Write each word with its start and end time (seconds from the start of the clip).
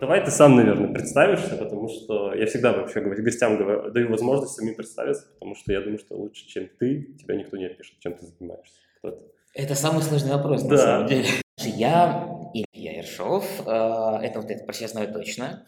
Давай 0.00 0.24
ты 0.24 0.32
сам, 0.32 0.56
наверное, 0.56 0.92
представишься, 0.92 1.56
потому 1.56 1.88
что 1.88 2.34
я 2.34 2.46
всегда 2.46 2.72
вообще 2.72 3.00
гостям 3.00 3.56
говорю, 3.56 3.90
даю 3.92 4.10
возможность 4.10 4.54
сами 4.54 4.74
представиться, 4.74 5.26
потому 5.34 5.54
что 5.54 5.72
я 5.72 5.80
думаю, 5.80 5.98
что 5.98 6.16
лучше, 6.16 6.46
чем 6.48 6.68
ты, 6.78 7.14
тебя 7.18 7.36
никто 7.36 7.56
не 7.56 7.66
опишет, 7.66 7.98
чем 8.00 8.14
ты 8.14 8.26
занимаешься. 8.26 8.80
Кто 8.98 9.12
ты? 9.12 9.22
Это 9.54 9.74
самый 9.74 10.02
сложный 10.02 10.32
вопрос, 10.32 10.62
Да. 10.64 10.68
на 10.68 10.76
самом 10.76 11.06
деле. 11.06 11.26
Я 11.58 12.28
Илья 12.52 12.98
Ершов, 12.98 13.44
э, 13.60 14.18
это 14.22 14.40
вот 14.40 14.50
это 14.50 14.64
про 14.64 14.72
себя 14.72 14.88
знаю 14.88 15.12
точно. 15.12 15.66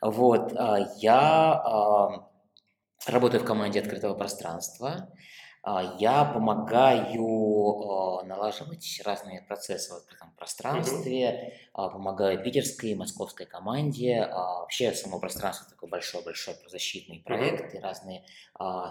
Вот, 0.00 0.52
э, 0.52 0.86
я 0.98 1.62
э, 3.06 3.10
работаю 3.10 3.42
в 3.42 3.46
команде 3.46 3.80
открытого 3.80 4.14
пространства. 4.14 5.08
А, 5.64 5.96
Я 6.00 6.24
помогаю 6.24 7.06
э, 8.22 8.26
налаживать 8.26 9.00
разные 9.04 9.42
процессы 9.42 9.92
в 9.92 9.96
открытом 9.98 10.32
пространстве, 10.36 11.54
а, 11.72 11.88
помогаю 11.88 12.42
питерской 12.42 12.90
и 12.90 12.94
московской 12.96 13.46
команде. 13.46 14.22
А, 14.22 14.60
Вообще 14.62 14.92
само 14.92 15.20
пространство 15.20 15.68
такой 15.70 15.88
большой-большой 15.88 16.54
защитный 16.68 17.20
проект 17.24 17.74
и 17.74 17.78
разные 17.78 18.24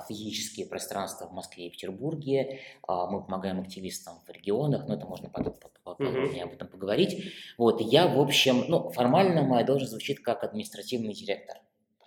физические 0.08 0.66
пространства 0.68 1.28
в 1.28 1.34
Москве 1.34 1.68
и 1.68 1.70
Петербурге. 1.70 2.60
Мы 2.88 3.24
помогаем 3.24 3.62
активистам 3.62 4.16
в 4.26 4.30
регионах, 4.30 4.86
но 4.88 4.96
это 4.96 5.06
можно 5.06 5.30
потом 5.30 5.54
по- 5.54 5.70
по- 5.84 5.96
подробнее 5.96 6.44
об 6.44 6.54
этом 6.54 6.68
поговорить. 6.68 7.34
Вот, 7.58 7.80
я, 7.82 8.08
в 8.08 8.20
общем, 8.20 8.66
ну, 8.68 8.90
формально 8.92 9.44
моя 9.44 9.64
должность 9.66 9.92
звучит 9.92 10.20
как 10.22 10.44
административный 10.44 11.14
директор 11.14 11.58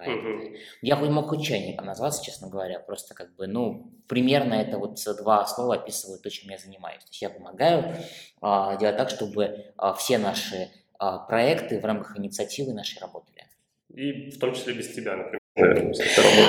проекта. 0.05 0.29
Мгм. 0.29 0.57
Я 0.83 0.97
бы 0.97 1.11
мог 1.11 1.29
хоть 1.29 1.45
чайником 1.45 1.87
назваться, 1.87 2.25
честно 2.25 2.49
говоря, 2.49 2.79
просто 2.81 3.15
как 3.15 3.35
бы, 3.37 3.47
ну, 3.47 3.93
примерно 4.09 4.55
это 4.55 4.79
вот 4.79 4.99
два 5.19 5.47
слова 5.47 5.75
описывают 5.75 6.23
то, 6.23 6.31
чем 6.31 6.51
я 6.51 6.59
занимаюсь. 6.59 7.03
То 7.03 7.11
есть 7.11 7.23
я 7.23 7.31
помогаю 7.31 7.97
а, 8.41 8.77
делать 8.77 8.97
так, 8.97 9.11
чтобы 9.11 9.73
а, 9.77 9.95
все 9.95 10.19
наши 10.19 10.71
а, 10.99 11.19
проекты 11.19 11.81
в 11.81 11.85
рамках 11.85 12.19
инициативы 12.19 12.73
нашей 12.73 13.01
работали. 13.01 13.47
И 13.95 14.31
в 14.31 14.39
том 14.39 14.55
числе 14.55 14.75
без 14.75 14.93
тебя, 14.95 15.17
например. 15.17 15.39
Наверное. 15.57 15.95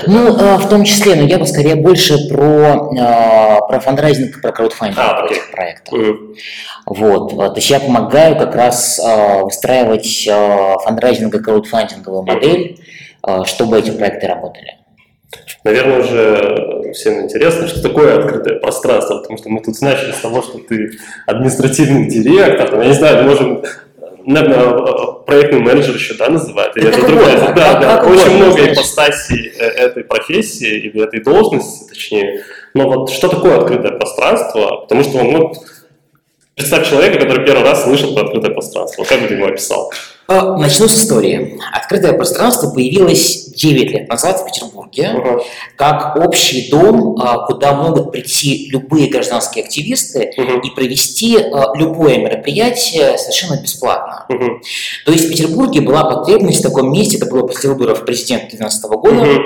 Ну, 0.08 0.36
а, 0.40 0.58
в 0.58 0.70
том 0.70 0.84
числе, 0.84 1.16
но 1.16 1.24
я 1.24 1.38
бы 1.38 1.46
скорее 1.46 1.76
больше 1.76 2.28
про, 2.30 2.90
а, 3.00 3.62
про 3.62 3.80
фандрайзинг, 3.80 4.42
про 4.42 4.52
краудфандинг 4.52 5.00
А, 5.00 5.26
этих 5.30 5.52
проектов. 5.52 5.94
Мгм. 5.94 6.36
Вот, 6.88 7.34
а, 7.34 7.50
то 7.50 7.56
есть 7.56 7.70
я 7.70 7.80
помогаю 7.80 8.36
как 8.38 8.56
раз 8.56 9.00
а, 9.00 9.44
выстраивать 9.44 10.28
фандрайзинг 10.84 11.34
и 11.36 11.40
краудфандинговую 11.40 12.24
модель, 12.24 12.80
чтобы 13.46 13.80
эти 13.80 13.90
проекты 13.92 14.28
работали. 14.28 14.78
Наверное, 15.64 16.00
уже 16.00 16.94
всем 16.94 17.24
интересно, 17.24 17.68
что 17.68 17.82
такое 17.82 18.20
открытое 18.20 18.60
пространство, 18.60 19.18
потому 19.18 19.38
что 19.40 19.50
мы 19.50 19.62
тут 19.62 19.82
начали 19.82 20.12
с 20.12 20.18
того, 20.18 20.44
что 20.44 20.60
ты 20.60 20.92
административный 21.26 22.08
директор, 22.08 22.70
там, 22.70 22.82
я 22.82 22.88
не 22.88 22.94
знаю, 22.94 23.26
можем, 23.26 23.64
наверное, 24.26 25.12
проектный 25.26 25.60
менеджер 25.60 25.96
еще, 25.96 26.14
да, 26.16 26.30
называют? 26.30 26.76
Или 26.78 26.86
Да 26.86 26.90
это 26.90 27.08
другая? 27.08 27.36
угодно, 27.38 27.54
Да, 27.56 27.80
да, 27.80 27.98
как 27.98 28.08
очень 28.10 28.36
много 28.38 28.52
знаешь. 28.54 28.74
ипостасей 28.74 29.48
э, 29.58 29.64
этой 29.66 30.04
профессии 30.04 30.78
или 30.80 31.04
этой 31.04 31.24
должности, 31.24 31.88
точнее. 31.90 32.44
Но 32.74 32.90
вот 32.90 33.10
что 33.12 33.28
такое 33.28 33.58
открытое 33.58 33.92
пространство? 33.94 34.78
Потому 34.82 35.04
что, 35.04 35.24
ну, 35.24 35.54
представь 36.56 36.90
человека, 36.90 37.20
который 37.20 37.46
первый 37.46 37.64
раз 37.64 37.84
слышал 37.84 38.14
про 38.16 38.24
открытое 38.26 38.52
пространство. 38.52 39.04
Как 39.04 39.22
бы 39.22 39.28
ты 39.28 39.36
его 39.36 39.48
описал? 39.48 39.92
А, 40.28 40.58
Начну 40.58 40.88
с 40.88 40.98
истории. 41.04 41.60
Открытое 41.72 42.14
пространство 42.14 42.72
появилось 42.72 43.46
9 43.56 43.92
лет 43.92 44.10
назад 44.10 44.40
в 44.42 44.46
Петербурге 44.46 45.12
Ага. 45.14 45.40
как 45.76 46.16
общий 46.18 46.70
дом, 46.72 47.16
а, 47.22 47.46
куда 47.46 47.74
могут 47.74 48.12
прийти 48.12 48.68
любые 48.72 49.08
гражданские 49.10 49.64
активисты 49.66 50.34
Мгм. 50.36 50.62
и 50.62 50.70
провести 50.72 51.38
а, 51.38 51.76
любое 51.76 52.18
мероприятие 52.18 53.18
совершенно 53.20 53.62
бесплатно. 53.62 54.26
Мгм. 54.30 54.62
То 55.06 55.12
есть 55.12 55.26
в 55.26 55.30
Петербурге 55.30 55.82
была 55.82 56.04
потребность 56.06 56.60
в 56.60 56.64
таком 56.64 56.92
месте, 56.92 57.18
это 57.18 57.28
было 57.28 57.46
после 57.46 57.70
выборов 57.70 58.04
президента 58.04 58.48
2012 58.58 58.98
года, 58.98 59.16
Мгм. 59.26 59.44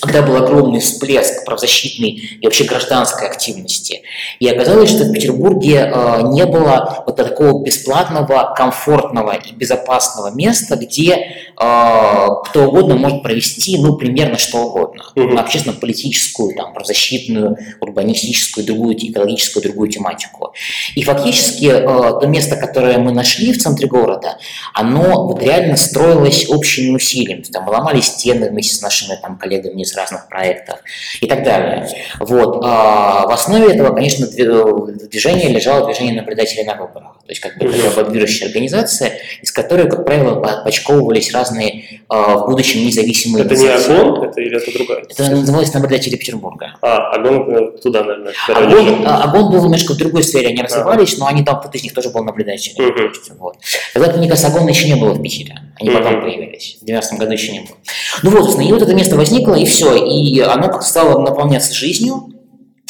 Когда 0.00 0.22
был 0.22 0.36
огромный 0.36 0.80
всплеск 0.80 1.44
правозащитной 1.44 2.10
и 2.40 2.44
вообще 2.44 2.64
гражданской 2.64 3.28
активности. 3.28 4.02
И 4.38 4.48
оказалось, 4.48 4.90
что 4.90 5.04
в 5.04 5.12
Петербурге 5.12 5.90
э, 5.92 6.22
не 6.32 6.46
было 6.46 7.02
вот 7.06 7.16
такого 7.16 7.62
бесплатного, 7.62 8.54
комфортного 8.56 9.32
и 9.32 9.52
безопасного 9.52 10.30
места, 10.34 10.76
где 10.76 11.14
э, 11.14 11.24
кто 11.56 12.68
угодно 12.68 12.96
может 12.96 13.22
провести, 13.22 13.76
ну, 13.78 13.96
примерно 13.96 14.38
что 14.38 14.58
угодно. 14.58 15.04
Мгм. 15.14 15.38
Общественно-политическую, 15.38 16.54
там, 16.54 16.72
правозащитную, 16.72 17.56
урбанистическую, 17.80 18.64
другую, 18.64 18.96
экологическую, 18.96 19.62
другую 19.62 19.90
тематику. 19.90 20.52
И 20.94 21.02
фактически 21.02 21.66
э, 21.66 21.82
то 21.82 22.26
место, 22.26 22.56
которое 22.56 22.98
мы 22.98 23.12
нашли 23.12 23.52
в 23.52 23.58
центре 23.58 23.86
города, 23.86 24.38
оно 24.72 25.26
вот 25.26 25.42
реально 25.42 25.76
строилось 25.76 26.48
общими 26.48 26.94
усилиями. 26.94 27.42
Там 27.42 27.64
мы 27.64 27.72
ломали 27.72 28.00
стены 28.00 28.50
вместе 28.50 28.74
с 28.74 28.82
нашими 28.82 29.16
там, 29.20 29.36
коллегами 29.36 29.79
из 29.82 29.94
разных 29.96 30.28
проектов 30.28 30.78
и 31.20 31.26
так 31.26 31.42
далее. 31.42 31.88
Вот. 32.18 32.60
А 32.64 33.26
в 33.26 33.30
основе 33.30 33.72
этого, 33.74 33.94
конечно, 33.94 34.24
дви- 34.26 35.08
движение 35.08 35.48
лежало 35.48 35.86
движение 35.86 36.14
наблюдателей 36.14 36.64
на 36.64 36.74
выборах. 36.74 37.16
То 37.26 37.32
есть 37.32 37.40
как 37.40 37.58
бы 37.58 37.70
такая 37.72 38.04
движущая 38.06 38.48
организация, 38.48 39.12
из 39.40 39.52
которой, 39.52 39.88
как 39.88 40.04
правило, 40.04 40.40
подпочковывались 40.40 41.32
разные 41.32 42.00
а, 42.08 42.38
в 42.38 42.46
будущем 42.50 42.84
независимые 42.84 43.44
Это 43.44 43.54
не. 43.54 43.68
Агон, 43.68 44.24
это 44.24 44.40
или 44.40 44.56
это 44.56 44.72
другая? 44.76 45.04
Это 45.08 45.30
называлось 45.30 45.72
наблюдатели 45.72 46.16
Петербурга. 46.16 46.74
А, 46.82 47.16
это 47.16 47.78
туда, 47.82 48.02
наверное, 48.02 48.32
Огонь, 48.48 48.84
лежит. 48.86 49.06
а, 49.06 49.26
был 49.28 49.52
немножко 49.62 49.92
в 49.92 49.96
другой 49.96 50.22
сфере, 50.24 50.48
они 50.48 50.62
развивались, 50.62 51.18
но 51.18 51.26
они 51.26 51.44
там, 51.44 51.60
кто-то 51.60 51.78
из 51.78 51.84
них 51.84 51.94
тоже 51.94 52.10
был 52.10 52.24
наблюдателем. 52.24 52.84
Есть, 53.06 53.30
вот. 53.38 53.56
Тогда, 53.94 54.12
мне 54.16 54.28
кажется, 54.28 54.48
Агона 54.48 54.68
еще 54.70 54.88
не 54.88 54.96
было 54.96 55.12
в 55.12 55.22
Питере, 55.22 55.56
они 55.78 55.90
потом 55.90 56.20
появились, 56.20 56.78
в 56.80 56.84
2012 56.84 57.18
году 57.18 57.32
еще 57.32 57.52
не 57.52 57.60
было. 57.60 57.76
Ну 58.22 58.30
вот, 58.30 58.40
собственно, 58.44 58.66
и 58.68 58.72
вот 58.72 58.82
это 58.82 58.94
место 58.94 59.16
возникло, 59.16 59.54
и 59.54 59.64
все, 59.70 59.94
и 59.94 60.40
оно 60.40 60.68
как 60.68 60.82
стало 60.82 61.20
наполняться 61.20 61.72
жизнью, 61.72 62.26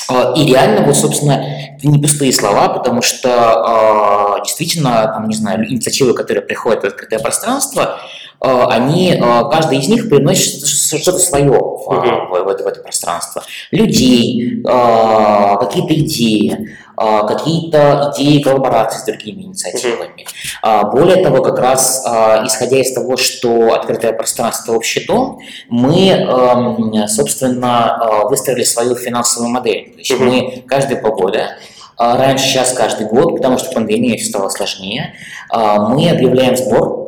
А, 0.09 0.33
И 0.35 0.45
реально, 0.47 0.85
вот, 0.87 0.97
собственно, 0.97 1.45
это 1.77 1.87
не 1.87 1.99
пустые 2.03 2.33
слова, 2.33 2.69
потому 2.71 3.01
что 3.03 3.29
а, 3.31 4.41
действительно, 4.43 5.05
там, 5.15 5.29
не 5.29 5.37
знаю, 5.37 5.65
инициативы, 5.71 6.15
которые 6.15 6.43
приходят 6.43 6.83
в 6.83 6.87
открытое 6.87 7.21
пространство, 7.21 8.01
они, 8.41 9.19
а, 9.21 9.45
каждый 9.45 9.79
из 9.79 9.89
них 9.89 10.09
приносит 10.09 10.67
что-то 10.67 11.19
свое 11.19 11.51
в, 11.51 11.85
в- 11.87 12.47
это, 12.49 12.65
в 12.65 12.67
это 12.67 12.81
пространство. 12.81 13.43
Людей, 13.71 14.63
а, 14.67 15.57
какие-то 15.57 15.95
идеи, 15.95 16.69
какие-то 16.97 18.13
идеи 18.15 18.43
коллаборации 18.43 18.99
с 19.01 19.05
другими 19.05 19.43
инициативами. 19.43 20.27
А, 20.63 20.85
Более 20.85 21.23
того, 21.25 21.43
как 21.43 21.59
раз 21.59 22.05
исходя 22.47 22.79
из 22.79 22.93
того, 22.93 23.17
что 23.17 23.73
открытое 23.75 24.13
пространство 24.13 24.75
общий 24.75 25.07
дом, 25.07 25.39
мы, 25.69 26.09
эм, 26.09 27.09
собственно, 27.09 27.99
выстроили 28.29 28.65
свою 28.65 28.97
финансовую 28.97 29.51
модель. 29.51 29.93
То 29.93 29.99
есть 29.99 30.11
Мгм. 30.13 30.27
мы 30.29 30.65
каждые 30.67 31.01
полгода, 31.01 31.57
раньше, 31.99 32.45
сейчас 32.45 32.73
каждый 32.73 33.07
год, 33.07 33.37
потому 33.37 33.59
что 33.59 33.73
пандемия 33.73 34.17
все 34.19 34.29
стало 34.31 34.49
сложнее, 34.51 35.15
мы 35.53 36.11
объявляем 36.11 36.57
сбор 36.57 37.00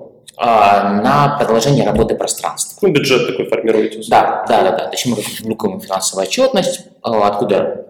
на 0.47 1.37
продолжение 1.39 1.85
работы 1.85 2.15
пространства. 2.17 2.79
Ну, 2.87 2.93
бюджет 2.93 3.27
такой 3.29 3.47
формируете. 3.47 4.01
Да, 4.09 4.45
да, 4.49 4.63
да, 4.63 4.71
да. 4.73 4.85
То 4.87 4.93
есть 4.93 5.07
мы 5.07 5.17
публикуем 5.17 5.81
финансовую 5.81 6.27
отчетность, 6.27 6.81
а, 7.03 7.29
откуда 7.29 7.87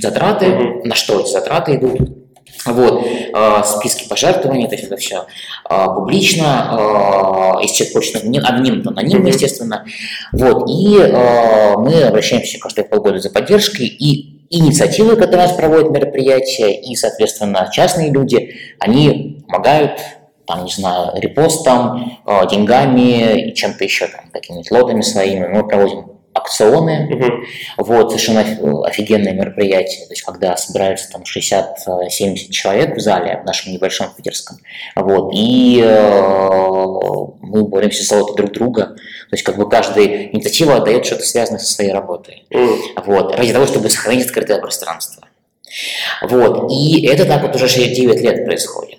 затраты, 0.00 0.46
Мгм. 0.46 0.88
на 0.88 0.94
что 0.94 1.20
эти 1.20 1.30
затраты 1.30 1.74
идут. 1.76 1.98
Вот, 2.64 3.04
а, 3.34 3.62
списки 3.64 4.08
пожертвований, 4.08 4.66
то 4.66 4.74
есть 4.74 4.84
это 4.86 4.96
все 4.96 5.26
публично, 5.68 7.56
а, 7.58 7.60
из 7.62 7.72
чек-почты 7.72 8.18
аноним- 8.18 8.44
анонимно, 8.44 8.90
анонимно, 8.90 9.18
Мгм. 9.24 9.28
естественно. 9.28 9.84
Вот, 10.32 10.68
и 10.70 10.98
а, 11.00 11.76
мы 11.76 12.02
обращаемся 12.02 12.58
каждые 12.58 12.84
полгода 12.84 13.18
за 13.18 13.30
поддержкой, 13.30 13.86
и 13.86 14.46
инициативы, 14.50 15.16
которые 15.16 15.46
у 15.46 15.48
нас 15.48 15.56
проводят 15.56 15.90
мероприятия, 15.90 16.72
и, 16.72 16.94
соответственно, 16.94 17.68
частные 17.72 18.10
люди, 18.10 18.54
они 18.78 19.44
помогают, 19.48 20.00
там, 20.46 20.64
не 20.64 20.70
знаю, 20.70 21.12
репостом, 21.20 22.18
а, 22.24 22.46
деньгами 22.46 23.48
и 23.50 23.54
чем-то 23.54 23.84
еще, 23.84 24.06
там, 24.06 24.30
какими-нибудь 24.32 24.70
лотами 24.70 25.00
своими. 25.02 25.46
Мы 25.46 25.66
проводим 25.66 26.12
акционы, 26.34 27.08
Мгм. 27.10 27.44
вот, 27.78 28.10
совершенно 28.10 28.40
оф- 28.42 28.84
офигенное 28.86 29.32
мероприятие, 29.32 30.04
то 30.06 30.12
есть 30.12 30.20
когда 30.22 30.54
собираются 30.58 31.10
там 31.10 31.24
60-70 31.24 32.50
человек 32.52 32.94
в 32.94 33.00
зале, 33.00 33.40
в 33.42 33.46
нашем 33.46 33.72
небольшом 33.72 34.08
питерском, 34.14 34.58
вот, 34.96 35.32
и 35.34 35.80
э, 35.82 36.20
мы 37.40 37.64
боремся 37.64 38.02
за 38.02 38.16
золото 38.18 38.34
друг 38.34 38.52
друга, 38.52 38.84
то 38.84 38.96
есть 39.32 39.44
как 39.44 39.56
бы 39.56 39.66
каждая 39.68 40.26
инициатива 40.26 40.76
отдает 40.76 41.06
что-то 41.06 41.24
связанное 41.24 41.58
со 41.58 41.72
своей 41.72 41.90
работой, 41.92 42.44
М. 42.50 42.68
вот, 43.06 43.34
ради 43.34 43.52
того, 43.54 43.66
чтобы 43.66 43.88
сохранить 43.88 44.26
открытое 44.26 44.58
пространство. 44.60 45.22
Вот, 46.22 46.70
и 46.70 47.06
это 47.06 47.24
так 47.24 47.42
вот 47.42 47.54
уже 47.56 47.66
9 47.68 48.20
лет 48.20 48.44
происходит. 48.44 48.95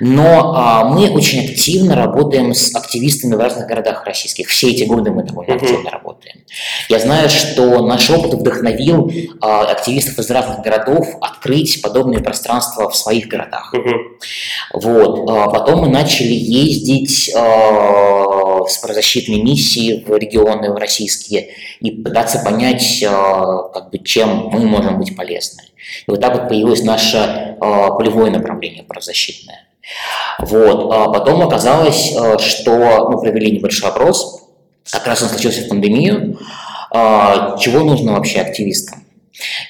Но 0.00 0.52
а, 0.54 0.84
мы 0.84 1.08
очень 1.10 1.44
активно 1.50 1.94
работаем 1.94 2.54
с 2.54 2.74
активистами 2.74 3.34
в 3.34 3.38
разных 3.40 3.66
городах 3.66 4.04
российских. 4.04 4.48
Все 4.48 4.70
эти 4.70 4.84
годы 4.84 5.10
мы 5.10 5.22
довольно 5.22 5.54
Мгм. 5.54 5.64
активно 5.64 5.90
работаем. 5.90 6.36
Я 6.88 6.98
знаю, 6.98 7.28
что 7.28 7.86
наш 7.86 8.10
опыт 8.10 8.34
вдохновил 8.34 9.10
э, 9.10 9.36
активистов 9.40 10.18
из 10.18 10.30
разных 10.30 10.60
городов 10.60 11.06
открыть 11.20 11.80
подобные 11.82 12.20
пространства 12.22 12.90
в 12.90 12.96
своих 12.96 13.28
городах. 13.28 13.72
Угу. 13.72 14.80
Вот. 14.80 15.30
А 15.30 15.48
потом 15.50 15.80
мы 15.82 15.88
начали 15.88 16.32
ездить 16.34 17.30
э, 17.34 18.60
с 18.68 18.78
правозащитной 18.78 19.40
миссией 19.42 20.04
в 20.04 20.16
регионы 20.16 20.72
в 20.72 20.76
российские 20.76 21.48
и 21.80 21.90
пытаться 21.90 22.40
понять, 22.44 23.02
э, 23.02 23.06
как 23.08 23.90
бы, 23.90 23.98
чем 23.98 24.48
мы 24.52 24.60
можем 24.60 24.98
быть 24.98 25.16
полезны. 25.16 25.62
И 26.06 26.10
вот 26.10 26.20
так 26.20 26.34
вот 26.34 26.48
появилось 26.48 26.82
наше 26.82 27.16
э, 27.18 27.58
полевое 27.60 28.30
направление 28.30 28.82
правозащитное. 28.82 29.62
Вот. 30.38 30.92
А 30.92 31.08
потом 31.08 31.42
оказалось, 31.42 32.12
э, 32.14 32.38
что 32.38 33.08
мы 33.10 33.20
провели 33.20 33.52
небольшой 33.52 33.90
опрос, 33.90 34.42
как 34.90 35.06
раз 35.06 35.22
он 35.22 35.28
случился 35.28 35.62
в 35.62 35.68
пандемию, 35.68 36.38
э, 36.92 37.56
чего 37.58 37.80
нужно 37.80 38.12
вообще 38.12 38.40
активистам. 38.40 39.05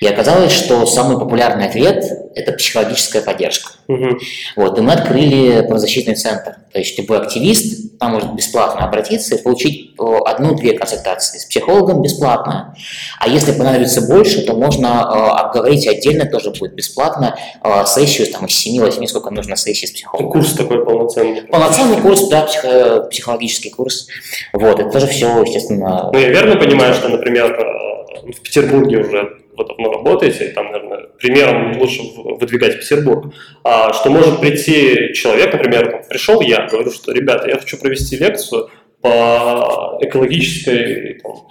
И 0.01 0.07
оказалось, 0.07 0.53
что 0.53 0.87
самый 0.87 1.19
популярный 1.19 1.67
ответ– 1.67 2.05
это 2.35 2.53
психологическая 2.53 3.23
поддержка. 3.23 3.73
Угу. 3.89 4.19
Вот, 4.57 4.79
и 4.79 4.83
мы 4.83 4.93
открыли 4.93 5.63
правозащитный 5.63 6.15
центр. 6.15 6.57
То 6.73 6.79
есть 6.79 6.99
любой 6.99 7.19
активист 7.19 7.99
там 7.99 8.13
может 8.13 8.35
бесплатно 8.35 8.85
обратиться 8.85 9.35
и 9.35 9.43
получить 9.43 9.95
одну-две 9.99 10.75
консультации 10.75 11.39
с 11.39 11.47
психологом 11.47 12.03
бесплатно. 12.03 12.75
А 13.19 13.29
если 13.29 13.53
понадобится 13.53 14.03
больше, 14.03 14.43
то 14.43 14.55
можно 14.55 14.87
э, 14.87 15.19
обговорить 15.41 15.87
отдельно, 15.87 16.27
тоже 16.27 16.51
будет 16.51 16.75
бесплатно, 16.75 17.39
э, 17.65 17.87
сессию 17.87 18.27
там, 18.31 18.45
из 18.47 18.67
7-8, 18.67 19.07
сколько 19.07 19.31
нужно 19.31 19.57
сессий 19.57 19.87
с 19.87 19.93
психологом. 19.93 20.33
Курс 20.33 20.53
такой 20.53 20.85
полноценный. 20.85 21.43
Полноценный 21.43 22.01
курс, 22.03 22.29
да, 22.29 22.43
психо 22.43 23.07
психологический 23.11 23.71
курс. 23.71 24.09
Вот, 24.53 24.79
это 24.79 24.91
тоже 24.91 25.07
все, 25.07 25.43
естественно... 25.43 26.11
Ну, 26.12 26.19
я 26.19 26.29
верно 26.29 26.57
понимаю, 26.57 26.93
что, 26.95 27.09
например, 27.09 27.53
э, 27.53 28.33
в 28.33 28.41
Петербурге 28.43 28.99
уже 28.99 29.46
вот 29.56 29.69
давно 29.69 29.93
работаете, 29.93 30.49
там, 30.49 30.67
наверное, 30.67 31.06
примером 31.19 31.79
лучше 31.79 32.03
выдвигать 32.14 32.79
Петербург, 32.79 33.32
а, 33.64 33.93
что 33.93 34.11
может 34.11 34.41
прийти 34.41 35.12
человек, 35.14 35.53
например, 35.53 35.91
там, 35.91 36.00
пришел 36.08 36.41
я, 36.41 36.67
говорю, 36.67 36.91
что, 36.91 37.12
ребята, 37.12 37.49
я 37.49 37.56
хочу 37.56 37.79
провести 37.79 38.17
лекцию 38.17 38.70
по 39.00 39.99
экологической 40.00 41.20
там, 41.23 41.49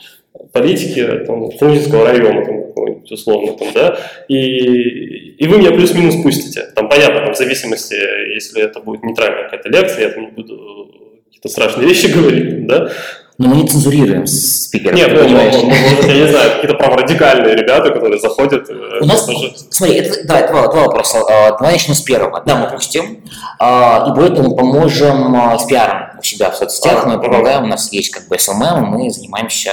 политике 0.52 1.20
там, 1.26 1.52
Фрунзенского 1.52 2.06
района, 2.06 2.46
там, 2.46 3.04
условно, 3.10 3.54
там, 3.58 3.68
да, 3.74 4.00
и, 4.28 5.36
и 5.38 5.48
вы 5.48 5.58
меня 5.58 5.72
плюс-минус 5.72 6.22
пустите. 6.22 6.64
Там 6.76 6.90
понятно, 6.90 7.22
там, 7.22 7.34
в 7.34 7.38
зависимости, 7.38 7.96
если 8.34 8.62
это 8.62 8.80
будет 8.80 9.04
нейтральная 9.04 9.44
какая-то 9.44 9.70
лекция, 9.70 10.08
я 10.08 10.14
там 10.14 10.26
не 10.26 10.32
буду 10.32 10.92
какие-то 11.26 11.50
страшные 11.50 11.88
вещи 11.88 12.08
говорить, 12.14 12.66
да, 12.68 12.92
но 13.38 13.50
мы 13.50 13.58
не 13.58 13.68
цензурируем 13.68 14.26
спикеров. 14.28 14.96
Нет, 14.96 15.10
ну, 15.12 15.24
понимаешь? 15.24 15.56
Ну, 15.56 15.68
может, 15.68 16.06
я 16.06 16.14
не 16.14 16.32
знаю, 16.32 16.52
какие-то 16.52 16.76
прям 16.76 16.96
радикальные 16.96 17.56
ребята, 17.56 17.92
которые 17.92 18.20
заходят. 18.20 18.70
Э, 18.70 19.00
У 19.02 19.06
нас, 19.06 19.26
тоже... 19.26 19.54
смотри, 19.70 19.98
это, 19.98 20.26
да, 20.26 20.48
два, 20.48 20.68
два 20.68 20.84
вопроса. 20.84 21.20
А, 21.30 21.52
давай 21.52 21.74
начнем 21.74 21.96
с 21.96 22.02
первого. 22.02 22.42
Да, 22.46 22.56
мы 22.56 22.70
пустим, 22.70 23.24
а, 23.60 24.06
и 24.08 24.16
более 24.16 24.36
того, 24.36 24.50
мы 24.50 24.56
поможем 24.56 25.36
а, 25.36 25.58
с 25.58 25.66
пиаром 25.66 26.18
у 26.18 26.24
себя 26.24 26.50
в 26.50 26.56
соцсетях, 26.56 27.06
а, 27.06 27.10
мы 27.10 27.22
помогаем, 27.22 27.64
у 27.64 27.68
нас 27.68 27.92
есть 27.92 28.12
как 28.12 28.28
бы 28.28 28.40
SMM, 28.40 28.86
мы 28.86 29.10
занимаемся 29.10 29.72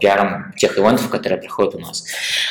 пиаром 0.00 0.52
тех 0.58 0.76
ивентов, 0.78 1.08
которые 1.08 1.40
приходят 1.40 1.74
у 1.74 1.78
нас. 1.78 2.04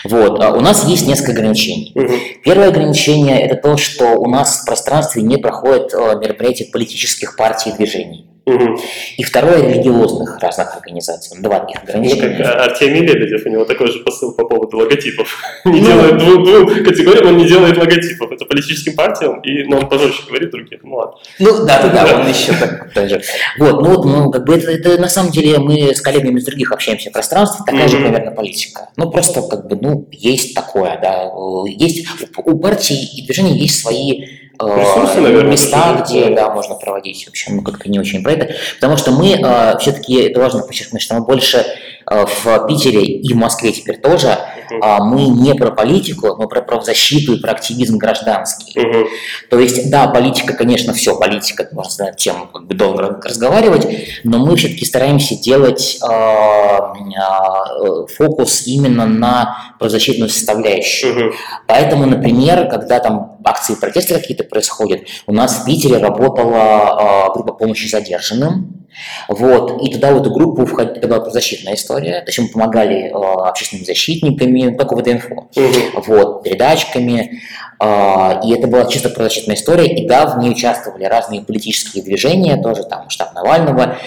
Вот, 0.03 0.39
у 0.39 0.61
нас 0.61 0.85
есть 0.85 1.07
несколько 1.07 1.33
ограничений. 1.33 1.91
Угу. 1.95 2.13
Первое 2.43 2.69
ограничение– 2.69 3.41
это 3.41 3.55
то, 3.55 3.77
что 3.77 4.13
у 4.13 4.27
нас 4.27 4.61
в 4.61 4.65
пространстве 4.65 5.21
не 5.21 5.37
проходят 5.37 5.93
мероприятия 5.93 6.65
политических 6.65 7.35
партий 7.35 7.69
и 7.69 7.73
движений. 7.73 8.27
Угу. 8.47 8.79
И 9.17 9.23
второе– 9.23 9.61
религиозных 9.67 10.39
разных 10.39 10.77
организаций. 10.77 11.37
Два 11.41 11.59
таких 11.59 11.83
ограничения. 11.83 12.37
Ну, 12.37 12.43
как 12.45 12.61
Артемий 12.61 13.01
Лебедев, 13.01 13.45
у 13.45 13.49
него 13.49 13.65
такой 13.65 13.91
же 13.91 13.99
посыл 13.99 14.33
по 14.35 14.45
поводу 14.45 14.77
логотипов. 14.77 15.37
Не 15.65 15.81
ну, 15.81 15.85
делает 15.85 16.17
двум, 16.17 16.43
двум 16.45 16.83
категориям, 16.85 17.27
он 17.27 17.37
не 17.37 17.45
делает 17.45 17.77
логотипов. 17.77 18.31
Это 18.31 18.45
политическим 18.45 18.95
партиям, 18.95 19.41
и, 19.41 19.63
но 19.63 19.79
он 19.79 19.89
пожестче 19.89 20.23
говорит 20.29 20.51
других, 20.51 20.79
ну 20.81 20.95
ладно. 20.95 21.17
Ну 21.39 21.65
да, 21.65 21.81
да, 21.81 22.05
да, 22.05 22.19
он 22.21 22.27
еще 22.29 22.53
так, 22.53 22.93
тоже. 22.93 23.21
Вот, 23.59 23.81
ну 23.81 23.95
вот, 23.95 24.05
ну 24.05 24.31
как 24.31 24.45
бы 24.45 24.55
это, 24.55 24.71
это 24.71 24.97
на 24.97 25.09
самом 25.09 25.33
деле 25.33 25.59
мы 25.59 25.93
с 25.93 25.99
коллегами 25.99 26.39
из 26.39 26.45
других 26.45 26.71
общаемся 26.71 27.09
в 27.09 27.13
пространстве, 27.13 27.65
такая 27.65 27.89
же 27.89 27.97
примерно 27.97 28.31
политика. 28.31 28.89
Ну 28.95 29.11
просто 29.11 29.41
как 29.41 29.67
бы, 29.67 29.75
ну, 29.75 30.07
есть 30.13 30.55
такое, 30.55 30.97
да, 31.01 31.29
есть, 31.67 32.07
у 32.37 32.59
партий 32.59 33.09
и 33.17 33.25
движений 33.25 33.59
есть 33.59 33.81
свои 33.81 34.23
Ресурсы, 34.59 35.21
наверное, 35.21 35.51
места, 35.51 36.03
где 36.03 36.29
да, 36.29 36.49
можно 36.49 36.75
проводить. 36.75 37.25
В 37.25 37.29
общем, 37.29 37.57
мы 37.57 37.63
как-то 37.63 37.89
не 37.89 37.99
очень 37.99 38.23
про 38.23 38.31
это. 38.31 38.55
Потому 38.75 38.97
что 38.97 39.11
мы 39.11 39.33
э, 39.33 39.77
все-таки, 39.79 40.15
это 40.15 40.39
важно 40.39 40.63
подчеркнуть, 40.63 41.01
что 41.01 41.15
мы 41.15 41.21
больше 41.21 41.57
э, 41.57 41.63
в 42.09 42.67
Питере 42.67 43.03
и 43.03 43.33
в 43.33 43.35
Москве 43.35 43.71
теперь 43.71 43.99
тоже, 43.99 44.37
uh-huh. 44.71 44.99
мы 45.01 45.25
не 45.25 45.53
про 45.53 45.71
политику, 45.71 46.35
мы 46.37 46.47
про 46.47 46.61
правозащиту 46.61 47.33
и 47.33 47.39
про 47.39 47.51
активизм 47.51 47.97
гражданский. 47.97 48.79
Uh-huh. 48.79 49.07
То 49.49 49.59
есть, 49.59 49.89
да, 49.89 50.07
политика, 50.07 50.53
конечно, 50.53 50.93
все, 50.93 51.19
политика, 51.19 51.67
можно 51.73 52.03
эту 52.03 52.17
тему 52.17 52.47
как 52.47 52.67
бы 52.67 52.75
долго 52.75 53.19
разговаривать, 53.23 53.87
но 54.23 54.37
мы 54.37 54.55
все-таки 54.55 54.85
стараемся 54.85 55.35
делать 55.35 55.97
э, 56.01 56.07
э, 56.07 58.05
фокус 58.15 58.65
именно 58.67 59.05
на 59.05 59.57
правозащитную 59.77 60.29
составляющую. 60.29 61.13
Uh-huh. 61.13 61.33
Поэтому, 61.67 62.05
например, 62.05 62.69
когда 62.69 62.99
там 62.99 63.37
акции 63.43 63.75
протеста 63.75 64.15
какие-то 64.15 64.43
происходят. 64.43 65.01
У 65.25 65.33
нас 65.33 65.61
в 65.61 65.65
Питере 65.65 65.97
работала 65.97 67.27
э, 67.29 67.33
группа 67.33 67.53
помощи 67.53 67.87
задержанным, 67.87 68.86
вот, 69.27 69.81
и 69.81 69.91
туда 69.91 70.11
в 70.11 70.21
эту 70.21 70.31
группу 70.31 70.65
входила, 70.65 71.19
была 71.19 71.29
защитная 71.29 71.75
история, 71.75 72.21
то 72.21 72.27
есть 72.27 72.39
мы 72.39 72.47
помогали 72.47 73.07
э, 73.07 73.11
общественными 73.11 73.85
защитниками, 73.85 74.75
только 74.75 74.95
в 74.95 75.07
инфо, 75.07 75.49
угу. 75.55 76.01
вот, 76.07 76.43
передачками, 76.43 77.41
э, 77.79 78.39
и 78.45 78.53
это 78.53 78.67
была 78.67 78.85
чисто 78.85 79.09
правозащитная 79.09 79.55
история, 79.55 79.87
и 79.87 80.07
да, 80.07 80.27
в 80.27 80.39
ней 80.39 80.51
участвовали 80.51 81.05
разные 81.05 81.41
политические 81.41 82.03
движения, 82.03 82.57
тоже 82.61 82.83
там 82.83 83.09
штаб 83.09 83.33
Навального, 83.33 83.97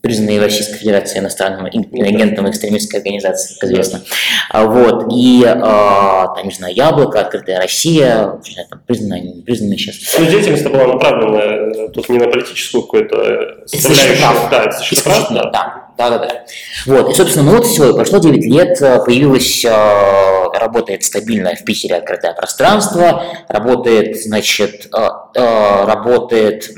признанные 0.00 0.40
Российской 0.40 0.76
Федерацией 0.78 1.20
иностранным 1.20 1.66
агентом 1.66 2.48
экстремистской 2.48 3.00
организации, 3.00 3.58
как 3.58 3.70
известно. 3.70 4.00
А, 4.50 4.64
вот. 4.64 5.12
И, 5.12 5.42
э, 5.44 5.54
там, 5.54 6.44
не 6.44 6.54
знаю, 6.54 6.74
Яблоко, 6.74 7.20
Открытая 7.20 7.60
Россия, 7.60 8.40
там, 8.70 8.80
признанные, 8.86 9.22
не 9.22 9.42
признанные 9.42 9.78
сейчас. 9.78 9.96
Ну, 10.18 10.26
деятельность 10.26 10.64
была 10.64 10.86
направлена 10.86 11.88
тут 11.88 12.08
не 12.08 12.18
на 12.18 12.28
политическую 12.28 12.82
какую-то 12.82 13.66
составляющую. 13.66 14.50
Да, 14.50 14.64
это 14.64 15.02
прав, 15.04 15.28
да. 15.30 15.50
да. 15.50 15.87
Да, 15.98 16.10
да, 16.10 16.18
да. 16.18 16.44
Вот, 16.86 17.10
и, 17.10 17.14
собственно, 17.14 17.50
ну 17.50 17.56
вот 17.56 17.66
все, 17.66 17.92
прошло 17.92 18.20
9 18.20 18.44
лет, 18.44 18.80
э, 18.80 19.04
появилась, 19.04 19.64
э, 19.64 19.68
работает 20.56 21.02
стабильно 21.02 21.56
в 21.56 21.64
Питере 21.64 21.96
открытое 21.96 22.34
пространство, 22.34 23.24
работает, 23.48 24.16
значит, 24.22 24.86
э, 24.96 25.08
работает, 25.34 26.70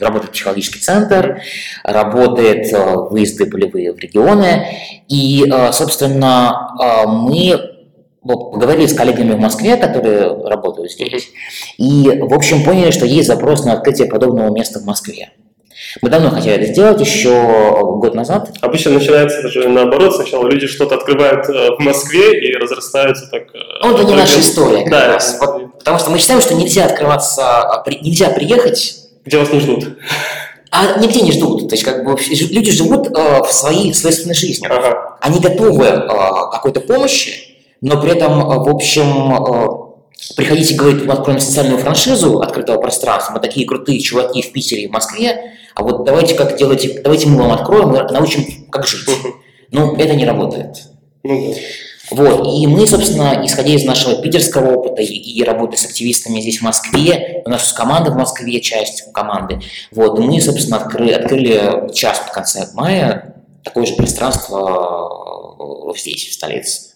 работает 0.00 0.32
психологический 0.32 0.80
центр, 0.80 1.40
работает 1.84 2.72
выезды 3.10 3.46
полевые 3.46 3.92
в 3.92 3.98
регионы, 4.00 4.66
и, 5.08 5.44
собственно, 5.72 7.06
мы 7.06 7.60
поговорили 8.22 8.86
с 8.86 8.94
коллегами 8.94 9.34
в 9.34 9.38
Москве, 9.38 9.76
которые 9.76 10.48
работают 10.48 10.90
здесь, 10.90 11.28
и, 11.78 12.18
в 12.20 12.34
общем, 12.34 12.64
поняли, 12.64 12.90
что 12.90 13.06
есть 13.06 13.28
запрос 13.28 13.64
на 13.64 13.74
открытие 13.74 14.08
подобного 14.08 14.52
места 14.52 14.80
в 14.80 14.84
Москве. 14.84 15.30
Мы 16.02 16.08
давно 16.08 16.30
хотели 16.30 16.54
это 16.54 16.72
сделать, 16.72 17.00
еще 17.00 17.30
год 17.98 18.14
назад. 18.14 18.50
Обычно 18.60 18.92
начинается 18.92 19.42
даже 19.42 19.68
наоборот. 19.68 20.16
Сначала 20.16 20.48
люди 20.48 20.66
что-то 20.66 20.96
открывают 20.96 21.48
э, 21.48 21.76
в 21.76 21.78
Москве 21.80 22.40
и 22.40 22.54
разрастаются 22.56 23.26
так. 23.30 23.42
Э, 23.54 23.58
ну, 23.82 23.94
это 23.94 24.04
не 24.04 24.14
наша 24.14 24.40
история. 24.40 24.88
Да. 24.88 25.08
Раз. 25.08 25.38
Потому 25.78 25.98
что 25.98 26.10
мы 26.10 26.18
считаем, 26.18 26.40
что 26.40 26.54
нельзя 26.54 26.86
открываться, 26.86 27.62
а, 27.62 27.84
нельзя 28.02 28.30
приехать. 28.30 28.96
Где 29.24 29.38
вас 29.38 29.52
не 29.52 29.60
ждут. 29.60 29.98
А 30.70 30.98
нигде 30.98 31.20
не 31.20 31.32
ждут. 31.32 31.68
То 31.68 31.74
есть, 31.74 31.84
как 31.84 32.04
бы 32.04 32.16
люди 32.50 32.72
живут 32.72 33.08
э, 33.08 33.42
в 33.42 33.52
своей 33.52 33.94
собственной 33.94 34.34
жизни. 34.34 34.66
Ага. 34.66 35.16
Они 35.20 35.38
готовы 35.38 35.86
э, 35.86 36.08
какой-то 36.50 36.80
помощи, 36.80 37.56
но 37.80 38.00
при 38.00 38.12
этом, 38.12 38.40
в 38.40 38.68
общем, 38.68 39.83
приходите 40.36 40.74
говорить, 40.74 41.04
мы 41.04 41.12
откроем 41.12 41.40
социальную 41.40 41.78
франшизу 41.78 42.40
открытого 42.40 42.80
пространства, 42.80 43.34
мы 43.34 43.40
такие 43.40 43.66
крутые 43.66 44.00
чуваки 44.00 44.42
в 44.42 44.52
Питере 44.52 44.84
и 44.84 44.88
в 44.88 44.90
Москве, 44.90 45.52
а 45.74 45.82
вот 45.82 46.04
давайте 46.04 46.34
как 46.34 46.56
делать, 46.56 47.02
давайте 47.02 47.28
мы 47.28 47.38
вам 47.38 47.52
откроем, 47.52 47.88
мы 47.88 48.02
научим, 48.02 48.44
как 48.70 48.86
жить. 48.86 49.08
Ну, 49.70 49.96
это 49.96 50.14
не 50.14 50.24
работает. 50.24 50.76
Ну 51.24 51.52
вот, 52.10 52.46
и 52.46 52.66
мы, 52.66 52.86
собственно, 52.86 53.42
исходя 53.44 53.74
из 53.74 53.84
нашего 53.84 54.20
питерского 54.22 54.76
опыта 54.76 55.02
и, 55.02 55.06
и 55.06 55.42
работы 55.42 55.76
с 55.76 55.84
активистами 55.86 56.40
здесь 56.40 56.58
в 56.58 56.62
Москве, 56.62 57.42
у 57.44 57.50
нас 57.50 57.72
команда 57.72 58.10
в 58.10 58.16
Москве, 58.16 58.60
часть 58.60 59.10
команды, 59.12 59.60
вот, 59.90 60.18
мы, 60.18 60.40
собственно, 60.40 60.76
открыли, 60.76 61.12
открыли 61.12 61.92
час 61.92 62.18
в 62.18 62.30
конце 62.30 62.68
мая 62.74 63.34
такое 63.64 63.86
же 63.86 63.94
пространство 63.94 65.92
э, 65.92 65.98
здесь, 65.98 66.28
в 66.28 66.34
столице. 66.34 66.93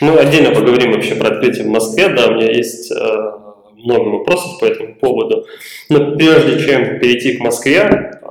Ну, 0.00 0.18
отдельно 0.18 0.54
поговорим 0.54 0.92
вообще 0.92 1.14
про 1.14 1.28
открытие 1.28 1.64
в 1.64 1.68
Москве, 1.68 2.08
да, 2.08 2.28
у 2.28 2.34
меня 2.34 2.50
есть 2.50 2.90
э, 2.90 3.32
много 3.76 4.08
вопросов 4.08 4.58
по 4.60 4.64
этому 4.64 4.94
поводу. 4.94 5.46
Но 5.88 6.16
прежде 6.16 6.64
чем 6.64 6.98
перейти 6.98 7.36
к 7.36 7.40
Москве, 7.40 7.78
э, 7.78 8.26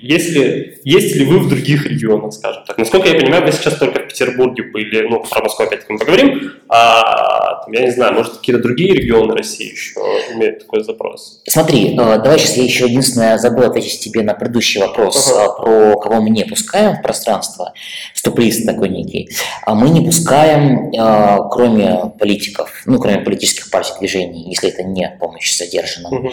если, 0.00 0.78
есть 0.84 1.16
ли 1.16 1.24
вы 1.24 1.40
в 1.40 1.48
других 1.48 1.86
регионах, 1.86 2.32
скажем 2.32 2.64
так? 2.66 2.78
Насколько 2.78 3.08
я 3.08 3.20
понимаю, 3.20 3.44
вы 3.44 3.52
сейчас 3.52 3.76
только 3.76 4.00
в 4.00 4.08
Петербурге 4.08 4.64
были, 4.64 5.08
ну, 5.08 5.22
про 5.22 5.42
Москву 5.42 5.66
опять-таки 5.66 5.92
мы 5.92 5.98
поговорим, 5.98 6.52
а, 6.68 7.66
я 7.70 7.84
не 7.84 7.90
знаю, 7.90 8.14
может, 8.14 8.38
какие-то 8.38 8.62
другие 8.62 8.94
регионы 8.94 9.34
России 9.34 9.70
еще 9.70 10.00
имеют 10.34 10.60
такой 10.60 10.82
запрос? 10.82 11.42
Смотри, 11.48 11.92
э, 11.92 11.96
давай 11.96 12.38
сейчас 12.38 12.56
я 12.56 12.64
еще 12.64 12.84
единственное 12.86 13.38
забыл 13.38 13.64
ответить 13.64 14.00
тебе 14.00 14.22
на 14.22 14.34
предыдущий 14.34 14.80
вопрос 14.80 15.30
ага. 15.30 15.52
про 15.52 16.00
кого 16.00 16.22
мы 16.22 16.30
не 16.30 16.44
пускаем 16.44 16.96
в 16.96 17.02
пространство, 17.02 17.72
стоп-лист 18.14 18.66
такой 18.66 18.88
некий. 18.88 19.28
А 19.64 19.74
мы 19.74 19.90
не 19.90 20.04
пускаем, 20.04 20.90
э, 20.90 21.38
кроме 21.50 22.12
политиков, 22.18 22.82
ну, 22.86 22.98
кроме 22.98 23.18
политических 23.18 23.70
партий 23.70 23.92
движений, 23.98 24.48
если 24.48 24.70
это 24.70 24.82
не 24.82 25.16
помощь 25.20 25.56
задержанным, 25.56 26.12
угу. 26.12 26.28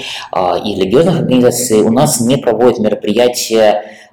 и 0.65 0.75
религиозных 0.75 1.19
организаций, 1.19 1.81
у 1.81 1.91
нас 1.91 2.19
не 2.19 2.37
проводят 2.37 2.79
мероприятия 2.79 3.54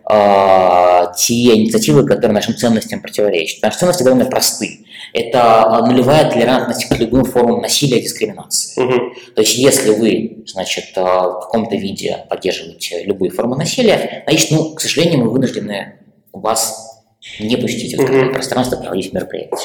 а, 0.05 1.13
те 1.15 1.55
инициативы, 1.55 2.07
которые 2.07 2.33
нашим 2.33 2.57
ценностям 2.57 3.01
противоречат. 3.01 3.63
Наши 3.63 3.79
ценности 3.79 4.03
довольно 4.03 4.27
просты. 4.27 4.81
Это 5.13 5.85
нулевая 5.87 6.31
толерантность 6.31 6.89
к 6.89 6.97
любым 6.99 7.25
формам 7.25 7.61
насилия 7.61 7.99
и 7.99 8.03
дискриминации. 8.03 8.83
Угу. 8.83 9.15
То 9.35 9.43
есть, 9.43 9.57
если 9.57 9.91
вы, 9.91 10.45
значит, 10.47 10.87
а, 10.97 11.29
в 11.29 11.41
каком-то 11.41 11.77
виде 11.77 12.25
поддерживаете 12.29 13.05
любые 13.05 13.31
формы 13.31 13.57
насилия, 13.57 14.25
значит, 14.27 14.51
ну, 14.51 14.75
к 14.75 14.81
сожалению, 14.81 15.21
мы 15.21 15.31
вынуждены 15.31 15.95
вас 16.33 17.03
не 17.39 17.57
пустить 17.57 17.97
в 17.97 18.01
открытое 18.01 18.27
угу. 18.27 18.35
пространство, 18.35 18.77
проводить 18.77 19.13
мероприятия. 19.13 19.57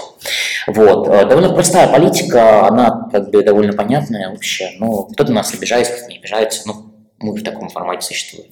Вот. 0.68 1.08
А, 1.08 1.26
довольно 1.26 1.54
простая 1.54 1.88
политика, 1.88 2.68
она 2.68 3.10
как 3.12 3.32
бы 3.32 3.44
довольно 3.44 3.74
понятная 3.74 4.30
общая. 4.30 4.72
Ну, 4.78 5.06
кто-то 5.06 5.32
нас 5.32 5.54
обижается, 5.54 5.94
кто-то 5.94 6.10
не 6.10 6.20
обижается. 6.20 6.62
Ну, 6.68 6.94
мы 7.20 7.36
в 7.36 7.44
таком 7.44 7.70
формате 7.70 8.06
существуем 8.06 8.52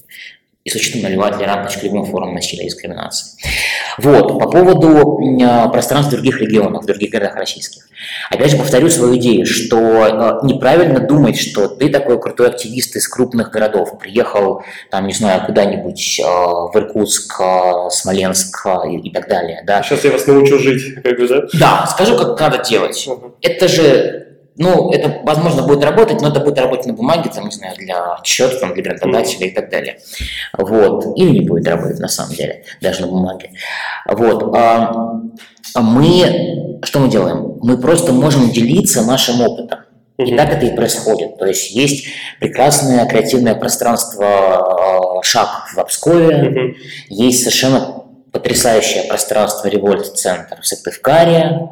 и 0.66 0.76
учетом 0.76 1.04
нулевой 1.04 1.32
толерантности 1.32 1.80
к 1.80 1.84
любым 1.84 2.06
формам 2.06 2.34
насилия 2.34 2.64
и 2.64 2.70
дискриминации. 2.70 3.38
Вот, 4.00 4.40
по 4.40 4.50
поводу 4.50 5.22
э, 5.22 5.70
пространств 5.70 6.12
других 6.12 6.42
регионов, 6.42 6.84
в 6.84 6.88
других 6.88 7.12
городах 7.12 7.36
российских. 7.36 7.88
Опять 8.32 8.52
же 8.52 8.58
повторю 8.58 8.90
свою 8.90 9.16
идею, 9.18 9.46
что 9.46 9.78
э, 9.78 10.46
неправильно 10.46 11.00
думать, 11.00 11.38
что 11.38 11.68
ты 11.68 11.90
такой 11.90 12.20
крутой 12.20 12.48
активист 12.48 12.96
из 12.96 13.08
крупных 13.08 13.52
городов, 13.52 14.00
приехал, 14.00 14.64
там, 14.90 15.06
не 15.06 15.14
знаю, 15.14 15.46
куда-нибудь 15.46 16.20
э, 16.20 16.24
в 16.24 16.72
Иркутск, 16.74 17.40
Смоленск 17.92 18.66
и, 18.90 19.08
и 19.08 19.14
так 19.14 19.30
далее. 19.30 19.64
Да? 19.68 19.84
Сейчас 19.84 20.04
я 20.04 20.12
вас 20.12 20.26
научу 20.26 20.58
жить, 20.58 20.96
как 20.96 21.18
бы, 21.20 21.28
да? 21.28 21.42
Да, 21.54 21.86
скажу, 21.86 22.18
как 22.18 22.40
надо 22.40 22.68
делать. 22.68 23.06
Угу. 23.08 23.36
Это 23.44 23.68
же 23.68 24.25
ну, 24.58 24.90
это, 24.92 25.22
возможно, 25.24 25.64
будет 25.64 25.84
работать, 25.84 26.22
но 26.22 26.30
это 26.30 26.40
будет 26.40 26.58
работать 26.58 26.86
на 26.86 26.94
бумаге, 26.94 27.30
там, 27.34 27.46
не 27.46 27.52
знаю, 27.52 27.76
для 27.78 28.14
отчета, 28.14 28.58
там, 28.60 28.74
для 28.74 28.84
грантодателя 28.84 29.48
и 29.48 29.52
так 29.52 29.70
далее. 29.70 30.00
Вот. 30.58 31.18
Или 31.18 31.40
не 31.40 31.42
будет 31.42 31.68
работать, 31.68 32.00
на 32.00 32.08
самом 32.08 32.34
деле, 32.36 32.64
даже 32.82 33.02
на 33.02 33.08
бумаге. 33.08 33.52
Вот. 34.08 34.56
А, 34.56 35.22
а 35.74 35.82
мы, 35.82 36.80
что 36.84 37.00
мы 37.00 37.10
делаем? 37.10 37.58
Мы 37.62 37.78
просто 37.78 38.14
можем 38.14 38.50
делиться 38.50 39.02
нашим 39.04 39.42
опытом. 39.42 39.80
И 40.18 40.34
так 40.38 40.50
это 40.50 40.66
и 40.66 40.74
происходит. 40.74 41.38
То 41.38 41.46
есть 41.46 41.72
есть 41.72 42.06
прекрасное 42.40 43.06
креативное 43.06 43.56
пространство 43.56 44.26
а, 44.26 45.22
«Шаг» 45.22 45.50
в 45.74 45.78
Обскове, 45.78 46.76
есть 47.10 47.40
совершенно 47.40 47.95
потрясающее 48.36 49.04
пространство 49.04 49.70
Револьт-центр 49.70 50.60
в 50.62 50.68
Сыктывкаре, 50.68 51.70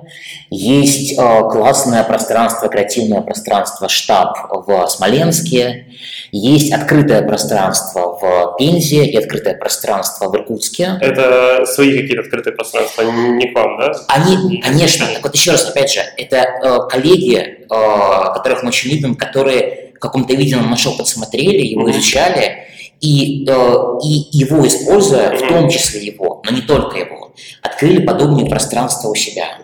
есть 0.50 1.12
э, 1.12 1.16
классное 1.52 2.02
пространство, 2.06 2.70
креативное 2.70 3.20
пространство 3.20 3.90
штаб 3.90 4.38
в 4.50 4.88
Смоленске, 4.88 5.88
есть 6.32 6.72
открытое 6.72 7.22
пространство 7.22 8.18
в 8.18 8.56
Пензе 8.58 9.06
и 9.06 9.18
открытое 9.18 9.56
пространство 9.56 10.30
в 10.30 10.36
Иркутске. 10.38 10.98
Это 11.02 11.66
свои 11.66 12.00
какие-то 12.00 12.22
открытые 12.22 12.56
пространства, 12.56 13.02
не 13.02 13.52
к 13.52 13.56
вам, 13.56 13.78
да? 13.80 13.92
Они, 14.08 14.62
конечно. 14.62 15.06
Так 15.14 15.22
вот 15.22 15.36
еще 15.36 15.52
раз, 15.52 15.70
опять 15.70 15.92
же, 15.92 16.00
это 16.16 16.38
э, 16.38 16.78
коллеги, 16.90 17.36
э, 17.70 18.34
которых 18.36 18.64
мы 18.64 18.70
очень 18.70 18.92
любим, 18.92 19.16
которые 19.16 19.92
в 19.98 20.00
каком-то 20.00 20.34
виде 20.34 20.56
на 20.56 20.64
наш 20.64 20.88
опыт 20.88 21.10
смотрели, 21.10 21.68
его 21.68 21.92
изучали, 21.92 22.68
и, 23.02 23.46
э, 23.48 23.76
и 24.04 24.28
его 24.32 24.66
используя, 24.66 25.36
в 25.36 25.48
том 25.48 25.70
числе 25.70 26.06
его, 26.06 26.42
но 26.46 26.52
не 26.52 26.62
только 26.62 26.98
его, 26.98 27.34
открыли 27.62 28.06
подобные 28.06 28.46
пространства 28.46 29.10
у 29.10 29.16
себя. 29.16 29.58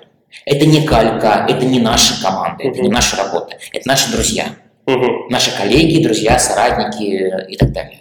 Это 0.46 0.66
не 0.66 0.86
калька, 0.86 1.46
это 1.48 1.66
не 1.66 1.80
наша 1.80 2.22
команда, 2.22 2.64
это 2.64 2.82
не 2.82 2.90
наша 2.90 3.18
работа, 3.18 3.58
это 3.72 3.88
наши 3.88 4.12
друзья, 4.12 4.56
наши 5.30 5.56
коллеги, 5.56 6.04
друзья, 6.04 6.40
соратники 6.40 7.32
и 7.50 7.56
так 7.58 7.72
далее. 7.72 8.00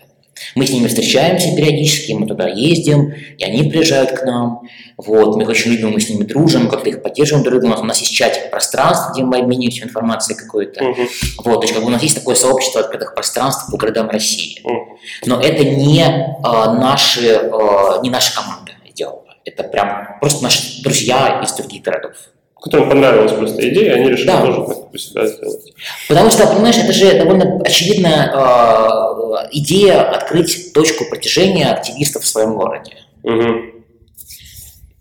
Мы 0.54 0.66
с 0.66 0.70
ними 0.70 0.86
встречаемся 0.86 1.54
периодически, 1.54 2.12
мы 2.12 2.26
туда 2.26 2.48
ездим, 2.48 3.12
и 3.12 3.44
они 3.44 3.70
приезжают 3.70 4.12
к 4.12 4.24
нам. 4.24 4.62
Вот, 4.96 5.36
мы 5.36 5.42
их 5.42 5.48
очень 5.48 5.72
любим, 5.72 5.90
мы 5.90 6.00
с 6.00 6.08
ними 6.08 6.24
дружим, 6.24 6.68
как-то 6.68 6.88
их 6.88 7.02
поддерживаем 7.02 7.44
друг 7.44 7.60
друга. 7.60 7.76
У 7.80 7.84
нас 7.84 8.00
есть 8.00 8.12
чатик 8.12 8.50
пространств, 8.50 9.12
где 9.12 9.22
мы 9.22 9.38
обмениваемся 9.38 9.84
информацией 9.84 10.38
какой-то. 10.38 10.84
Uh-huh. 10.84 11.08
Вот, 11.44 11.60
то 11.60 11.62
есть 11.62 11.74
как 11.74 11.82
бы 11.82 11.88
у 11.88 11.92
нас 11.92 12.02
есть 12.02 12.16
такое 12.16 12.34
сообщество 12.34 12.80
открытых 12.80 13.14
пространств 13.14 13.70
по 13.70 13.76
городам 13.76 14.08
России. 14.10 14.60
Uh-huh. 14.64 14.98
Но 15.26 15.40
это 15.40 15.64
не, 15.64 16.04
а, 16.42 16.74
наши, 16.74 17.34
а, 17.52 18.00
не 18.02 18.10
наша 18.10 18.34
команда 18.34 18.72
делала. 18.94 19.24
Это 19.44 19.62
прям 19.62 20.18
просто 20.20 20.42
наши 20.42 20.82
друзья 20.82 21.40
из 21.44 21.52
других 21.52 21.82
городов 21.82 22.14
которым 22.60 22.88
понравилась 22.88 23.32
просто 23.32 23.68
идея, 23.68 23.94
они 23.94 24.10
решили 24.10 24.26
да. 24.26 24.42
тоже 24.44 24.64
как 24.66 24.94
у 24.94 24.98
себя 24.98 25.26
сделать. 25.26 25.72
Потому 26.08 26.30
что, 26.30 26.46
понимаешь, 26.46 26.76
это 26.76 26.92
же 26.92 27.18
довольно 27.18 27.60
очевидная 27.64 28.32
э, 28.32 29.48
идея 29.52 30.02
открыть 30.10 30.72
точку 30.72 31.04
протяжения 31.08 31.70
активистов 31.70 32.22
в 32.22 32.26
своем 32.26 32.56
городе. 32.56 32.92
Угу. 33.22 33.78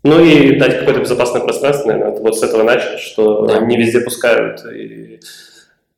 Ну 0.04 0.24
и 0.24 0.56
дать 0.56 0.78
какое-то 0.78 1.00
безопасное 1.00 1.40
пространство, 1.40 1.88
наверное, 1.88 2.20
вот 2.20 2.38
с 2.38 2.42
этого 2.42 2.62
начать, 2.62 3.00
что 3.00 3.46
да. 3.46 3.58
не 3.60 3.76
везде 3.76 4.00
пускают. 4.00 4.64
И 4.64 5.20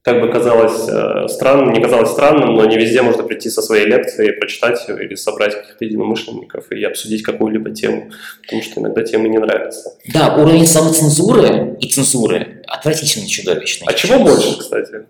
как 0.02 0.22
бы 0.22 0.32
казалось 0.32 0.88
э, 0.88 1.28
странным, 1.28 1.72
не 1.74 1.80
казалось 1.80 2.10
странным, 2.10 2.54
но 2.54 2.64
не 2.64 2.78
везде 2.78 3.02
можно 3.02 3.22
прийти 3.22 3.50
со 3.50 3.60
своей 3.60 3.84
лекцией, 3.84 4.32
прочитать 4.32 4.88
ее 4.88 5.04
или 5.04 5.14
собрать 5.14 5.54
каких-то 5.54 5.84
единомышленников 5.84 6.72
и 6.72 6.82
обсудить 6.84 7.22
какую-либо 7.22 7.70
тему, 7.70 8.10
потому 8.42 8.62
что 8.62 8.80
иногда 8.80 9.02
темы 9.02 9.28
не 9.28 9.38
нравятся. 9.38 9.92
Да, 10.06 10.36
уровень 10.36 10.66
самоцензуры 10.66 11.76
и 11.80 11.88
цензуры 11.88 12.62
отвратительно 12.66 13.28
чудовищный. 13.28 13.88
А 13.88 13.92
чего 13.92 14.20
больше, 14.20 14.58
кстати? 14.58 15.04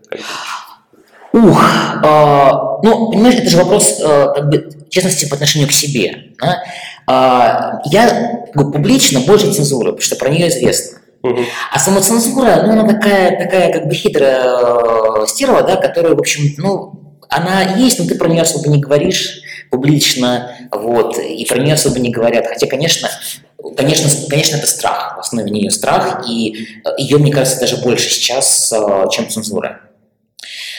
Ух, 1.33 1.65
а, 2.03 2.81
ну, 2.83 3.13
понимаешь, 3.13 3.37
это 3.37 3.49
же 3.49 3.59
вопрос 3.59 4.01
а, 4.03 4.33
как 4.33 4.49
бы, 4.49 4.69
честности 4.89 5.29
по 5.29 5.37
отношению 5.37 5.69
к 5.69 5.73
себе. 5.73 6.33
Да? 6.41 6.65
А, 7.07 7.81
я 7.85 8.43
как 8.53 8.57
бы, 8.57 8.73
публично 8.73 9.21
больше 9.21 9.53
цензуры, 9.53 9.93
потому 9.93 10.03
что 10.03 10.17
про 10.17 10.31
нее 10.31 10.49
известно. 10.49 11.00
А 11.23 11.79
самоцензура, 11.79 12.63
ну, 12.65 12.73
она 12.73 12.87
такая, 12.87 13.39
такая 13.39 13.73
как 13.73 13.87
бы 13.87 13.95
хитрая 13.95 14.43
э, 14.43 15.27
стерва, 15.27 15.63
да, 15.63 15.77
которая, 15.77 16.15
в 16.15 16.19
общем, 16.19 16.55
ну, 16.57 17.19
она 17.29 17.77
есть, 17.77 17.99
но 17.99 18.07
ты 18.07 18.15
про 18.15 18.29
нее 18.29 18.43
особо 18.43 18.69
не 18.69 18.81
говоришь 18.81 19.43
публично, 19.71 20.51
вот, 20.73 21.19
и 21.19 21.45
про 21.45 21.59
нее 21.59 21.75
особо 21.75 21.99
не 21.99 22.11
говорят. 22.11 22.47
Хотя, 22.47 22.67
конечно, 22.67 23.09
конечно, 23.77 24.09
конечно, 24.29 24.57
это 24.57 24.67
страх, 24.67 25.17
в 25.17 25.21
основе 25.21 25.51
нее 25.51 25.71
страх, 25.71 26.25
и 26.27 26.67
ее, 26.97 27.19
мне 27.19 27.33
кажется, 27.33 27.61
даже 27.61 27.77
больше 27.77 28.11
сейчас, 28.11 28.73
э, 28.73 29.05
чем 29.11 29.29
цензура. 29.29 29.81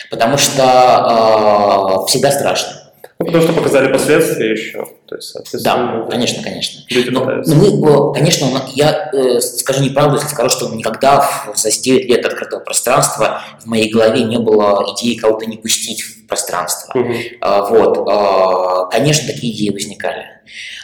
Потому 0.10 0.38
что 0.38 2.04
э, 2.04 2.08
всегда 2.08 2.32
страшно. 2.32 2.81
Ну, 3.22 3.26
потому 3.26 3.44
что 3.44 3.54
показали 3.54 3.92
последствия 3.92 4.52
еще. 4.52 4.88
То 5.06 5.16
есть, 5.16 5.64
да, 5.64 6.08
конечно, 6.10 6.42
конечно. 6.42 6.82
Но, 7.12 7.26
но 7.46 7.56
мы, 7.56 8.14
конечно, 8.14 8.48
я 8.74 9.12
э, 9.14 9.40
скажу 9.40 9.84
неправду, 9.84 10.16
если 10.16 10.30
скажу, 10.30 10.50
что 10.50 10.74
никогда 10.74 11.30
за 11.54 11.70
9 11.70 12.10
лет 12.10 12.26
открытого 12.26 12.62
пространства 12.62 13.42
в 13.62 13.68
моей 13.68 13.92
голове 13.92 14.24
не 14.24 14.40
было 14.40 14.84
идеи 14.96 15.16
кого-то 15.16 15.46
не 15.46 15.58
пустить 15.58 16.02
в 16.02 16.26
пространство. 16.26 17.00
Угу. 17.00 17.14
А, 17.42 17.66
вот, 17.66 18.08
а, 18.10 18.86
конечно, 18.86 19.32
такие 19.32 19.54
идеи 19.54 19.70
возникали. 19.70 20.26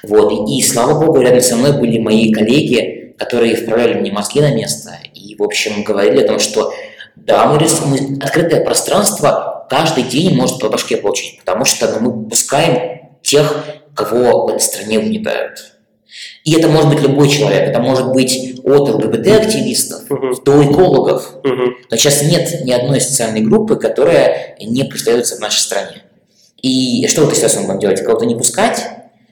Вот, 0.03 0.32
и, 0.32 0.60
и 0.60 0.62
слава 0.62 1.03
богу, 1.03 1.20
рядом 1.22 1.41
со 1.41 1.56
мной 1.56 1.72
были 1.72 1.98
мои 1.98 2.32
коллеги, 2.32 3.15
которые 3.17 3.56
вправляли 3.56 3.96
мне 3.96 4.12
мозги 4.12 4.41
на 4.41 4.53
место 4.53 4.91
и, 5.15 5.36
в 5.36 5.41
общем, 5.41 5.84
говорили 5.84 6.24
о 6.24 6.27
том, 6.27 6.39
что 6.39 6.72
да, 7.15 7.48
мы, 7.48 7.60
мы 7.88 8.17
открытое 8.24 8.63
пространство 8.63 9.57
каждый 9.69 10.03
день 10.03 10.36
может 10.36 10.59
по 10.59 10.69
башке 10.69 10.97
получить, 10.97 11.39
потому 11.39 11.65
что 11.65 11.88
ну, 12.00 12.12
мы 12.12 12.29
пускаем 12.29 13.12
тех, 13.21 13.65
кого 13.95 14.45
в 14.45 14.50
этой 14.50 14.62
стране 14.62 15.00
угнетают. 15.00 15.74
И 16.43 16.57
это 16.57 16.67
может 16.67 16.89
быть 16.89 17.01
любой 17.01 17.29
человек, 17.29 17.69
это 17.69 17.79
может 17.79 18.12
быть 18.12 18.59
от 18.63 18.89
ЛГБТ-активистов 18.89 20.09
uh-huh. 20.09 20.43
до 20.43 20.63
экологов. 20.63 21.36
Uh-huh. 21.43 21.67
Но 21.89 21.97
сейчас 21.97 22.24
нет 22.24 22.63
ни 22.63 22.71
одной 22.71 23.01
социальной 23.01 23.41
группы, 23.41 23.75
которая 23.75 24.55
не 24.59 24.83
признается 24.83 25.36
в 25.36 25.39
нашей 25.39 25.59
стране. 25.59 26.03
И 26.62 27.07
что 27.07 27.21
в 27.21 27.27
этой 27.27 27.36
ситуации 27.36 27.59
мы 27.59 27.65
будем 27.67 27.79
делать? 27.79 28.03
Кого-то 28.03 28.25
не 28.25 28.36
пускать? 28.36 28.81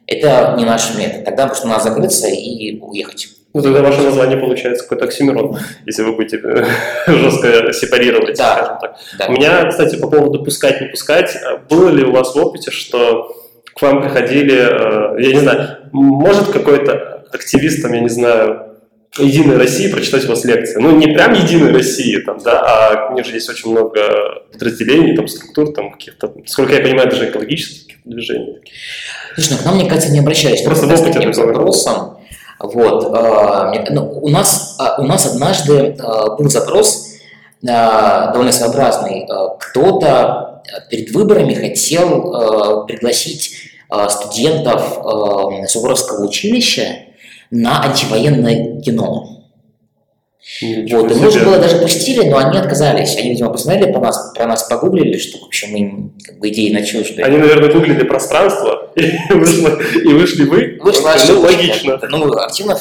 Это 0.06 0.56
не 0.58 0.66
наш 0.66 0.96
метод. 0.96 1.26
Тогда 1.26 1.48
просто 1.48 1.68
надо 1.68 1.86
закрыться 1.86 2.28
и 2.28 2.80
уехать. 2.80 3.30
Ну, 3.56 3.62
тогда 3.62 3.82
ваше 3.82 4.02
название 4.02 4.36
получается 4.36 4.84
какой-то 4.84 5.06
оксимирон, 5.06 5.58
если 5.86 6.04
вы 6.04 6.12
будете 6.12 6.42
э, 6.44 6.66
жестко 7.08 7.72
сепарировать, 7.72 8.38
да. 8.38 8.54
скажем 8.54 8.78
так. 8.82 8.98
Да. 9.18 9.28
У 9.28 9.32
меня, 9.32 9.66
кстати, 9.70 9.96
по 9.96 10.10
поводу 10.10 10.44
пускать, 10.44 10.82
не 10.82 10.88
пускать, 10.90 11.38
было 11.70 11.88
ли 11.88 12.04
у 12.04 12.12
вас 12.12 12.36
в 12.36 12.38
опыте, 12.38 12.72
что 12.72 13.34
к 13.74 13.82
вам 13.82 14.02
приходили, 14.02 14.56
э, 14.58 15.22
я 15.22 15.32
не 15.32 15.40
знаю, 15.40 15.78
может 15.94 16.50
какой-то 16.50 17.24
активист, 17.32 17.82
там, 17.82 17.94
я 17.94 18.02
не 18.02 18.10
знаю, 18.10 18.76
Единой 19.18 19.56
России 19.56 19.90
прочитать 19.90 20.26
у 20.26 20.32
вас 20.32 20.44
лекции. 20.44 20.78
Ну, 20.78 20.94
не 20.94 21.08
прям 21.08 21.32
Единой 21.32 21.72
России, 21.72 22.18
там, 22.18 22.40
да, 22.44 22.60
а 22.60 23.12
у 23.14 23.16
них 23.16 23.26
же 23.26 23.36
есть 23.36 23.50
очень 23.50 23.72
много 23.72 24.44
подразделений, 24.52 25.16
там, 25.16 25.30
структур, 25.30 25.74
там, 25.74 25.94
каких-то, 25.94 26.34
сколько 26.46 26.74
я 26.74 26.82
понимаю, 26.82 27.10
даже 27.10 27.30
экологических 27.30 27.96
движений. 28.04 28.58
Слушай, 29.36 29.52
ну, 29.52 29.58
к 29.60 29.66
нам, 29.66 29.76
мне 29.76 29.88
кажется, 29.88 30.12
не 30.12 30.20
обращались 30.20 30.62
Просто 30.62 30.94
с 30.94 31.02
таким 31.02 31.32
вопросом. 31.32 32.15
Вот, 32.60 33.14
э, 33.14 33.86
ну, 33.90 34.20
у, 34.22 34.30
нас, 34.30 34.78
э, 34.80 35.02
у 35.02 35.06
нас 35.06 35.26
однажды 35.26 35.74
э, 35.74 35.96
был 36.38 36.50
запрос 36.50 37.12
довольно 37.62 38.52
своеобразный. 38.52 39.28
Кто-то 39.60 40.62
перед 40.92 41.10
выборами 41.16 41.56
хотел 41.56 42.86
пригласить 42.86 43.56
студентов 44.10 45.00
Суворовского 45.68 46.28
училища 46.28 46.86
на 47.50 47.82
антивоенное 47.82 48.82
кино. 48.82 49.35
Ничего 50.62 51.02
вот, 51.02 51.12
и 51.12 51.16
мы 51.16 51.28
уже 51.28 51.44
было 51.44 51.58
даже 51.58 51.78
пустили, 51.78 52.30
но 52.30 52.38
они 52.38 52.60
отказались. 52.60 53.18
Они, 53.18 53.32
видимо, 53.32 53.50
посмотрели 53.50 53.92
по 53.92 54.00
нас, 54.00 54.32
про 54.36 54.46
нас 54.46 54.64
погуглили, 54.64 55.18
что, 55.18 55.40
в 55.40 55.46
общем, 55.46 55.76
им 55.76 56.14
как 56.24 56.38
бы 56.40 56.50
идеи 56.50 56.72
на 56.72 56.84
чужды. 56.86 57.24
Они, 57.24 57.38
наверное, 57.38 57.72
гуглили 57.72 58.04
пространство, 58.04 58.92
и, 58.96 59.34
вышло, 59.34 59.80
и 59.94 60.08
вышли 60.08 60.44
вы. 60.44 60.78
Ну, 60.80 61.42
логично. 61.42 62.00
Ну, 62.10 62.26
мы 62.26 62.40
активно 62.42 62.78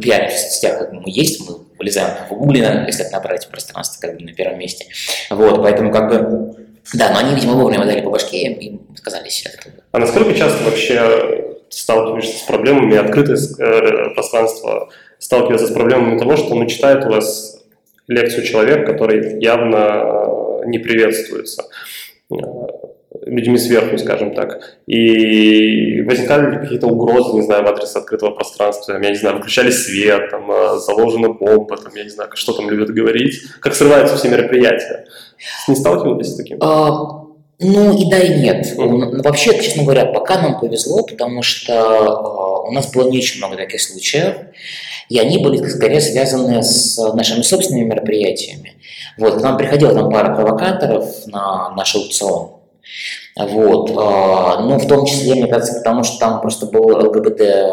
пиаримся 0.00 0.36
в 0.36 0.40
соцсетях, 0.40 0.78
как 0.78 0.92
мы 0.92 1.02
есть, 1.06 1.40
мы 1.48 1.56
вылезаем 1.76 2.14
в 2.30 2.34
гугле, 2.34 2.84
если 2.86 3.04
набрать 3.10 3.48
пространство 3.48 4.00
как 4.00 4.16
бы 4.16 4.24
на 4.24 4.32
первом 4.32 4.58
месте. 4.58 4.86
Вот, 5.30 5.62
поэтому 5.62 5.90
как 5.92 6.08
бы 6.08 6.56
да, 6.94 7.10
но 7.10 7.18
они, 7.18 7.34
видимо, 7.34 7.54
вовремя 7.54 7.84
дали 7.84 8.00
по 8.00 8.10
башке 8.10 8.46
и 8.46 8.80
отказались. 8.92 9.44
А 9.90 9.98
насколько 9.98 10.32
часто 10.34 10.62
вообще 10.62 11.56
сталкиваешься 11.68 12.38
с 12.38 12.42
проблемами, 12.42 12.96
открытое 12.96 13.36
э, 13.36 14.14
пространство 14.14 14.88
сталкивается 15.18 15.66
с 15.66 15.72
проблемами 15.72 16.18
того, 16.18 16.36
что 16.36 16.54
ну, 16.54 16.66
читает 16.66 17.04
у 17.06 17.10
вас 17.10 17.64
лекцию 18.08 18.44
человек, 18.44 18.86
который 18.86 19.40
явно 19.42 19.76
э, 19.76 20.66
не 20.66 20.78
приветствуется 20.78 21.64
э, 22.30 22.36
людьми 23.26 23.58
сверху, 23.58 23.98
скажем 23.98 24.34
так. 24.34 24.78
И 24.86 26.02
возникали 26.02 26.52
ли 26.52 26.58
какие-то 26.58 26.86
угрозы, 26.86 27.34
не 27.34 27.42
знаю, 27.42 27.64
в 27.64 27.68
адрес 27.68 27.96
открытого 27.96 28.30
пространства, 28.30 28.92
я 28.92 29.10
не 29.10 29.16
знаю, 29.16 29.36
выключали 29.36 29.70
свет, 29.70 30.30
там, 30.30 30.50
заложена 30.78 31.30
бомба, 31.30 31.76
там, 31.76 31.92
я 31.96 32.04
не 32.04 32.10
знаю, 32.10 32.30
что 32.34 32.52
там 32.52 32.70
любят 32.70 32.90
говорить, 32.90 33.42
как 33.60 33.74
срываются 33.74 34.16
все 34.16 34.28
мероприятия. 34.28 35.06
Не 35.66 35.74
сталкивались 35.74 36.28
с 36.28 36.36
таким? 36.36 36.58
А, 36.60 37.26
ну 37.58 37.96
и 37.96 38.10
да, 38.10 38.18
и 38.18 38.38
нет. 38.38 38.66
Mm-hmm. 38.76 39.22
Вообще, 39.22 39.58
честно 39.62 39.84
говоря, 39.84 40.06
пока 40.06 40.40
нам 40.40 40.60
повезло, 40.60 41.02
потому 41.02 41.42
что 41.42 41.72
э, 41.72 42.68
у 42.68 42.72
нас 42.72 42.92
было 42.92 43.08
не 43.08 43.18
очень 43.18 43.38
много 43.38 43.56
таких 43.56 43.80
случаев, 43.80 44.36
и 45.08 45.18
они 45.18 45.38
были 45.38 45.66
скорее 45.68 46.00
связаны 46.00 46.62
с 46.62 46.96
нашими 47.14 47.42
собственными 47.42 47.86
мероприятиями. 47.86 48.74
Вот, 49.18 49.38
к 49.38 49.42
нам 49.42 49.56
приходила 49.56 49.94
там 49.94 50.10
пара 50.10 50.34
провокаторов 50.34 51.26
на 51.26 51.70
наш 51.70 51.94
аукцион. 51.96 52.50
Вот, 53.36 53.90
э, 53.90 53.94
ну, 53.94 54.78
в 54.78 54.86
том 54.86 55.04
числе, 55.04 55.34
мне 55.34 55.46
кажется, 55.46 55.78
потому 55.78 56.04
что 56.04 56.18
там 56.18 56.40
просто 56.40 56.66
был 56.66 56.86
ЛГБТ 56.86 57.40
э, 57.40 57.66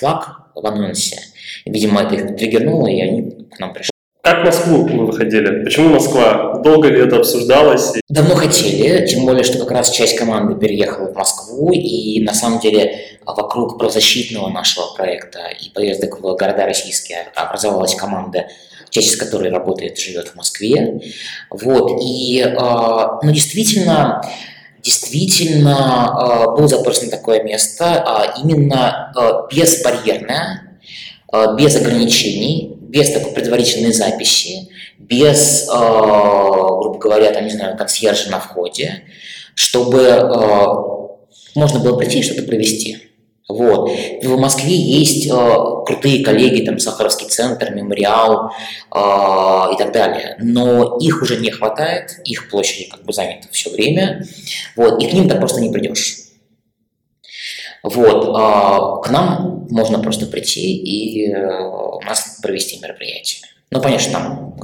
в 0.00 0.66
анонсе. 0.66 1.18
Видимо, 1.64 2.02
это 2.02 2.14
их 2.14 2.36
триггернуло, 2.36 2.86
и 2.86 3.00
они 3.00 3.30
к 3.50 3.58
нам 3.58 3.72
пришли. 3.72 3.90
Как 4.26 4.42
в 4.42 4.44
Москву 4.44 4.84
вы 4.84 5.06
выходили? 5.06 5.62
Почему 5.62 5.90
Москва? 5.90 6.58
Долго 6.64 6.88
ли 6.88 6.98
это 6.98 7.18
обсуждалось? 7.18 7.92
Давно 8.08 8.34
хотели, 8.34 9.06
тем 9.06 9.24
более, 9.24 9.44
что 9.44 9.58
как 9.58 9.70
раз 9.70 9.92
часть 9.92 10.16
команды 10.18 10.56
переехала 10.56 11.12
в 11.12 11.14
Москву, 11.14 11.70
и 11.72 12.20
на 12.24 12.34
самом 12.34 12.58
деле 12.58 13.20
вокруг 13.24 13.78
правозащитного 13.78 14.48
нашего 14.48 14.86
проекта 14.96 15.46
и 15.46 15.70
поездок 15.70 16.18
в 16.18 16.22
города 16.22 16.66
российские 16.66 17.28
образовалась 17.36 17.94
команда, 17.94 18.48
часть 18.90 19.12
из 19.12 19.16
которой 19.16 19.48
работает, 19.48 19.96
живет 19.96 20.26
в 20.26 20.34
Москве. 20.34 21.00
Вот, 21.48 22.02
и, 22.02 22.42
а, 22.42 23.20
ну, 23.22 23.30
действительно, 23.30 24.22
действительно 24.82 26.08
а, 26.08 26.50
был 26.50 26.66
запрос 26.66 27.00
на 27.00 27.10
такое 27.12 27.44
место, 27.44 28.02
а 28.04 28.34
именно 28.42 29.12
безбарьерное, 29.52 30.80
без 31.56 31.76
ограничений, 31.76 32.75
без 32.88 33.12
такой 33.12 33.32
предварительной 33.32 33.92
записи, 33.92 34.68
без, 34.98 35.68
э, 35.68 35.72
грубо 35.72 36.98
говоря, 36.98 37.32
там, 37.32 37.44
не 37.44 37.50
знаю, 37.50 37.76
консьержа 37.76 38.30
на 38.30 38.40
входе, 38.40 39.02
чтобы 39.54 40.02
э, 40.02 40.66
можно 41.54 41.80
было 41.80 41.96
прийти 41.96 42.20
и 42.20 42.22
что-то 42.22 42.42
провести. 42.42 42.98
Вот. 43.48 43.90
В 44.22 44.36
Москве 44.38 44.74
есть 44.74 45.28
э, 45.28 45.30
крутые 45.86 46.24
коллеги, 46.24 46.64
там 46.64 46.78
Сахаровский 46.78 47.28
центр, 47.28 47.72
Мемориал 47.72 48.50
э, 48.92 48.98
и 48.98 49.78
так 49.78 49.92
далее, 49.92 50.36
но 50.40 50.98
их 50.98 51.22
уже 51.22 51.36
не 51.36 51.50
хватает, 51.50 52.20
их 52.24 52.50
площади 52.50 52.88
как 52.90 53.04
бы 53.04 53.12
заняты 53.12 53.48
все 53.52 53.70
время, 53.70 54.26
вот, 54.74 55.00
и 55.00 55.06
к 55.06 55.12
ним 55.12 55.28
так 55.28 55.38
просто 55.38 55.60
не 55.60 55.70
придешь. 55.70 56.25
Вот, 57.82 58.30
а, 58.34 58.96
к 58.96 59.10
нам 59.10 59.66
можно 59.70 59.98
просто 59.98 60.26
прийти 60.26 60.76
и 60.76 61.30
э, 61.32 61.36
у 61.36 62.00
нас 62.02 62.38
провести 62.42 62.80
мероприятие. 62.80 63.48
Ну, 63.70 63.80
понятно, 63.80 64.12
там 64.12 64.56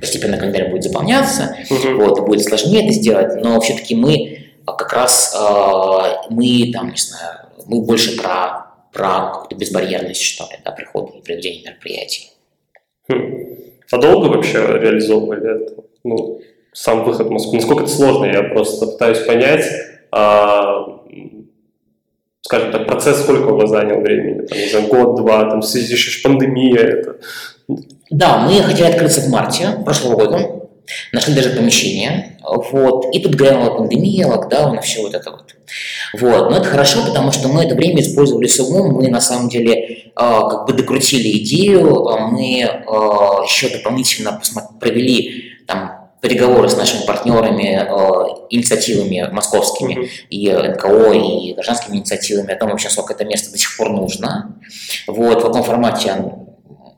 постепенно 0.00 0.36
календарь 0.36 0.70
будет 0.70 0.84
заполняться, 0.84 1.56
угу. 1.70 2.04
вот, 2.04 2.26
будет 2.26 2.44
сложнее 2.44 2.84
это 2.84 2.92
сделать, 2.92 3.42
но 3.42 3.60
все-таки 3.60 3.94
мы 3.94 4.38
как 4.66 4.92
раз, 4.92 5.34
а, 5.38 6.26
мы 6.30 6.70
там, 6.72 6.90
не 6.90 6.96
знаю, 6.96 7.48
мы 7.66 7.82
больше 7.82 8.16
про, 8.16 8.66
про 8.92 9.30
какую-то 9.32 9.56
безбарьерность, 9.56 10.22
что 10.22 10.44
ли, 10.44 10.58
да, 10.64 10.70
прихода 10.70 11.12
и 11.18 11.22
проведения 11.22 11.62
мероприятий. 11.64 12.30
Хм. 13.08 13.56
А 13.90 13.98
долго 13.98 14.28
вообще 14.28 14.58
реализовывали 14.58 15.62
это? 15.62 15.82
Ну, 16.04 16.40
сам 16.72 17.04
выход 17.04 17.26
в 17.26 17.30
Москву? 17.30 17.54
Насколько 17.54 17.84
это 17.84 17.92
сложно? 17.92 18.24
Я 18.24 18.42
просто 18.42 18.86
пытаюсь 18.86 19.18
понять, 19.20 19.64
а, 20.10 20.86
скажем 22.46 22.72
так, 22.72 22.86
процесс 22.86 23.20
сколько 23.20 23.48
у 23.48 23.56
вас 23.56 23.70
занял 23.70 24.00
времени? 24.00 24.46
Там, 24.46 24.58
не 24.58 24.68
знаю, 24.68 24.86
год-два, 24.88 25.50
там, 25.50 25.60
в 25.60 25.64
связи 25.64 25.96
с 25.96 26.22
пандемией 26.22 26.78
это. 26.78 27.16
Да, 28.10 28.38
мы 28.38 28.62
хотели 28.62 28.88
открыться 28.88 29.22
в 29.22 29.28
марте 29.28 29.68
прошлого 29.84 30.16
года, 30.16 30.68
нашли 31.12 31.34
даже 31.34 31.50
помещение, 31.50 32.38
вот, 32.42 33.14
и 33.14 33.20
тут 33.20 33.34
грянула 33.34 33.78
пандемия, 33.78 34.26
локдаун 34.26 34.80
все 34.82 35.00
вот 35.02 35.14
это 35.14 35.30
вот. 35.30 35.54
Вот, 36.12 36.50
но 36.50 36.58
это 36.58 36.66
хорошо, 36.66 37.04
потому 37.06 37.32
что 37.32 37.48
мы 37.48 37.64
это 37.64 37.74
время 37.74 38.02
использовали 38.02 38.46
с 38.46 38.60
умом, 38.60 38.92
мы 38.92 39.08
на 39.08 39.20
самом 39.20 39.48
деле 39.48 39.74
э, 39.74 40.10
как 40.14 40.66
бы 40.66 40.74
докрутили 40.74 41.38
идею, 41.38 42.06
а 42.08 42.28
мы 42.28 42.60
э, 42.60 42.66
еще 43.44 43.70
дополнительно 43.70 44.40
провели 44.78 45.44
там 45.66 46.03
переговоры 46.24 46.70
с 46.70 46.76
нашими 46.76 47.04
партнерами, 47.04 47.86
э, 47.86 48.46
инициативами 48.48 49.28
московскими, 49.30 49.94
mm-hmm. 49.94 50.08
и 50.30 50.50
НКО, 50.50 51.12
и 51.12 51.52
гражданскими 51.52 51.96
инициативами 51.96 52.52
о 52.52 52.56
том, 52.56 52.70
вообще, 52.70 52.88
сколько 52.88 53.12
это 53.12 53.26
место 53.26 53.52
до 53.52 53.58
сих 53.58 53.76
пор 53.76 53.90
нужно, 53.90 54.56
вот, 55.06 55.40
в 55.40 55.46
каком 55.46 55.62
формате 55.62 56.16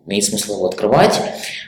имеет 0.07 0.25
смысл 0.25 0.55
его 0.55 0.67
открывать. 0.67 1.21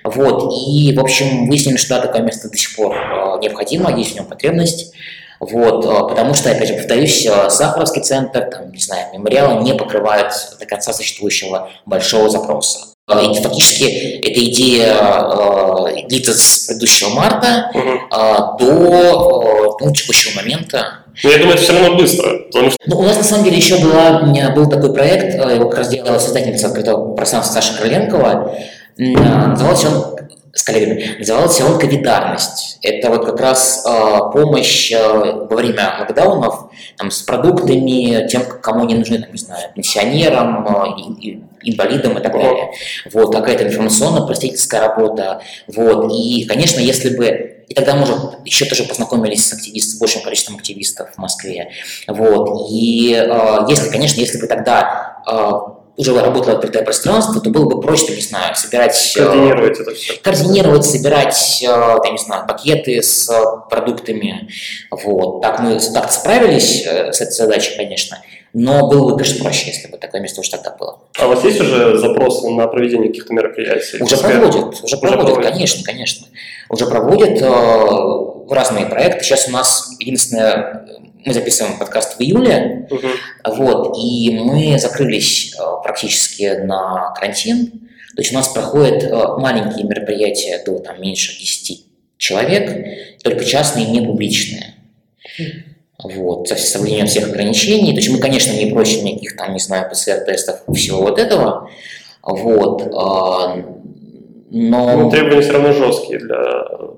Вот, 0.05 0.53
и, 0.69 0.95
в 0.97 1.01
общем, 1.01 1.49
выяснили, 1.49 1.77
что 1.77 1.97
да, 1.97 2.03
такое 2.03 2.23
место 2.23 2.49
до 2.49 2.57
сих 2.57 2.77
пор 2.77 2.95
э, 2.95 3.41
необходимо, 3.43 3.93
есть 3.99 4.13
в 4.13 4.15
нем 4.15 4.27
потребность. 4.27 4.93
Вот, 5.41 5.85
э, 5.85 6.09
потому 6.09 6.35
что, 6.35 6.53
опять 6.53 6.69
же, 6.69 6.75
повторюсь, 6.75 7.27
Сахаровский 7.49 8.03
центр, 8.03 8.49
там, 8.49 8.71
не 8.71 8.79
знаю, 8.79 9.13
мемориалы 9.13 9.65
не 9.65 9.75
покрывают 9.75 10.33
до 10.61 10.65
конца 10.65 10.93
существующего 10.93 11.71
большого 11.87 12.31
запроса. 12.31 12.98
И 13.09 13.43
фактически 13.43 13.85
эта 13.85 14.45
идея 14.45 14.93
э, 14.93 16.07
длится 16.09 16.35
с 16.35 16.67
предыдущего 16.67 17.09
марта 17.11 17.71
угу. 17.73 18.59
до 18.59 19.79
э, 19.81 19.85
ну, 19.85 19.93
текущего 19.93 20.37
момента. 20.37 21.05
Но 21.25 21.31
я 21.31 21.39
думаю, 21.39 21.55
это 21.55 21.63
все 21.63 21.73
равно 21.73 21.97
быстро. 21.97 22.39
Потому 22.53 22.71
что... 22.71 22.79
Ну, 22.85 22.99
у 22.99 23.03
нас 23.03 23.17
на 23.17 23.25
самом 23.25 23.45
деле 23.45 23.57
еще 23.57 23.79
была, 23.79 24.21
был 24.55 24.69
такой 24.69 24.93
проект, 24.93 25.35
э, 25.35 25.55
его 25.55 25.71
как 25.71 25.79
раз 25.79 25.89
делала 25.89 26.19
создательница 26.19 26.67
открытого 26.67 27.15
пространства 27.15 27.55
Саша 27.55 27.79
Крыленкова. 27.79 28.55
Назывался 28.99 29.89
он 29.89 30.18
с 30.59 30.65
коллегами, 30.65 31.17
назывался 31.19 31.65
он 31.65 31.79
«Ковидарность». 31.79 32.79
Это 32.83 33.11
вот 33.11 33.25
как 33.25 33.41
раз 33.41 33.85
э, 33.87 34.19
помощь 34.33 34.91
э, 34.91 34.99
во 35.49 35.57
время 35.57 35.99
локдаунов 36.01 36.71
там, 36.97 37.13
с 37.13 37.23
продуктами 37.23 38.27
тем, 38.29 38.43
кому 38.61 38.83
они 38.83 38.97
нужны, 38.97 39.21
там, 39.21 39.31
не 39.31 39.39
знаю, 39.39 39.71
пенсионерам, 39.75 40.67
э, 40.67 41.39
инвалидам 41.63 42.19
и 42.19 42.23
так 42.23 42.33
далее. 42.33 42.73
Вот, 43.13 43.33
какая-то 43.33 43.69
информационно-просветительская 43.69 44.81
работа. 44.81 45.43
Вот, 45.69 46.13
и, 46.13 46.45
конечно, 46.47 46.81
если 46.81 47.17
бы 47.17 47.55
и 47.69 47.75
тогда, 47.75 47.95
может, 47.95 48.17
еще 48.45 48.65
тоже 48.65 48.85
познакомились 48.85 49.47
с 49.47 49.53
активистами, 49.53 49.97
с 49.97 50.01
большим 50.01 50.23
количеством 50.23 50.57
активистов 50.57 51.11
в 51.15 51.19
Москве. 51.19 51.71
Вот. 52.09 52.71
И 52.71 53.13
э, 53.13 53.59
если, 53.69 53.91
конечно, 53.91 54.19
если 54.19 54.41
бы 54.41 54.47
тогда 54.47 55.19
э, 55.31 55.51
уже 55.99 56.19
работало 56.19 56.55
открытое 56.55 56.85
пространство, 56.85 57.41
то 57.41 57.51
было 57.51 57.65
бы 57.65 57.81
проще, 57.81 58.15
не 58.15 58.23
знаю, 58.23 58.55
собирать... 58.55 59.15
э, 59.17 59.25
координировать 59.25 59.81
это 59.81 59.95
все. 59.95 60.15
Координировать, 60.23 60.85
собирать, 60.87 61.61
я 61.61 62.11
не 62.11 62.19
знаю, 62.19 62.47
пакеты 62.47 63.03
с 63.03 63.29
продуктами. 63.69 64.49
Вот. 64.91 65.43
Так 65.43 65.59
мы 65.59 65.79
так 65.93 66.13
справились 66.13 66.87
с 66.87 67.21
этой 67.21 67.33
задачей, 67.33 67.77
конечно. 67.77 68.19
Но 68.55 68.89
было 68.89 69.11
бы, 69.11 69.17
конечно, 69.19 69.43
проще, 69.43 69.67
если 69.67 69.89
бы 69.89 69.99
такое 69.99 70.21
место 70.21 70.41
уж 70.41 70.49
тогда 70.49 70.71
было. 70.71 71.01
А 71.19 71.27
у 71.27 71.31
вас 71.31 71.45
есть 71.45 71.61
уже 71.61 71.99
запросы 71.99 72.49
на 72.49 72.67
проведение 72.69 73.09
каких-то 73.09 73.35
мероприятий? 73.35 74.03
Уже 74.03 74.17
проводят, 74.17 74.83
уже, 74.83 74.97
проводят, 74.97 75.27
проводят, 75.27 75.53
конечно, 75.53 75.85
конечно. 75.85 76.27
Уже 76.71 76.87
проводят 76.87 77.43
э, 77.43 78.55
разные 78.55 78.87
проекты. 78.87 79.25
Сейчас 79.25 79.49
у 79.49 79.51
нас 79.51 79.91
единственное, 79.99 80.87
мы 81.25 81.33
записываем 81.33 81.79
подкаст 81.79 82.19
в 82.19 82.21
июле, 82.21 82.87
угу. 82.91 83.09
вот, 83.45 83.99
и 83.99 84.39
мы 84.39 84.79
закрылись 84.79 85.55
э, 85.55 85.63
практически 85.83 86.65
на 86.65 87.13
карантин. 87.15 87.71
То 88.17 88.23
есть 88.23 88.33
у 88.33 88.35
нас 88.35 88.49
проходят 88.49 89.05
э, 89.05 89.27
маленькие 89.39 89.85
мероприятия 89.85 90.63
до 90.65 90.79
там, 90.79 91.01
меньше 91.01 91.39
10 91.39 91.85
человек, 92.17 92.87
только 93.23 93.45
частные, 93.45 93.87
не 93.87 94.01
публичные 94.01 94.75
вот, 96.03 96.49
со 96.49 96.57
соблюдением 96.57 97.07
всех 97.07 97.29
ограничений. 97.29 97.93
То 97.93 97.99
есть 97.99 98.11
мы, 98.11 98.19
конечно, 98.19 98.53
не 98.53 98.73
просим 98.73 99.05
никаких 99.05 99.37
там, 99.37 99.53
не 99.53 99.59
знаю, 99.61 99.91
ПЦР-тестов, 99.91 100.63
всего 100.75 101.03
вот 101.03 101.19
этого, 101.19 101.71
вот, 102.23 102.83
а, 102.95 103.57
но... 104.51 104.97
Ну, 104.97 105.11
требования 105.11 105.43
все 105.43 105.53
равно 105.53 105.73
жесткие 105.73 106.21
для 106.21 106.39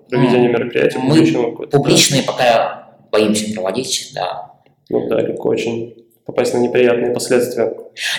проведения 0.08 0.48
мероприятий. 0.48 0.98
Мы 0.98 1.66
публичные 1.66 2.22
пока 2.22 2.79
боимся 3.10 3.52
проводить, 3.52 4.12
да. 4.14 4.52
Ну 4.88 5.08
да, 5.08 5.20
легко 5.20 5.50
очень 5.50 5.94
попасть 6.24 6.54
на 6.54 6.58
неприятные 6.58 7.12
последствия. 7.12 7.72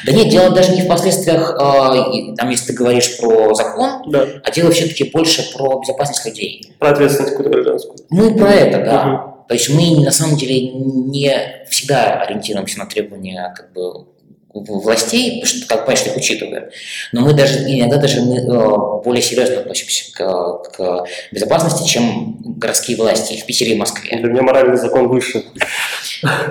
Да 0.05 0.11
нет, 0.11 0.29
дело 0.29 0.51
даже 0.51 0.73
не 0.73 0.81
в 0.81 0.87
последствиях, 0.87 1.51
э, 1.53 2.35
там, 2.35 2.49
если 2.49 2.67
ты 2.67 2.73
говоришь 2.73 3.17
про 3.17 3.53
закон, 3.53 4.03
да. 4.07 4.27
а 4.43 4.51
дело 4.51 4.71
все-таки 4.71 5.05
больше 5.05 5.53
про 5.55 5.79
безопасность 5.79 6.25
людей. 6.25 6.73
Про 6.79 6.89
ответственность 6.89 7.35
какую-то 7.35 7.51
гражданскую. 7.51 7.97
Ну, 8.09 8.35
про 8.37 8.51
это, 8.51 8.83
да. 8.83 9.13
Угу. 9.13 9.31
То 9.47 9.53
есть 9.53 9.69
мы 9.69 10.03
на 10.03 10.11
самом 10.11 10.37
деле 10.37 10.69
не 10.71 11.65
всегда 11.69 12.21
ориентируемся 12.21 12.79
на 12.79 12.85
требования 12.85 13.53
как 13.55 13.73
бы 13.73 14.07
властей, 14.53 15.43
что, 15.45 15.67
как 15.67 15.85
понимаешь, 15.85 16.05
их 16.05 16.17
учитываем. 16.17 16.65
Но 17.11 17.21
мы 17.21 17.33
даже 17.33 17.59
иногда 17.59 17.97
даже 17.97 18.21
мы, 18.21 18.37
э, 18.37 19.03
более 19.03 19.21
серьезно 19.21 19.61
относимся 19.61 20.11
к, 20.13 20.63
к 20.75 21.05
безопасности, 21.31 21.87
чем 21.87 22.37
городские 22.57 22.97
власти 22.97 23.39
в 23.39 23.45
Питере 23.45 23.73
и 23.73 23.77
Москве. 23.77 24.17
Для 24.17 24.29
меня 24.29 24.41
моральный 24.41 24.77
закон 24.77 25.07
выше. 25.07 25.43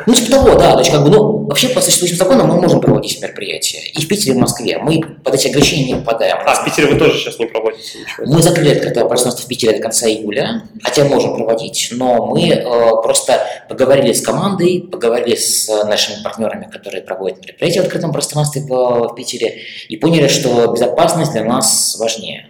Ну, 0.07 0.15
типа 0.15 0.31
того, 0.31 0.55
да. 0.55 0.73
То 0.73 0.79
есть, 0.81 0.91
как 0.91 1.03
бы, 1.03 1.11
ну, 1.11 1.47
вообще, 1.47 1.69
по 1.69 1.81
существующим 1.81 2.17
законам 2.17 2.49
мы 2.49 2.61
можем 2.61 2.81
проводить 2.81 3.21
мероприятия. 3.21 3.81
И 3.95 4.03
в 4.03 4.09
Питере, 4.09 4.33
и 4.33 4.37
в 4.37 4.41
Москве. 4.41 4.79
Мы 4.79 5.01
под 5.01 5.35
эти 5.35 5.49
ограничения 5.49 5.93
не 5.93 5.95
попадаем. 5.95 6.39
А, 6.45 6.55
в 6.55 6.65
Питере 6.65 6.89
вы 6.89 6.99
тоже 6.99 7.19
сейчас 7.19 7.39
не 7.39 7.47
проводите 7.47 7.99
ничего? 7.99 8.27
Мы 8.27 8.43
закрыли 8.43 8.71
открытое 8.71 9.05
пространство 9.05 9.45
в 9.45 9.49
Питере 9.49 9.77
до 9.77 9.83
конца 9.83 10.09
июля, 10.09 10.63
хотя 10.83 11.05
можем 11.05 11.37
проводить, 11.37 11.89
но 11.93 12.27
мы 12.27 12.49
э, 12.49 12.65
просто 13.03 13.41
поговорили 13.69 14.13
с 14.13 14.23
командой, 14.23 14.89
поговорили 14.91 15.37
с 15.37 15.69
нашими 15.85 16.23
партнерами, 16.23 16.69
которые 16.71 17.03
проводят 17.03 17.41
мероприятия 17.41 17.83
открытом 17.91 18.13
пространстве 18.13 18.63
в, 18.63 18.69
в 18.69 19.15
Питере, 19.15 19.63
и 19.89 19.97
поняли, 19.97 20.29
что 20.29 20.73
безопасность 20.73 21.33
для 21.33 21.45
нас 21.45 21.97
важнее 21.99 22.47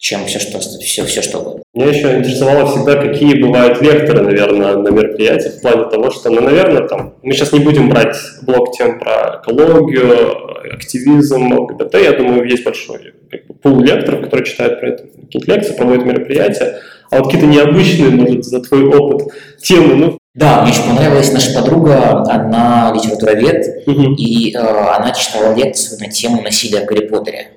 чем 0.00 0.24
все, 0.24 0.38
что, 0.38 0.58
все, 0.58 1.04
все, 1.04 1.20
что 1.20 1.40
угодно. 1.40 1.62
Меня 1.74 1.88
еще 1.88 2.18
интересовало 2.18 2.66
всегда, 2.66 2.96
какие 2.96 3.34
бывают 3.34 3.82
лекторы, 3.82 4.22
наверное, 4.22 4.76
на 4.76 4.88
мероприятиях, 4.88 5.56
в 5.56 5.60
плане 5.60 5.90
того, 5.90 6.10
что, 6.10 6.30
ну, 6.30 6.40
наверное, 6.40 6.88
там, 6.88 7.16
мы 7.22 7.34
сейчас 7.34 7.52
не 7.52 7.60
будем 7.60 7.90
брать 7.90 8.16
блок 8.40 8.72
тем 8.72 8.98
про 8.98 9.42
экологию, 9.42 10.72
активизм, 10.72 11.52
ЛГБТ, 11.52 11.94
я 11.96 12.12
думаю, 12.12 12.48
есть 12.48 12.64
большой 12.64 13.12
как 13.30 13.46
бы, 13.46 13.54
пул 13.54 13.80
лекторов, 13.80 14.22
которые 14.22 14.46
читают 14.46 14.80
про 14.80 14.88
это 14.88 15.02
какие-то 15.06 15.52
лекции, 15.52 15.76
проводят 15.76 16.06
мероприятия, 16.06 16.80
а 17.10 17.18
вот 17.18 17.26
какие-то 17.26 17.46
необычные, 17.46 18.08
может, 18.08 18.46
за 18.46 18.62
твой 18.62 18.84
опыт 18.86 19.28
темы, 19.60 19.94
ну, 19.96 20.18
да, 20.40 20.62
мне 20.62 20.72
очень 20.72 20.88
понравилась 20.88 21.30
наша 21.34 21.52
подруга, 21.52 22.24
она 22.26 22.90
литературовед, 22.94 23.86
угу. 23.86 24.14
и 24.14 24.54
э, 24.54 24.58
она 24.58 25.12
читала 25.12 25.54
лекцию 25.54 26.00
на 26.00 26.08
тему 26.08 26.40
насилия 26.40 26.80
в 26.80 26.86
Гарри 26.86 27.08
Поттере. 27.08 27.48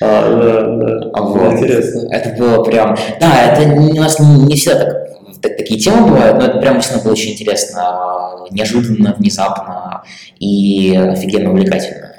А, 0.00 0.30
да, 0.30 1.10
да. 1.12 1.20
Вот. 1.20 1.52
Интересно. 1.52 2.08
Это 2.10 2.30
было 2.38 2.64
прям... 2.64 2.96
Да, 3.20 3.52
это 3.52 3.70
у 3.70 3.94
нас 4.00 4.18
не 4.18 4.56
всегда 4.56 4.78
так, 4.78 5.42
так, 5.42 5.56
такие 5.58 5.78
темы 5.78 6.08
бывают, 6.08 6.38
но 6.38 6.46
это 6.46 6.58
прям 6.58 6.76
действительно 6.76 7.04
было 7.04 7.12
очень 7.12 7.32
интересно, 7.32 8.46
неожиданно, 8.50 9.14
внезапно 9.18 10.04
и 10.38 10.96
офигенно 10.96 11.50
увлекательно. 11.50 12.12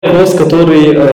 Вопрос, 0.00 0.34
который 0.34 0.94
э, 0.94 1.10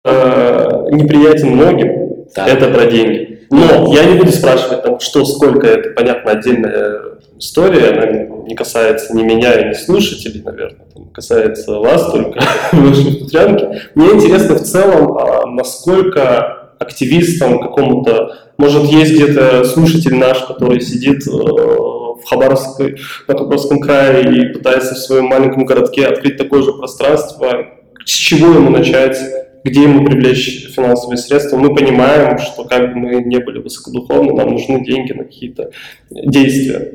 неприятен 0.91 1.51
многим, 1.51 2.27
да. 2.35 2.47
это 2.47 2.71
про 2.71 2.87
деньги. 2.87 3.30
Но 3.51 3.93
я 3.93 4.05
не 4.05 4.17
буду 4.17 4.31
спрашивать, 4.31 4.83
там, 4.83 5.01
что, 5.01 5.25
сколько, 5.25 5.67
это, 5.67 5.91
понятно, 5.91 6.31
отдельная 6.31 7.01
история, 7.37 7.91
она 7.91 8.07
не 8.47 8.55
касается 8.55 9.15
ни 9.17 9.23
меня, 9.23 9.63
ни 9.63 9.73
слушателей, 9.73 10.43
наверное, 10.43 10.87
там, 10.95 11.07
касается 11.09 11.79
вас 11.81 12.13
только, 12.13 12.41
вашей 12.73 13.17
тутрянки. 13.17 13.83
Мне 13.95 14.13
интересно 14.13 14.55
в 14.55 14.63
целом, 14.63 15.19
а 15.19 15.47
насколько 15.47 16.75
активистам 16.79 17.59
какому-то, 17.59 18.37
может, 18.57 18.85
есть 18.85 19.13
где-то 19.15 19.65
слушатель 19.65 20.15
наш, 20.15 20.39
который 20.45 20.81
сидит 20.81 21.27
э, 21.27 21.31
в 21.31 22.23
Хабаровской, 22.27 22.99
на 23.27 23.37
Хабаровском 23.37 23.81
крае 23.81 24.23
и 24.33 24.53
пытается 24.53 24.95
в 24.95 24.99
своем 24.99 25.27
маленьком 25.27 25.67
городке 25.67 26.07
открыть 26.07 26.37
такое 26.37 26.63
же 26.63 26.73
пространство, 26.73 27.67
с 28.05 28.11
чего 28.11 28.55
ему 28.55 28.71
начать, 28.71 29.19
где 29.65 29.83
ему 29.83 30.05
привлечь 30.05 30.71
финансовые 30.75 31.19
средства. 31.19 31.57
Мы 31.57 31.75
понимаем, 31.75 32.39
что 32.39 32.65
как 32.65 32.93
бы 32.93 32.99
мы 32.99 33.23
не 33.23 33.39
были 33.39 33.59
высокодуховны, 33.59 34.33
нам 34.33 34.53
нужны 34.53 34.85
деньги 34.85 35.13
на 35.13 35.25
какие-то 35.25 35.71
действия. 36.11 36.93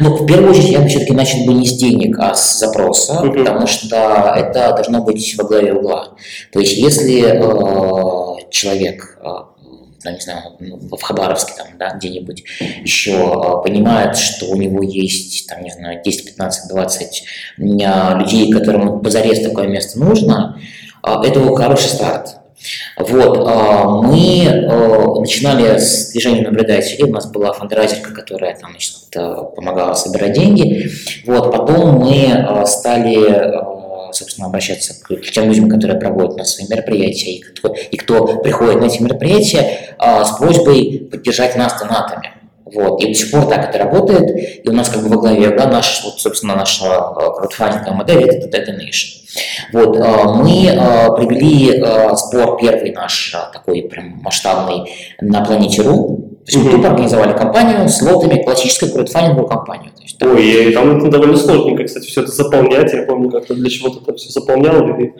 Ну, 0.00 0.16
в 0.16 0.26
первую 0.26 0.50
очередь, 0.50 0.70
я 0.70 0.80
бы 0.80 0.88
все-таки 0.88 1.12
начал 1.12 1.44
бы 1.44 1.54
не 1.54 1.66
с 1.66 1.76
денег, 1.76 2.18
а 2.18 2.34
с 2.34 2.58
запроса, 2.58 3.22
uh-huh. 3.22 3.32
потому 3.32 3.66
что 3.66 4.34
это 4.36 4.72
должно 4.74 5.04
быть 5.04 5.34
во 5.38 5.44
главе 5.44 5.72
угла. 5.72 6.14
То 6.52 6.58
есть, 6.58 6.76
если 6.76 7.22
э, 7.22 8.50
человек, 8.50 9.18
э, 9.20 9.28
ну, 10.04 10.10
не 10.10 10.20
знаю, 10.20 10.40
в 10.58 11.00
Хабаровске 11.00 11.52
там, 11.56 11.68
да, 11.78 11.94
где-нибудь 11.94 12.42
еще 12.82 13.12
э, 13.12 13.62
понимает, 13.62 14.16
что 14.16 14.46
у 14.46 14.56
него 14.56 14.82
есть, 14.82 15.46
там, 15.46 15.62
не 15.62 15.70
знаю, 15.70 16.00
10, 16.04 16.24
15, 16.24 16.68
20 16.68 17.24
людей, 17.58 18.50
которым 18.50 19.00
позарез 19.00 19.44
такое 19.44 19.68
место 19.68 20.00
нужно, 20.00 20.58
это 21.02 21.54
хороший 21.54 21.88
старт. 21.88 22.36
Вот, 22.96 23.38
а, 23.46 23.84
мы 24.02 24.46
а, 24.46 25.20
начинали 25.20 25.78
с 25.78 26.10
движения 26.10 26.42
наблюдателей, 26.42 27.04
у 27.04 27.12
нас 27.12 27.30
была 27.30 27.52
фандрайзерка, 27.52 28.12
которая 28.12 28.56
там, 28.56 28.70
значит, 28.70 28.94
помогала 29.54 29.94
собирать 29.94 30.32
деньги. 30.32 30.90
Вот, 31.26 31.50
потом 31.50 31.98
мы 31.98 32.32
а, 32.32 32.64
стали, 32.66 33.52
собственно, 34.12 34.46
обращаться 34.46 34.94
к 35.02 35.30
тем 35.32 35.48
людям, 35.48 35.68
которые 35.68 35.98
проводят 35.98 36.34
у 36.34 36.38
нас 36.38 36.54
свои 36.54 36.68
мероприятия, 36.68 37.32
и 37.32 37.40
кто, 37.40 37.74
и 37.74 37.96
кто 37.96 38.38
приходит 38.38 38.80
на 38.80 38.84
эти 38.84 39.02
мероприятия 39.02 39.96
с 39.98 40.30
просьбой 40.38 41.08
поддержать 41.10 41.56
нас 41.56 41.78
донатами. 41.80 42.41
Вот. 42.74 43.02
И 43.02 43.08
до 43.08 43.14
сих 43.14 43.30
пор 43.30 43.46
так 43.46 43.68
это 43.68 43.78
работает. 43.78 44.64
И 44.64 44.68
у 44.68 44.72
нас 44.72 44.88
как 44.88 45.02
бы 45.02 45.08
во 45.08 45.16
главе 45.16 45.50
да, 45.50 45.66
наш, 45.68 46.02
вот, 46.04 46.20
собственно, 46.20 46.56
наша 46.56 46.84
краудфандинговая 47.14 47.94
модель– 47.94 48.24
это 48.28 48.48
Detonation. 48.48 49.22
Вот, 49.72 49.96
а, 49.98 50.34
мы 50.34 50.68
а, 50.76 51.10
провели 51.12 51.82
сбор 52.16 52.58
первый 52.60 52.92
наш 52.92 53.34
такой 53.52 53.82
прям 53.82 54.20
масштабный 54.22 54.90
на 55.20 55.42
планете 55.44 55.82
РУ. 55.82 56.28
То 56.44 56.52
есть 56.52 56.58
мы 56.58 56.70
тупо 56.72 56.88
организовали 56.88 57.36
компанию 57.36 57.88
с 57.88 58.02
лотами, 58.02 58.42
классическую 58.42 58.92
краудфандинговую 58.92 59.48
компанию. 59.48 59.92
То 59.96 60.02
есть, 60.02 60.18
да. 60.18 60.26
Ой, 60.26 60.72
там 60.72 60.98
это 60.98 61.08
довольно 61.08 61.36
сложненько, 61.36 61.84
кстати, 61.84 62.06
все 62.06 62.22
это 62.22 62.32
заполнять. 62.32 62.92
Я 62.92 63.02
помню, 63.04 63.30
как-то 63.30 63.54
для 63.54 63.70
чего-то 63.70 64.00
это 64.02 64.14
все 64.16 64.30
заполнял 64.30 64.86
и 64.98 65.12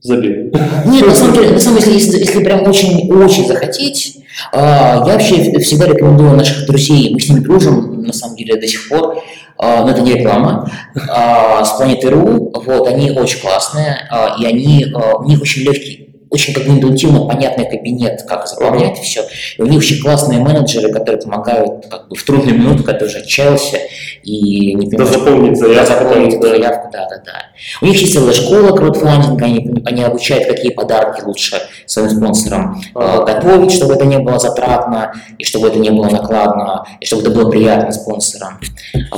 забил. 0.00 0.52
Нет, 0.86 1.06
на 1.06 1.14
самом 1.14 1.34
деле, 1.34 1.50
на 1.50 1.60
самом 1.60 1.80
деле 1.80 1.94
если, 1.94 2.18
если 2.18 2.42
прям 2.42 2.66
очень-очень 2.66 3.46
захотеть, 3.46 4.18
я 4.52 5.02
вообще 5.04 5.58
всегда 5.60 5.86
рекомендую 5.86 6.36
наших 6.36 6.66
друзей, 6.66 7.12
мы 7.12 7.20
с 7.20 7.28
ними 7.28 7.40
дружим, 7.40 8.02
на 8.02 8.12
самом 8.12 8.36
деле, 8.36 8.60
до 8.60 8.66
сих 8.66 8.88
пор, 8.88 9.22
а, 9.58 9.84
но 9.84 9.90
это 9.90 10.02
не 10.02 10.14
реклама, 10.14 10.70
а, 11.08 11.64
с 11.64 11.72
планеты 11.72 12.10
РУ, 12.10 12.52
вот, 12.54 12.88
они 12.88 13.10
очень 13.10 13.40
классные, 13.40 14.06
а, 14.10 14.36
и 14.38 14.44
они, 14.44 14.86
у 15.18 15.24
них 15.24 15.40
очень 15.40 15.62
легкий, 15.62 16.05
очень 16.30 16.54
как 16.54 16.66
интуитивно 16.66 17.26
понятный 17.26 17.68
кабинет, 17.68 18.22
как 18.26 18.48
заполнять 18.48 18.98
все. 18.98 19.22
И 19.56 19.62
у 19.62 19.66
них 19.66 19.78
очень 19.78 20.02
классные 20.02 20.40
менеджеры, 20.40 20.92
которые 20.92 21.20
помогают 21.20 21.86
как 21.88 22.08
бы 22.08 22.16
в 22.16 22.24
трудную 22.24 22.58
минуту, 22.58 22.82
когда 22.82 23.00
ты 23.00 23.04
уже 23.06 23.18
отчаялся 23.18 23.78
и 24.22 24.74
не 24.74 24.86
понимаешь, 24.86 25.12
да, 25.12 25.18
заполнить 25.18 25.58
заявку. 25.58 25.92
Да, 25.92 25.98
заполнить 25.98 26.40
да. 26.40 26.48
заявку, 26.48 26.88
да, 26.92 27.08
да, 27.08 27.22
да. 27.24 27.42
У 27.80 27.86
них 27.86 28.00
есть 28.00 28.12
целая 28.12 28.32
школа 28.32 28.76
краудфандинга, 28.76 29.44
они, 29.44 29.82
они 29.84 30.02
обучают, 30.02 30.46
какие 30.46 30.72
подарки 30.72 31.22
лучше 31.24 31.62
своим 31.86 32.10
спонсорам 32.10 32.80
э, 32.94 33.24
готовить, 33.24 33.72
чтобы 33.72 33.94
это 33.94 34.04
не 34.04 34.18
было 34.18 34.38
затратно, 34.38 35.12
и 35.38 35.44
чтобы 35.44 35.68
это 35.68 35.78
не 35.78 35.90
было 35.90 36.08
накладно, 36.08 36.84
и 37.00 37.06
чтобы 37.06 37.22
это 37.22 37.30
было 37.30 37.48
приятно 37.50 37.92
спонсорам. 37.92 38.58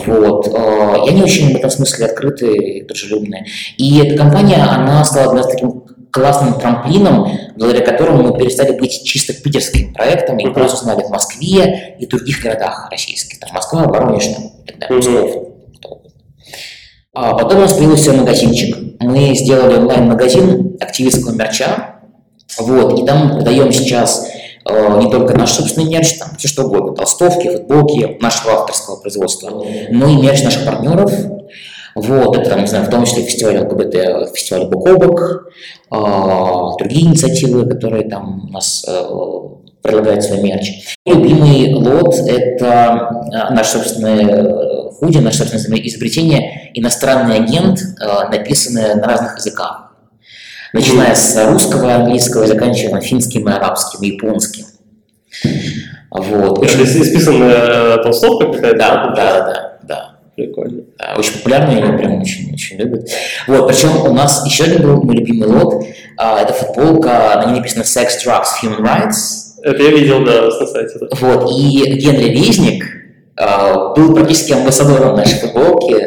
Вот. 0.07 0.49
Э, 0.49 1.07
и 1.07 1.09
они 1.11 1.23
очень 1.23 1.53
в 1.53 1.57
этом 1.57 1.71
смысле 1.71 2.07
открытые, 2.07 2.85
дружелюбные. 2.85 3.47
И 3.79 3.99
эта 3.99 4.17
компания, 4.19 4.57
она 4.57 5.03
стала 5.05 5.33
для 5.33 5.43
нас 5.43 5.51
таким 5.51 5.88
классным 6.19 6.55
трамплином, 6.55 7.31
благодаря 7.57 7.85
которому 7.85 8.23
мы 8.23 8.39
перестали 8.39 8.79
быть 8.79 9.03
чисто 9.05 9.33
питерским 9.33 9.95
проектом, 9.95 10.39
и 10.39 10.47
нас 10.47 10.75
узнали 10.75 11.03
в 11.03 11.11
Москве 11.11 11.97
и 11.99 12.07
других 12.07 12.43
городах 12.43 12.89
российских, 12.91 13.39
там 13.39 13.51
Москва, 13.53 13.85
Воронеж, 13.85 14.27
там, 14.27 14.45
и 14.65 14.73
так 14.73 14.79
далее, 14.79 15.01
Псков. 15.73 15.99
А 17.15 17.35
потом 17.35 17.59
у 17.59 17.61
нас 17.63 17.73
появился 17.73 18.13
магазинчик. 18.13 18.77
Мы 19.01 19.35
сделали 19.35 19.79
онлайн-магазин 19.79 20.77
активистского 20.81 21.33
мерча. 21.33 21.95
Вот, 22.59 22.99
и 22.99 23.07
там 23.07 23.29
мы 23.29 23.35
продаем 23.35 23.71
сейчас 23.73 24.27
э, 24.69 25.01
не 25.01 25.11
только 25.11 25.37
наш 25.37 25.51
собственный 25.53 25.89
мерч, 25.89 26.19
там 26.19 26.31
все 26.39 26.49
что 26.49 26.65
угодно, 26.65 26.95
толстовки, 26.95 27.49
футболки 27.49 28.19
нашего 28.21 28.55
авторского 28.55 28.97
производства, 28.97 29.51
но 29.91 30.09
и 30.09 30.17
мерч 30.17 30.43
наших 30.43 30.65
партнеров, 30.65 31.13
вот, 31.95 32.37
это, 32.37 32.51
там, 32.51 32.61
не 32.61 32.67
знаю, 32.67 32.85
в 32.85 32.91
том 32.91 33.05
числе 33.05 33.25
фестиваль 33.25 33.59
ЛГБТ, 33.59 34.35
фестиваль 34.35 34.67
Букобок, 34.67 35.49
э, 35.93 35.97
другие 36.79 37.07
инициативы, 37.07 37.69
которые 37.69 38.09
там 38.09 38.49
у 38.49 38.53
нас 38.53 38.85
э, 38.89 39.05
предлагают 39.83 40.23
свой 40.23 40.41
мерч. 40.41 40.97
Любимый 41.07 41.75
лот– 41.75 42.15
это 42.27 43.09
а, 43.33 43.51
наш 43.51 43.69
собственный 43.69 44.25
э, 44.25 44.91
худи, 44.93 45.19
наше 45.19 45.39
собственное 45.39 45.81
изобретение, 45.87 46.71
иностранный 46.75 47.37
агент, 47.37 47.81
э, 47.81 48.29
написанный 48.31 48.95
на 48.97 49.07
разных 49.07 49.37
языках. 49.37 49.93
Начиная 50.73 51.15
с 51.15 51.37
русского, 51.47 51.95
английского, 51.95 52.47
заканчивая 52.47 53.01
финским, 53.01 53.49
арабским, 53.49 54.03
японским. 54.03 54.67
Вот. 56.11 56.63
Это 56.63 56.83
Очень... 56.83 57.03
исписанная 57.03 58.03
толстовка 58.03 58.53
какая-то? 58.53 58.79
Да, 58.79 59.13
да, 59.15 59.41
да. 59.41 59.68
Прикольно. 60.39 60.85
Очень 61.17 61.33
популярный, 61.33 61.83
они 61.83 61.99
прям 61.99 62.23
очень, 62.23 62.55
очень 62.55 62.77
любят. 62.77 63.09
Вот, 63.49 63.67
причем 63.67 63.91
у 64.07 64.13
нас 64.13 64.47
еще 64.47 64.65
один 64.65 64.83
был 64.83 65.03
мой 65.03 65.17
любимый 65.17 65.49
лот. 65.49 65.83
А, 66.17 66.43
это 66.43 66.53
футболка, 66.53 67.43
на 67.45 67.47
ней 67.47 67.57
написано 67.57 67.83
Sex, 67.83 68.25
Drugs, 68.25 68.47
Human 68.63 68.81
Rights. 68.81 69.49
Это 69.65 69.83
я 69.83 69.91
видел, 69.91 70.25
да, 70.25 70.43
на 70.43 70.51
сайте. 70.51 70.95
Да. 71.01 71.09
Вот, 71.11 71.51
и 71.51 71.93
Генри 71.95 72.29
Резник 72.29 72.85
а, 73.37 73.95
был 73.95 74.15
практически 74.15 74.53
амбассадором 74.53 75.17
нашей 75.17 75.41
футболки. 75.41 76.07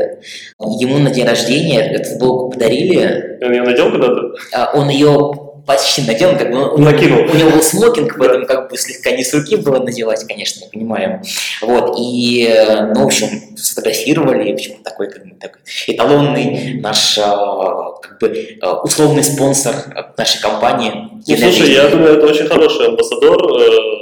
Ему 0.80 1.00
на 1.00 1.10
день 1.10 1.26
рождения 1.26 1.82
эту 1.82 2.12
футболку 2.12 2.52
подарили. 2.52 3.38
Он 3.44 3.52
ее 3.52 3.64
надел 3.64 3.92
когда-то? 3.92 4.34
А, 4.54 4.72
он 4.74 4.88
ее 4.88 5.34
почти 5.66 6.04
надел, 6.04 6.38
как 6.38 6.52
бы 6.52 6.74
он, 6.74 6.82
Накинул. 6.82 7.20
у 7.22 7.36
него 7.36 7.52
был 7.52 7.62
смокинг, 7.62 8.16
поэтому 8.18 8.46
как 8.46 8.70
бы 8.70 8.78
слегка 8.78 9.12
не 9.12 9.24
с 9.24 9.34
руки 9.34 9.56
было 9.56 9.80
надевать, 9.80 10.26
конечно, 10.28 10.64
я 10.64 10.70
понимаю. 10.70 11.22
Вот, 11.62 11.96
и, 12.00 12.50
ну, 12.94 13.04
в 13.04 13.06
общем, 13.06 13.28
сфотографировали, 13.58 14.52
в 14.52 14.56
общем, 14.56 14.76
такой, 14.84 15.10
как 15.10 15.26
бы, 15.26 15.36
такой 15.36 15.62
эталонный 15.88 16.80
наш, 16.82 17.18
а, 17.18 17.94
как 18.02 18.20
бы, 18.20 18.58
а, 18.62 18.82
условный 18.82 19.24
спонсор 19.24 19.76
нашей 20.18 20.42
компании. 20.42 20.92
Ну, 21.28 21.38
слушай, 21.38 21.74
я 21.74 21.88
думаю, 21.90 22.18
это 22.18 22.28
очень 22.28 22.48
хороший 22.48 22.88
амбассадор 22.88 23.62
э, 23.62 24.02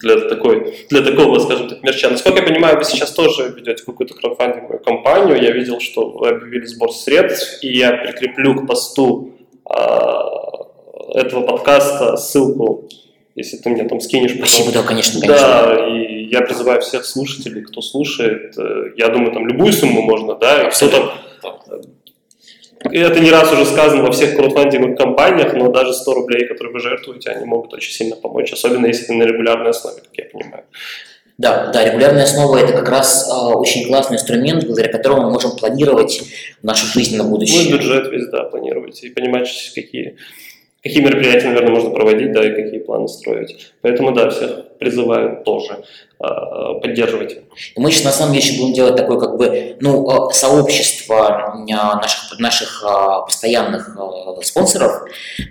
для 0.00 0.28
такой, 0.28 0.74
для 0.88 1.02
такого, 1.02 1.38
скажем 1.38 1.68
так, 1.68 1.82
мерча. 1.82 2.08
Насколько 2.08 2.40
я 2.40 2.46
понимаю, 2.46 2.78
вы 2.78 2.84
сейчас 2.84 3.12
тоже 3.12 3.52
ведете 3.54 3.84
какую-то 3.84 4.14
краудфандинговую 4.14 4.80
кампанию. 4.80 5.40
Я 5.40 5.52
видел, 5.52 5.80
что 5.80 6.08
вы 6.08 6.28
объявили 6.30 6.66
сбор 6.66 6.92
средств, 6.92 7.62
и 7.62 7.76
я 7.76 7.92
прикреплю 7.92 8.54
к 8.54 8.66
посту 8.66 9.34
этого 11.14 11.42
подкаста 11.42 12.16
ссылку, 12.16 12.88
если 13.34 13.56
ты 13.56 13.70
мне 13.70 13.84
там 13.84 14.00
скинешь. 14.00 14.34
Спасибо, 14.36 14.72
да, 14.72 14.82
конечно, 14.82 15.20
конечно. 15.20 15.46
Да, 15.46 15.88
и 15.88 16.24
я 16.26 16.40
призываю 16.42 16.80
всех 16.80 17.04
слушателей, 17.04 17.62
кто 17.62 17.80
слушает, 17.80 18.56
э, 18.58 18.92
я 18.96 19.08
думаю, 19.08 19.32
там 19.32 19.46
любую 19.46 19.72
сумму 19.72 20.02
можно, 20.02 20.34
да, 20.34 20.62
и 20.62 20.70
кто-то 20.70 21.12
это 22.82 23.20
не 23.20 23.30
раз 23.30 23.52
уже 23.52 23.66
сказано 23.66 24.02
во 24.02 24.10
всех 24.10 24.36
краудфандинговых 24.36 24.96
компаниях, 24.96 25.52
но 25.52 25.70
даже 25.70 25.92
100 25.92 26.14
рублей, 26.14 26.46
которые 26.46 26.72
вы 26.72 26.80
жертвуете, 26.80 27.30
они 27.30 27.44
могут 27.44 27.74
очень 27.74 27.92
сильно 27.92 28.16
помочь, 28.16 28.52
особенно 28.52 28.86
если 28.86 29.12
на 29.12 29.24
регулярной 29.24 29.70
основе, 29.70 30.00
как 30.00 30.16
я 30.16 30.24
понимаю. 30.24 30.64
Да, 31.40 31.70
да, 31.72 31.82
регулярная 31.82 32.24
основа 32.24 32.58
это 32.58 32.74
как 32.74 32.86
раз 32.90 33.26
э, 33.26 33.32
очень 33.32 33.86
классный 33.86 34.16
инструмент, 34.16 34.66
благодаря 34.66 34.92
которому 34.92 35.22
мы 35.22 35.30
можем 35.30 35.52
планировать 35.52 36.20
нашу 36.60 36.84
жизнь 36.88 37.16
на 37.16 37.24
будущее. 37.24 37.70
Ну, 37.70 37.78
бюджет 37.78 38.12
весь, 38.12 38.28
да, 38.28 38.42
планировать 38.42 39.02
и 39.02 39.08
понимать, 39.08 39.48
какие, 39.74 40.18
какие 40.82 41.02
мероприятия, 41.02 41.48
наверное, 41.48 41.74
можно 41.74 41.90
проводить, 41.90 42.32
да, 42.32 42.46
и 42.46 42.62
какие 42.62 42.80
планы 42.80 43.08
строить. 43.08 43.72
Поэтому, 43.82 44.12
да, 44.12 44.30
всех 44.30 44.76
призываю 44.78 45.42
тоже 45.44 45.84
э, 46.18 46.24
поддерживать. 46.80 47.38
Мы 47.76 47.90
сейчас, 47.90 48.04
на 48.04 48.12
самом 48.12 48.34
деле, 48.34 48.58
будем 48.58 48.72
делать 48.72 48.96
такое, 48.96 49.18
как 49.18 49.36
бы, 49.36 49.76
ну, 49.80 50.30
э, 50.30 50.32
сообщество 50.32 51.54
наших, 51.66 52.38
наших 52.38 52.84
э, 52.84 53.26
постоянных 53.26 53.96
спонсоров. 54.42 55.02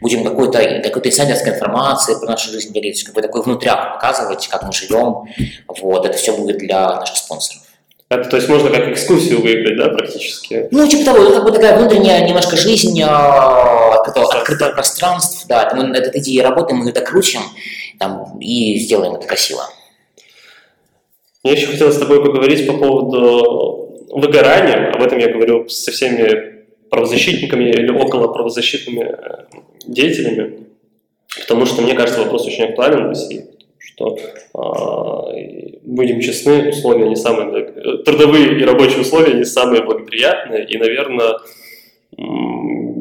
Будем 0.02 0.24
какой-то 0.24 0.82
какой-то 0.84 1.10
инсайдерской 1.10 1.54
информации 1.54 2.20
про 2.20 2.32
нашу 2.32 2.52
жизнь 2.52 2.74
делиться, 2.74 3.06
как 3.06 3.16
бы 3.16 3.22
такой 3.22 3.44
внутряк 3.44 3.94
показывать, 3.96 4.48
как 4.48 4.64
мы 4.64 4.74
живем. 4.74 5.26
Вот, 5.68 6.06
это 6.06 6.18
все 6.18 6.36
будет 6.36 6.58
для 6.58 6.96
наших 6.96 7.18
спонсоров. 7.18 7.69
Это, 8.10 8.28
то 8.28 8.38
есть 8.38 8.50
можно 8.50 8.72
как 8.72 8.90
экскурсию 8.90 9.40
выиграть, 9.42 9.78
да, 9.78 9.90
практически? 9.90 10.68
Ну, 10.72 10.88
типа 10.88 11.06
того, 11.06 11.20
это 11.26 11.34
как 11.34 11.44
бы 11.44 11.52
такая 11.52 11.78
внутренняя 11.78 12.28
немножко 12.28 12.58
жизнь, 12.58 13.00
открытого, 13.04 14.34
открытое 14.34 14.74
пространство, 14.74 15.48
да, 15.48 15.72
мы 15.76 15.84
над 15.84 16.08
этой 16.08 16.20
идеей 16.20 16.42
работаем, 16.42 16.80
мы 16.80 16.88
ее 16.88 16.94
докрутим 16.94 17.42
там, 18.00 18.40
и 18.40 18.80
сделаем 18.80 19.14
это 19.14 19.28
красиво. 19.28 19.62
Мне 21.44 21.54
еще 21.54 21.68
хотелось 21.68 21.96
с 21.96 22.00
тобой 22.00 22.24
поговорить 22.24 22.66
по 22.66 22.74
поводу 22.74 24.08
выгорания, 24.10 24.92
об 24.92 25.04
этом 25.04 25.20
я 25.20 25.32
говорю 25.32 25.70
со 25.70 25.92
всеми 25.92 26.66
правозащитниками 26.90 27.66
или 27.70 27.92
около 27.92 28.28
правозащитными 28.30 29.04
э, 29.04 29.46
деятелями, 29.86 30.66
потому 31.42 31.68
что, 31.68 31.84
мне 31.84 31.94
кажется, 31.94 32.24
вопрос 32.24 32.48
очень 32.48 32.64
актуален 32.64 33.06
в 33.06 33.10
России 33.10 33.49
что 33.90 34.18
э, 34.18 35.78
будем 35.84 36.22
честны, 36.22 36.70
условия 36.70 37.10
не 37.10 37.16
самые 37.16 38.00
трудовые 38.04 38.60
и 38.60 38.64
рабочие 38.64 39.02
условия 39.02 39.34
не 39.34 39.46
самые 39.46 39.84
благоприятные, 39.84 40.66
и, 40.66 40.78
наверное, 40.78 41.40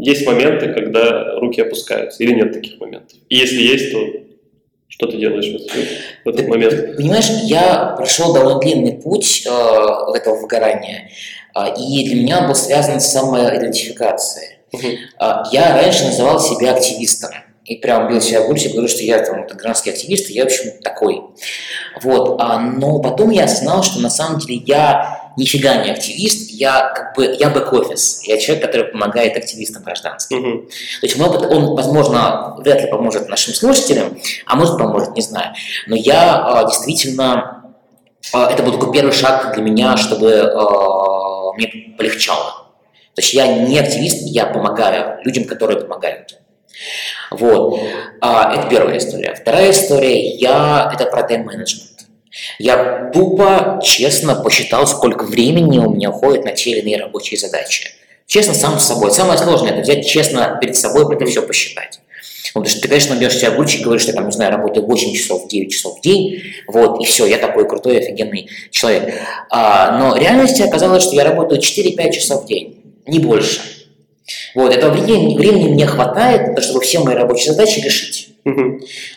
есть 0.00 0.26
моменты, 0.26 0.72
когда 0.72 1.38
руки 1.40 1.60
опускаются, 1.60 2.22
или 2.22 2.34
нет 2.34 2.52
таких 2.52 2.78
моментов. 2.80 3.18
И 3.28 3.36
если 3.36 3.60
есть, 3.60 3.92
то 3.92 3.98
что 4.88 5.06
ты 5.06 5.18
делаешь 5.18 5.46
в 5.46 5.54
этот, 5.54 5.70
в 6.24 6.28
этот 6.28 6.48
момент? 6.48 6.96
Понимаешь, 6.96 7.28
я 7.44 7.94
прошел 7.96 8.32
довольно 8.32 8.58
длинный 8.58 8.94
путь 8.94 9.46
э, 9.46 10.16
этого 10.16 10.40
выгорания, 10.40 11.10
э, 11.54 11.60
и 11.78 12.06
для 12.06 12.16
меня 12.16 12.40
он 12.40 12.46
был 12.48 12.54
связан 12.54 13.00
с 13.00 13.06
самоидентификацией. 13.06 14.58
Угу. 14.72 14.86
Э, 15.20 15.44
я 15.52 15.74
раньше 15.76 16.04
называл 16.04 16.40
себя 16.40 16.74
активистом 16.74 17.30
и 17.68 17.76
прям 17.76 18.08
бил 18.08 18.20
себя 18.20 18.42
в 18.42 18.46
грудь 18.46 18.64
и 18.64 18.68
говорю, 18.70 18.88
что 18.88 19.02
я 19.02 19.18
там 19.18 19.46
гражданский 19.46 19.90
активист, 19.90 20.30
и 20.30 20.32
я, 20.32 20.44
в 20.44 20.46
общем, 20.46 20.72
такой. 20.82 21.22
Вот. 22.02 22.40
А, 22.40 22.58
но 22.58 22.98
потом 23.00 23.30
я 23.30 23.44
осознал, 23.44 23.82
что 23.82 24.00
на 24.00 24.08
самом 24.08 24.38
деле 24.38 24.62
я 24.66 25.32
нифига 25.36 25.84
не 25.84 25.90
активист, 25.90 26.50
я 26.50 26.92
как 26.94 27.14
бы, 27.14 27.36
я 27.38 27.50
бэк-офис, 27.50 28.22
я 28.24 28.38
человек, 28.38 28.64
который 28.64 28.86
помогает 28.86 29.36
активистам 29.36 29.82
гражданским. 29.82 30.38
Mm-hmm. 30.38 30.66
То 31.00 31.06
есть 31.06 31.16
мой 31.18 31.28
опыт, 31.28 31.42
он, 31.50 31.76
возможно, 31.76 32.56
вряд 32.58 32.82
ли 32.82 32.90
поможет 32.90 33.28
нашим 33.28 33.54
слушателям, 33.54 34.18
а 34.46 34.56
может 34.56 34.78
поможет, 34.78 35.14
не 35.14 35.22
знаю. 35.22 35.54
Но 35.86 35.94
я 35.94 36.42
а, 36.44 36.64
действительно, 36.64 37.74
а, 38.32 38.50
это 38.50 38.62
был 38.62 38.72
такой 38.72 38.92
первый 38.92 39.12
шаг 39.12 39.54
для 39.54 39.62
меня, 39.62 39.96
чтобы 39.96 40.40
а, 40.40 41.52
мне 41.52 41.94
полегчало. 41.98 42.66
То 43.14 43.22
есть 43.22 43.34
я 43.34 43.46
не 43.46 43.78
активист, 43.78 44.22
я 44.22 44.46
помогаю 44.46 45.22
людям, 45.24 45.44
которые 45.44 45.80
помогают. 45.80 46.38
Вот. 47.30 47.80
А, 48.20 48.54
это 48.54 48.68
первая 48.68 48.98
история. 48.98 49.34
Вторая 49.34 49.70
история, 49.70 50.36
я, 50.36 50.90
это 50.92 51.06
про 51.06 51.22
тайм-менеджмент. 51.22 52.06
Я 52.58 53.10
тупо, 53.12 53.80
честно 53.82 54.34
посчитал, 54.34 54.86
сколько 54.86 55.24
времени 55.24 55.78
у 55.78 55.90
меня 55.90 56.10
уходит 56.10 56.44
на 56.44 56.52
те 56.52 56.70
или 56.70 56.80
иные 56.80 56.98
рабочие 56.98 57.38
задачи. 57.38 57.90
Честно, 58.26 58.54
сам 58.54 58.78
с 58.78 58.86
собой. 58.86 59.10
Самое 59.10 59.38
сложное– 59.38 59.70
это 59.72 59.80
взять 59.80 60.06
честно 60.06 60.58
перед 60.60 60.76
собой 60.76 61.14
это 61.14 61.24
все 61.26 61.42
посчитать. 61.42 62.00
Потому 62.52 62.66
что 62.66 62.80
ты, 62.80 62.88
конечно, 62.88 63.14
берешь 63.14 63.36
себя 63.36 63.50
в 63.50 63.62
и 63.62 63.82
говоришь, 63.82 64.02
что, 64.02 64.12
там, 64.12 64.26
не 64.26 64.32
знаю, 64.32 64.52
работаю 64.52 64.86
8 64.86 65.14
часов, 65.14 65.48
9 65.48 65.72
часов 65.72 65.98
в 65.98 66.02
день, 66.02 66.42
вот, 66.66 67.00
и 67.00 67.04
все, 67.04 67.26
я 67.26 67.38
такой 67.38 67.68
крутой, 67.68 67.98
офигенный 67.98 68.48
человек. 68.70 69.14
А, 69.50 69.98
но 69.98 70.10
в 70.12 70.18
реальности 70.18 70.62
оказалось, 70.62 71.02
что 71.02 71.14
я 71.14 71.24
работаю 71.24 71.60
4-5 71.60 72.12
часов 72.12 72.44
в 72.44 72.46
день, 72.46 72.82
не 73.06 73.18
больше. 73.18 73.60
Вот, 74.54 74.74
этого 74.74 74.92
времени, 74.92 75.36
времени 75.36 75.68
мне 75.68 75.86
хватает, 75.86 76.62
чтобы 76.62 76.80
все 76.80 77.00
мои 77.00 77.14
рабочие 77.14 77.52
задачи 77.52 77.80
решить. 77.80 78.28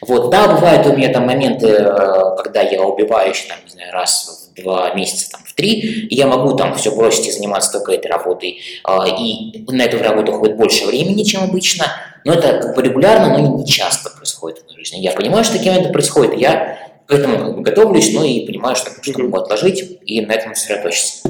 Вот, 0.01 0.29
да, 0.29 0.55
бывают 0.55 0.85
у 0.87 0.95
меня 0.95 1.09
там 1.09 1.25
моменты, 1.25 1.67
э, 1.67 2.35
когда 2.43 2.61
я 2.61 2.81
убиваюсь, 2.83 3.45
там, 3.47 3.57
не 3.65 3.71
знаю, 3.71 3.93
раз 3.93 4.49
в 4.55 4.61
два 4.61 4.93
месяца, 4.93 5.31
там, 5.31 5.41
в 5.45 5.53
три, 5.53 5.79
и 5.79 6.15
я 6.15 6.27
могу 6.27 6.55
там 6.55 6.75
все 6.75 6.93
бросить 6.93 7.27
и 7.27 7.31
заниматься 7.31 7.71
только 7.71 7.93
этой 7.93 8.07
работой, 8.07 8.59
а, 8.83 9.07
и 9.07 9.63
на 9.69 9.83
эту 9.83 10.03
работу 10.03 10.33
уходит 10.33 10.57
больше 10.57 10.85
времени, 10.85 11.23
чем 11.23 11.43
обычно, 11.43 11.85
но 12.25 12.33
это 12.33 12.59
как 12.59 12.75
бы 12.75 12.81
регулярно, 12.81 13.37
но 13.37 13.57
не 13.57 13.65
часто 13.65 14.09
происходит 14.09 14.59
в 14.59 14.65
моей 14.65 14.79
жизни. 14.79 14.99
Я 14.99 15.13
понимаю, 15.13 15.43
что 15.43 15.53
такие 15.53 15.71
моменты 15.71 15.93
происходят, 15.93 16.33
и 16.33 16.39
я 16.39 16.77
к 17.07 17.13
этому 17.13 17.37
как 17.37 17.55
бы 17.55 17.61
готовлюсь, 17.61 18.13
но 18.13 18.23
и 18.23 18.45
понимаю, 18.45 18.75
что, 18.75 18.91
что 19.01 19.19
могу 19.19 19.37
отложить 19.37 19.99
и 20.05 20.21
на 20.21 20.33
этом 20.33 20.55
сосредоточиться. 20.55 21.29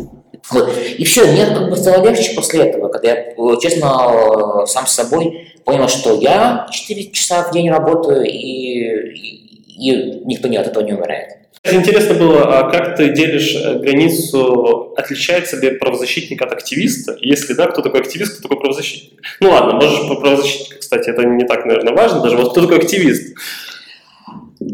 Вот. 0.50 0.78
И 0.98 1.04
все, 1.06 1.26
мне 1.26 1.46
как 1.46 1.70
бы 1.70 1.76
стало 1.76 2.06
легче 2.06 2.34
после 2.36 2.68
этого, 2.68 2.90
когда 2.90 3.10
я, 3.10 3.26
честно, 3.62 4.64
э, 4.64 4.66
сам 4.68 4.88
с 4.88 4.94
собой 4.94 5.48
понял, 5.64 5.88
что 5.88 6.16
я 6.20 6.68
4 6.72 7.12
часа 7.12 7.44
в 7.44 7.54
день 7.54 7.70
работаю, 7.70 8.26
и, 8.26 8.30
и, 8.30 9.52
и 9.78 10.22
никто 10.26 10.48
не 10.48 10.58
от 10.58 10.68
этого 10.68 10.84
не 10.84 10.94
умирает. 10.94 11.42
Интересно 11.64 12.16
было, 12.16 12.60
а 12.60 12.72
как 12.72 12.96
ты 12.96 13.14
делишь 13.14 13.56
э, 13.56 13.78
границу, 13.78 14.94
отличается 14.98 15.58
ли 15.58 15.70
правозащитник 15.78 16.42
от 16.42 16.52
активиста? 16.54 17.16
Если 17.22 17.54
да, 17.54 17.68
кто 17.68 17.84
такой 17.84 18.00
активист, 18.00 18.34
кто 18.34 18.48
такой 18.48 18.60
правозащитник? 18.60 19.22
Ну 19.40 19.52
ладно, 19.52 19.74
можешь 19.76 20.08
про 20.08 20.16
правозащитника, 20.16 20.80
кстати, 20.80 21.12
это 21.12 21.24
не 21.24 21.46
так, 21.46 21.66
наверное, 21.66 21.94
важно 21.94 22.22
даже. 22.22 22.36
Вот 22.36 22.52
кто 22.52 22.62
такой 22.62 22.80
активист? 22.80 23.36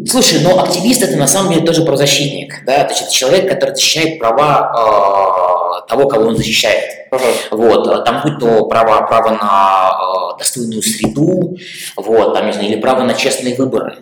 Слушай, 0.05 0.39
но 0.43 0.61
активист 0.61 1.03
это 1.03 1.17
на 1.17 1.27
самом 1.27 1.53
деле 1.53 1.65
тоже 1.65 1.83
правозащитник, 1.83 2.63
да, 2.65 2.85
то 2.85 2.91
есть 2.91 3.03
это 3.03 3.13
человек, 3.13 3.49
который 3.49 3.75
защищает 3.75 4.19
права 4.19 4.71
э, 4.73 5.56
того, 5.87 6.07
кого 6.07 6.27
он 6.27 6.37
защищает. 6.37 7.07
Ага. 7.11 7.25
Вот, 7.51 7.87
э, 7.87 8.03
там 8.03 8.21
будь 8.23 8.39
то 8.39 8.65
право, 8.65 9.05
право 9.07 9.29
на 9.31 9.91
э, 9.91 10.37
достойную 10.39 10.81
среду, 10.81 11.57
вот, 11.95 12.33
там, 12.33 12.47
не 12.47 12.53
знаю, 12.53 12.67
или 12.67 12.79
право 12.79 13.03
на 13.03 13.13
честные 13.13 13.55
выборы. 13.55 13.97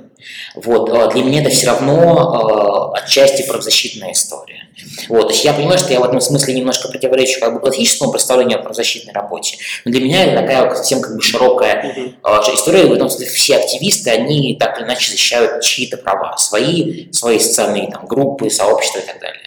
Вот, 0.55 0.89
э, 0.89 1.09
для 1.13 1.23
меня 1.23 1.41
это 1.41 1.49
все 1.49 1.67
равно 1.67 2.93
э, 2.93 2.99
отчасти 2.99 3.45
правозащитная 3.47 4.13
история. 4.13 4.67
Вот, 5.09 5.27
то 5.27 5.33
есть 5.33 5.45
я 5.45 5.53
понимаю, 5.53 5.77
что 5.77 5.93
я 5.93 5.99
в 5.99 6.03
этом 6.03 6.19
смысле 6.19 6.53
немножко 6.53 6.87
противоречу 6.87 7.39
как 7.39 7.53
бы 7.53 7.59
классическому 7.59 8.11
представлению 8.11 8.59
о 8.59 8.61
правозащитной 8.61 9.13
работе, 9.13 9.57
но 9.83 9.91
для 9.91 10.01
меня 10.01 10.25
это 10.25 10.41
такая 10.41 10.73
совсем 10.75 11.01
как 11.01 11.15
бы 11.15 11.21
широкая 11.21 12.13
что 12.21 12.53
история 12.53 12.85
в 12.85 12.93
этом 12.93 13.09
смысле 13.09 13.27
все 13.27 13.57
активисты, 13.57 14.09
они 14.11 14.57
так 14.59 14.77
или 14.77 14.85
иначе 14.85 15.11
защищают 15.11 15.61
чьи-то 15.63 15.97
права, 15.97 16.35
свои, 16.37 17.11
свои 17.11 17.39
социальные 17.39 17.91
там, 17.91 18.05
группы, 18.05 18.49
сообщества 18.49 18.99
и 18.99 19.05
так 19.05 19.19
далее. 19.19 19.44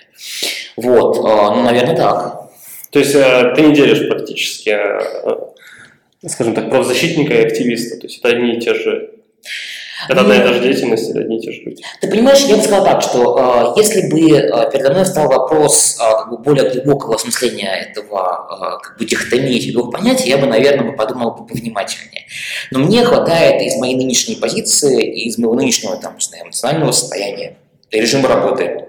Вот, 0.77 1.19
а, 1.25 1.55
ну, 1.55 1.63
наверное, 1.63 1.97
так. 1.97 2.49
То 2.91 2.99
есть 2.99 3.15
э, 3.15 3.53
ты 3.55 3.63
не 3.63 3.75
делишь 3.75 4.09
практически, 4.09 4.71
э, 4.71 5.01
э, 6.23 6.29
скажем 6.29 6.55
так, 6.55 6.71
правозащитника 6.71 7.35
и 7.35 7.47
активиста. 7.47 7.99
То 7.99 8.07
есть 8.07 8.19
это 8.19 8.29
одни 8.29 8.57
и 8.57 8.61
те 8.61 8.75
же... 8.75 9.11
Это 10.09 10.21
одна 10.21 10.37
и 10.37 10.39
та 10.39 10.53
же 10.53 10.61
деятельность, 10.61 11.11
это 11.11 11.21
одни 11.21 11.39
и 11.39 11.41
те 11.41 11.51
же 11.51 11.61
люди. 11.63 11.83
Ты 12.01 12.09
понимаешь, 12.09 12.45
я 12.45 12.57
бы 12.57 12.63
сказал 12.63 12.85
так, 12.85 13.03
что 13.03 13.75
если 13.77 14.09
бы 14.09 14.71
передо 14.71 14.93
мной 14.93 15.05
стал 15.05 15.29
вопрос 15.29 15.97
как 15.99 16.31
бы 16.31 16.39
более 16.39 16.71
глубокого 16.71 17.17
осмысления 17.17 17.73
этого 17.73 18.79
как 18.81 18.97
бы 18.97 19.05
дихотомии 19.05 19.57
этих 19.57 19.73
двух 19.73 19.91
понятий, 19.91 20.29
я 20.29 20.39
бы, 20.39 20.47
наверное, 20.47 20.93
бы 20.93 20.97
подумал 20.97 21.33
бы 21.33 21.45
повнимательнее. 21.47 22.27
Но 22.71 22.79
мне 22.79 23.05
хватает 23.05 23.61
из 23.61 23.77
моей 23.77 23.97
нынешней 23.97 24.37
позиции, 24.37 25.03
и 25.03 25.27
из 25.27 25.37
моего 25.37 25.55
нынешнего 25.55 25.97
там, 25.97 26.15
не 26.15 26.21
знаю, 26.21 26.45
эмоционального 26.45 26.93
состояния, 26.93 27.57
режима 27.91 28.29
работы, 28.29 28.88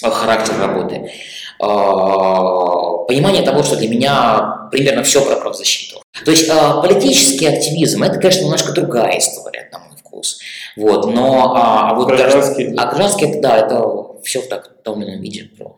характер 0.00 0.54
работы, 0.58 1.12
а, 1.60 3.04
понимание 3.06 3.42
того, 3.42 3.62
что 3.62 3.76
для 3.76 3.88
меня 3.88 4.68
примерно 4.70 5.02
все 5.02 5.24
про 5.24 5.36
правозащиту. 5.36 6.02
То 6.24 6.30
есть 6.30 6.48
а, 6.50 6.80
политический 6.80 7.46
активизм– 7.46 8.02
это, 8.04 8.18
конечно, 8.18 8.42
немножко 8.44 8.72
другая 8.72 9.18
история, 9.18 9.68
на 9.72 9.78
мой 9.80 9.96
вкус. 9.96 10.38
Вот, 10.76 11.06
но 11.12 11.54
а, 11.54 11.90
а 11.90 11.94
вот 11.94 12.08
Гражданский. 12.08 12.74
а 12.76 12.86
гражданский, 12.86 13.26
это, 13.26 13.40
да, 13.40 13.58
это 13.58 13.84
все 14.24 14.40
в 14.40 14.48
так 14.48 14.70
в 14.80 14.82
том 14.82 15.02
или 15.02 15.10
ином 15.10 15.20
виде. 15.22 15.50
про- 15.58 15.76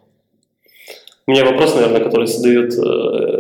У 1.27 1.31
меня 1.31 1.45
вопрос, 1.45 1.75
наверное, 1.75 2.05
который 2.05 2.27
задают 2.27 2.73
э, 2.75 3.34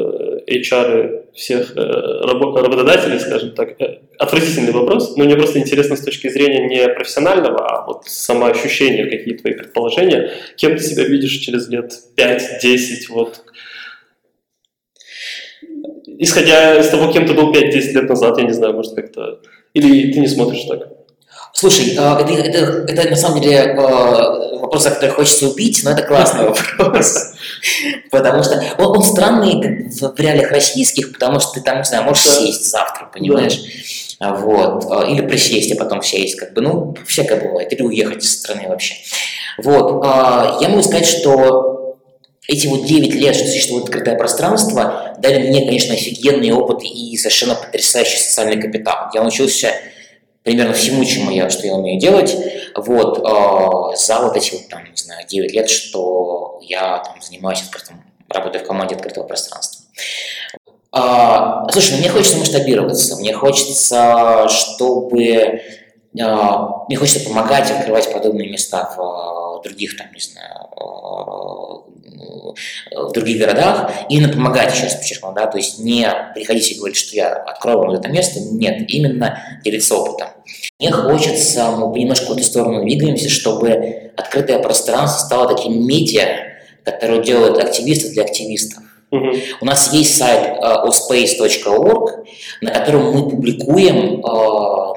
HR 0.48 1.32
всех 1.34 1.76
э, 1.76 1.80
рабо- 1.80 2.60
работодателей, 2.60 3.18
скажем 3.18 3.54
так. 3.54 3.80
Э, 3.80 4.00
Отвратительный 4.18 4.72
вопрос, 4.72 5.16
но 5.16 5.24
мне 5.24 5.36
просто 5.36 5.58
интересно 5.58 5.96
с 5.96 6.00
точки 6.04 6.28
зрения 6.28 6.66
не 6.66 6.88
профессионального, 6.88 7.66
а 7.66 7.86
вот 7.86 8.04
самоощущения, 8.06 9.10
какие 9.10 9.36
твои 9.36 9.54
предположения. 9.54 10.30
Кем 10.56 10.76
ты 10.76 10.82
себя 10.82 11.04
видишь 11.04 11.32
через 11.38 11.68
лет 11.68 11.92
5-10, 12.16 13.08
вот 13.10 13.42
исходя 16.18 16.78
из 16.78 16.88
того, 16.88 17.12
кем 17.12 17.26
ты 17.26 17.34
был 17.34 17.52
5-10 17.52 17.92
лет 17.92 18.08
назад, 18.08 18.38
я 18.38 18.44
не 18.44 18.52
знаю, 18.52 18.74
может 18.74 18.94
как-то... 18.94 19.40
Или 19.72 20.12
ты 20.12 20.20
не 20.20 20.28
смотришь 20.28 20.64
так? 20.64 21.03
Слушай, 21.56 21.94
а, 21.96 22.20
это, 22.20 22.32
это, 22.32 22.84
это 22.92 23.10
на 23.10 23.16
самом 23.16 23.40
деле 23.40 23.76
а, 23.78 24.58
вопрос, 24.58 24.82
за 24.82 24.90
который 24.90 25.10
хочется 25.10 25.48
убить, 25.48 25.82
но 25.84 25.92
это 25.92 26.02
классный 26.02 26.48
вопрос. 26.48 27.32
Потому 28.10 28.42
что 28.42 28.60
он, 28.76 28.96
он 28.96 29.02
странный 29.04 29.88
в 29.88 30.18
реалиях 30.18 30.50
российских, 30.50 31.12
потому 31.12 31.38
что 31.38 31.52
ты 31.52 31.60
там, 31.60 31.78
не 31.78 31.84
знаю, 31.84 32.02
можешь 32.02 32.24
сесть 32.24 32.68
завтра, 32.68 33.08
понимаешь? 33.12 33.60
Вот. 34.18 34.84
А, 34.90 35.04
Или 35.08 35.20
присесть, 35.20 35.72
а 35.72 35.76
потом 35.76 36.02
сесть, 36.02 36.34
как 36.34 36.54
бы, 36.54 36.60
ну, 36.60 36.96
всякое 37.06 37.40
бывает. 37.40 37.72
Или 37.72 37.82
уехать 37.82 38.24
из 38.24 38.40
страны 38.40 38.68
вообще. 38.68 38.94
Вот. 39.58 40.04
Я 40.60 40.68
могу 40.68 40.82
сказать, 40.82 41.06
что 41.06 41.98
эти 42.48 42.66
вот 42.66 42.84
9 42.84 43.14
лет, 43.14 43.36
что 43.36 43.46
существует 43.46 43.84
открытое 43.84 44.16
пространство, 44.16 45.14
дали 45.18 45.46
мне, 45.46 45.64
конечно, 45.66 45.94
офигенный 45.94 46.50
опыт 46.50 46.82
и 46.82 47.16
совершенно 47.16 47.54
потрясающий 47.54 48.18
социальный 48.18 48.60
капитал. 48.60 49.10
Я 49.14 49.22
научился 49.22 49.72
примерно 50.44 50.74
всему, 50.74 51.04
чему 51.04 51.30
я, 51.30 51.50
что 51.50 51.66
я 51.66 51.74
умею 51.74 51.98
делать, 51.98 52.36
вот, 52.76 53.18
э, 53.18 53.96
за 53.96 54.20
вот 54.20 54.36
эти 54.36 54.52
вот, 54.52 54.68
там, 54.68 54.84
не 54.84 54.96
знаю, 54.96 55.26
9 55.26 55.52
лет, 55.52 55.68
что 55.68 56.60
я 56.62 56.98
там 56.98 57.20
занимаюсь 57.20 57.62
открытым, 57.62 58.04
работаю 58.28 58.62
в 58.62 58.66
команде 58.66 58.94
открытого 58.94 59.24
пространства. 59.24 59.84
А, 60.92 61.66
слушай, 61.72 61.92
ну 61.92 61.98
мне 61.98 62.08
хочется 62.08 62.38
масштабироваться, 62.38 63.16
мне 63.16 63.32
хочется, 63.32 64.46
чтобы 64.48 65.60
а, 66.20 66.84
мне 66.86 66.96
хочется 66.96 67.26
помогать 67.26 67.70
открывать 67.70 68.12
подобные 68.12 68.48
места 68.48 68.94
в 68.96 69.43
других, 69.64 69.96
там, 69.96 70.06
не 70.14 70.20
знаю, 70.20 70.68
а, 70.76 71.84
в 73.08 73.12
других 73.12 73.38
городах, 73.38 73.90
именно 74.08 74.32
помогать, 74.32 74.72
еще 74.74 74.84
раз 74.84 74.94
подчеркну, 74.94 75.32
да, 75.32 75.46
то 75.46 75.56
есть 75.56 75.78
не 75.78 76.06
приходить 76.34 76.70
и 76.72 76.76
говорить, 76.76 76.96
что 76.96 77.16
я 77.16 77.34
открою 77.34 77.78
вам 77.78 77.90
это 77.90 78.08
место, 78.08 78.40
нет, 78.40 78.84
именно 78.88 79.42
делиться 79.64 79.96
опытом. 79.96 80.28
Мне 80.78 80.90
хочется, 80.92 81.70
мы 81.70 81.98
немножко 81.98 82.26
в 82.26 82.36
эту 82.36 82.44
сторону 82.44 82.82
двигаемся, 82.82 83.28
чтобы 83.28 84.12
открытое 84.16 84.58
пространство 84.60 85.26
стало 85.26 85.54
таким 85.54 85.86
медиа, 85.86 86.54
которое 86.84 87.22
делают 87.22 87.58
активисты 87.58 88.10
для 88.10 88.24
активистов. 88.24 88.82
У 89.60 89.64
нас 89.64 89.92
есть 89.92 90.16
сайт 90.16 90.58
э, 90.60 90.60
ospace.org, 90.60 92.26
на 92.62 92.70
котором 92.70 93.12
мы 93.12 93.28
публикуем 93.30 94.20
э, 94.20 94.93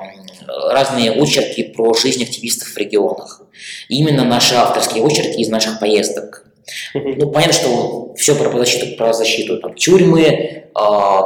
разные 0.71 1.11
очерки 1.11 1.63
про 1.63 1.93
жизнь 1.93 2.23
активистов 2.23 2.69
в 2.69 2.77
регионах. 2.77 3.41
Именно 3.89 4.23
наши 4.23 4.55
авторские 4.55 5.03
очерки 5.03 5.41
из 5.41 5.49
наших 5.49 5.79
поездок. 5.79 6.47
Ну, 6.93 7.29
понятно, 7.31 7.53
что 7.53 8.13
все 8.17 8.35
про 8.35 8.57
защиту, 8.57 8.97
про 8.97 9.13
защиту. 9.13 9.57
Там, 9.59 9.73
тюрьмы, 9.75 10.23
э, 10.23 10.63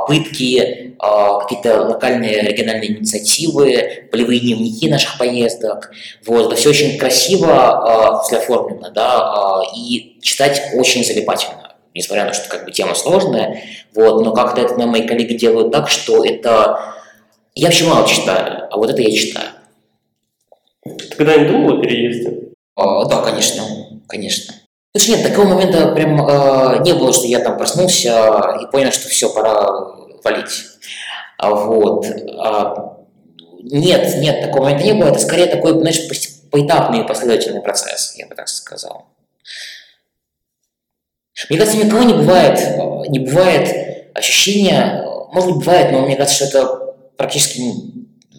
пытки, 0.08 0.60
э, 0.60 1.39
какие-то 1.41 1.82
локальные 1.82 2.41
региональные 2.41 2.91
инициативы, 2.91 4.08
полевые 4.12 4.39
дневники 4.39 4.89
наших 4.89 5.17
поездок. 5.17 5.91
Вот, 6.26 6.48
это 6.48 6.56
все 6.56 6.70
очень 6.70 6.98
красиво 6.98 8.22
э, 8.32 8.36
оформлено, 8.36 8.91
да, 8.91 9.63
э, 9.74 9.78
и 9.78 10.20
читать 10.22 10.62
очень 10.76 11.04
залипательно, 11.04 11.74
несмотря 11.96 12.26
на 12.26 12.32
то, 12.32 12.36
что 12.36 12.50
как 12.50 12.65
бы 12.65 12.72
тема 12.72 12.94
сложная. 12.94 13.63
Вот, 13.96 14.24
но 14.24 14.34
как-то 14.34 14.62
это 14.62 14.76
мои 14.86 15.08
коллеги 15.08 15.34
делают 15.34 15.72
так, 15.72 15.89
что 15.89 16.24
это... 16.24 16.80
Я 17.54 17.68
вообще 17.68 17.86
мало 17.86 18.08
читаю, 18.08 18.68
а 18.72 18.78
вот 18.78 18.90
это 18.90 19.02
я 19.02 19.12
читаю. 19.12 19.50
Ты 20.84 21.16
когда-нибудь 21.16 21.52
думал 21.52 21.78
о 21.78 21.82
переезде? 21.82 22.54
А, 22.76 23.06
да, 23.06 23.22
конечно, 23.22 23.64
конечно. 24.08 24.54
Слушай, 24.96 25.18
нет, 25.18 25.28
такого 25.28 25.46
момента 25.48 25.94
прям 25.94 26.28
э, 26.28 26.84
не 26.84 26.94
было, 26.94 27.14
что 27.14 27.28
я 27.28 27.40
там 27.40 27.58
проснулся 27.58 28.58
и 28.62 28.72
понял, 28.72 28.92
что 28.92 29.10
все, 29.10 29.34
пора 29.34 29.66
валить. 30.24 30.64
А 31.38 31.52
вот. 31.52 32.06
а, 32.40 32.98
нет, 33.64 34.18
нет, 34.18 34.42
такого 34.42 34.64
момента 34.64 34.86
не 34.86 34.94
было. 34.94 35.10
Это 35.10 35.20
скорее 35.20 35.48
такой, 35.48 35.74
знаешь, 35.74 36.02
поэтапный 36.52 37.02
и 37.02 37.08
последовательный 37.08 37.62
процесс, 37.62 38.16
я 38.16 38.28
бы 38.28 38.36
так 38.36 38.48
сказал. 38.48 39.08
Мне 41.50 41.58
кажется, 41.58 41.78
ни 41.78 41.88
у 41.88 41.90
кого 41.90 42.04
не 42.04 42.14
бывает, 42.14 42.60
э, 42.60 43.10
не 43.10 43.20
бывает 43.20 44.14
ощущения, 44.14 45.06
может 45.32 45.50
быть, 45.50 45.66
бывает, 45.66 45.92
но 45.92 46.06
мне 46.06 46.16
кажется, 46.16 46.46
что 46.46 46.60
это 46.60 46.81
практически 47.21 47.62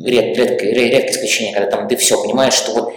ред, 0.00 0.36
редкое, 0.36 0.74
ре- 0.74 0.88
редкое 0.90 1.12
исключение, 1.12 1.54
когда 1.54 1.70
там 1.70 1.88
ты 1.88 1.96
все 1.96 2.20
понимаешь, 2.22 2.54
что 2.54 2.72
вот 2.74 2.92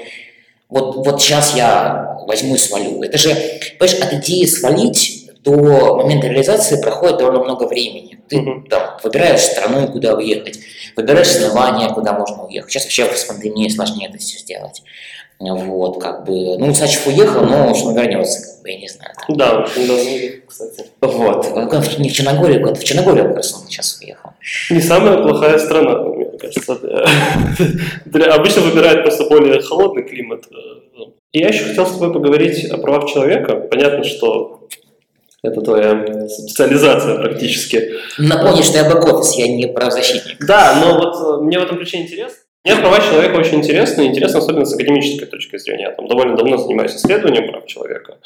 вот, 0.68 0.96
вот 1.06 1.22
сейчас 1.22 1.56
я 1.56 2.18
возьму 2.28 2.56
и 2.56 2.58
свалю. 2.58 3.04
Это 3.04 3.20
же, 3.20 3.30
понимаешь, 3.78 4.02
от 4.02 4.14
идеи 4.14 4.46
свалить 4.46 5.30
до 5.44 5.96
момента 5.98 6.26
реализации 6.28 6.82
проходит 6.82 7.18
довольно 7.20 7.44
много 7.44 7.66
времени. 7.68 8.18
Ты 8.28 8.44
там 8.68 8.98
выбираешь 9.04 9.42
страну, 9.42 9.88
куда 9.90 10.16
уехать, 10.16 10.58
выбираешь 10.96 11.28
основания, 11.30 11.88
куда 11.94 12.14
можно 12.14 12.46
уехать. 12.46 12.72
Сейчас 12.72 12.86
вообще 12.86 13.06
с 13.16 13.26
пандемией 13.26 13.70
сложнее 13.70 14.10
это 14.10 14.18
все 14.18 14.40
сделать. 14.40 14.82
Вот, 15.40 16.02
как 16.02 16.26
бы, 16.26 16.58
ну, 16.58 16.74
Сачев 16.74 17.06
уехал, 17.06 17.42
но 17.44 17.76
что 17.76 17.90
он 17.90 17.96
вернется, 17.96 18.42
как 18.42 18.64
бы, 18.64 18.72
я 18.72 18.78
не 18.80 18.88
знаю. 18.90 19.12
там. 19.28 19.38
Да, 19.38 19.60
очень 19.60 19.88
давно, 19.88 20.04
кстати. 20.48 20.86
Вот, 21.02 21.46
он 21.54 21.82
в- 21.82 22.00
не 22.00 22.10
в 22.10 22.14
Черногорию, 22.14 22.62
куда-то 22.62 22.80
в 22.82 22.84
Черногорию 22.84 23.28
как 23.28 23.36
раз 23.38 23.54
он 23.54 23.68
сейчас 23.68 24.00
уехал. 24.02 24.25
Не 24.70 24.82
самая 24.82 25.22
плохая 25.22 25.58
страна, 25.58 26.04
мне 26.04 26.26
кажется. 26.38 26.74
Обычно 28.34 28.62
выбирают 28.62 29.04
просто 29.04 29.26
более 29.26 29.62
холодный 29.62 30.04
климат. 30.04 30.46
И 31.32 31.40
я 31.40 31.50
еще 31.50 31.66
хотел 31.66 31.86
с 31.86 31.94
тобой 31.94 32.14
поговорить 32.14 32.66
о 32.66 32.78
правах 32.78 33.10
человека. 33.10 33.56
Понятно, 33.56 34.04
что 34.04 34.68
это 35.44 35.62
твоя 35.62 36.28
специализация 36.28 37.18
практически. 37.18 37.96
Напомню, 38.18 38.64
что 38.64 38.78
я 38.78 38.90
бэк-офис, 38.90 39.34
я 39.36 39.48
не 39.48 39.68
правозащитник. 39.68 40.38
Да, 40.46 40.82
но 40.82 40.98
вот 40.98 41.16
э, 41.16 41.44
мне 41.44 41.60
в 41.60 41.64
этом 41.64 41.78
ключе 41.78 41.98
интересно. 41.98 42.38
Мне 42.64 42.78
права 42.78 43.00
человека 43.00 43.36
очень 43.38 43.60
интересны, 43.60 44.08
интересно 44.08 44.40
особенно 44.40 44.66
с 44.66 44.74
академической 44.74 45.26
точки 45.26 45.58
зрения. 45.58 45.84
Я 45.84 45.92
там 45.92 46.08
довольно 46.08 46.36
давно 46.36 46.58
занимаюсь 46.58 46.96
исследованием 46.96 47.48
прав 47.48 47.68
человека. 47.68 48.18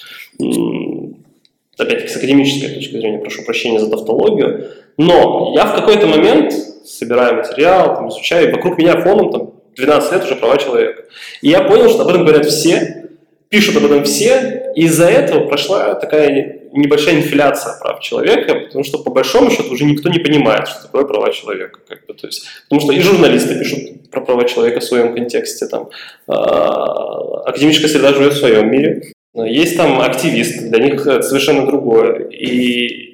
Опять-таки, 1.78 2.08
с 2.08 2.16
академической 2.16 2.74
точки 2.74 2.92
зрения, 2.92 3.20
прошу 3.20 3.44
прощения 3.44 3.80
за 3.80 3.90
тавтологию. 3.90 4.72
Но 5.00 5.54
я 5.56 5.66
в 5.66 5.76
какой-то 5.76 6.08
момент, 6.08 6.54
собирая 6.84 7.32
материал, 7.32 7.96
там, 7.96 8.10
изучаю, 8.10 8.50
и 8.50 8.52
вокруг 8.52 8.78
меня 8.78 9.00
фоном 9.00 9.32
там, 9.32 9.54
12 9.78 10.12
лет 10.12 10.26
уже 10.26 10.36
права 10.36 10.58
человека. 10.58 11.06
И 11.42 11.48
я 11.48 11.62
понял, 11.62 11.90
что 11.90 12.02
об 12.02 12.10
этом 12.10 12.26
говорят 12.26 12.46
все, 12.46 13.08
пишут 13.48 13.78
об 13.78 13.86
этом 13.86 14.04
все, 14.04 14.74
и 14.76 14.84
из-за 14.84 15.06
этого 15.06 15.48
прошла 15.48 15.96
такая 15.96 16.68
небольшая 16.74 17.16
инфляция 17.16 17.80
прав 17.80 18.02
человека, 18.02 18.56
потому 18.56 18.84
что 18.84 18.98
по 18.98 19.10
большому 19.10 19.50
счету 19.50 19.72
уже 19.72 19.86
никто 19.86 20.10
не 20.10 20.20
понимает, 20.20 20.68
что 20.68 20.82
такое 20.82 21.06
права 21.06 21.32
человека. 21.32 21.80
Как 21.88 22.06
бы, 22.06 22.14
то 22.14 22.28
есть, 22.28 22.46
потому 22.68 22.82
что 22.82 22.92
и 22.92 23.00
журналисты 23.00 23.58
пишут 23.58 24.12
про 24.12 24.20
права 24.20 24.44
человека 24.44 24.82
в 24.82 24.84
своем 24.84 25.16
контексте, 25.16 25.68
там, 25.68 25.88
а, 26.28 27.46
академическая 27.46 27.90
среда 27.90 28.14
живет 28.14 28.34
в 28.34 28.40
своем 28.40 28.70
мире, 28.70 29.14
есть 29.34 29.78
там 29.78 30.02
активисты, 30.02 30.68
для 30.68 30.84
них 30.84 31.08
это 31.08 31.22
совершенно 31.22 31.66
другое. 31.66 32.28
И 32.28 33.10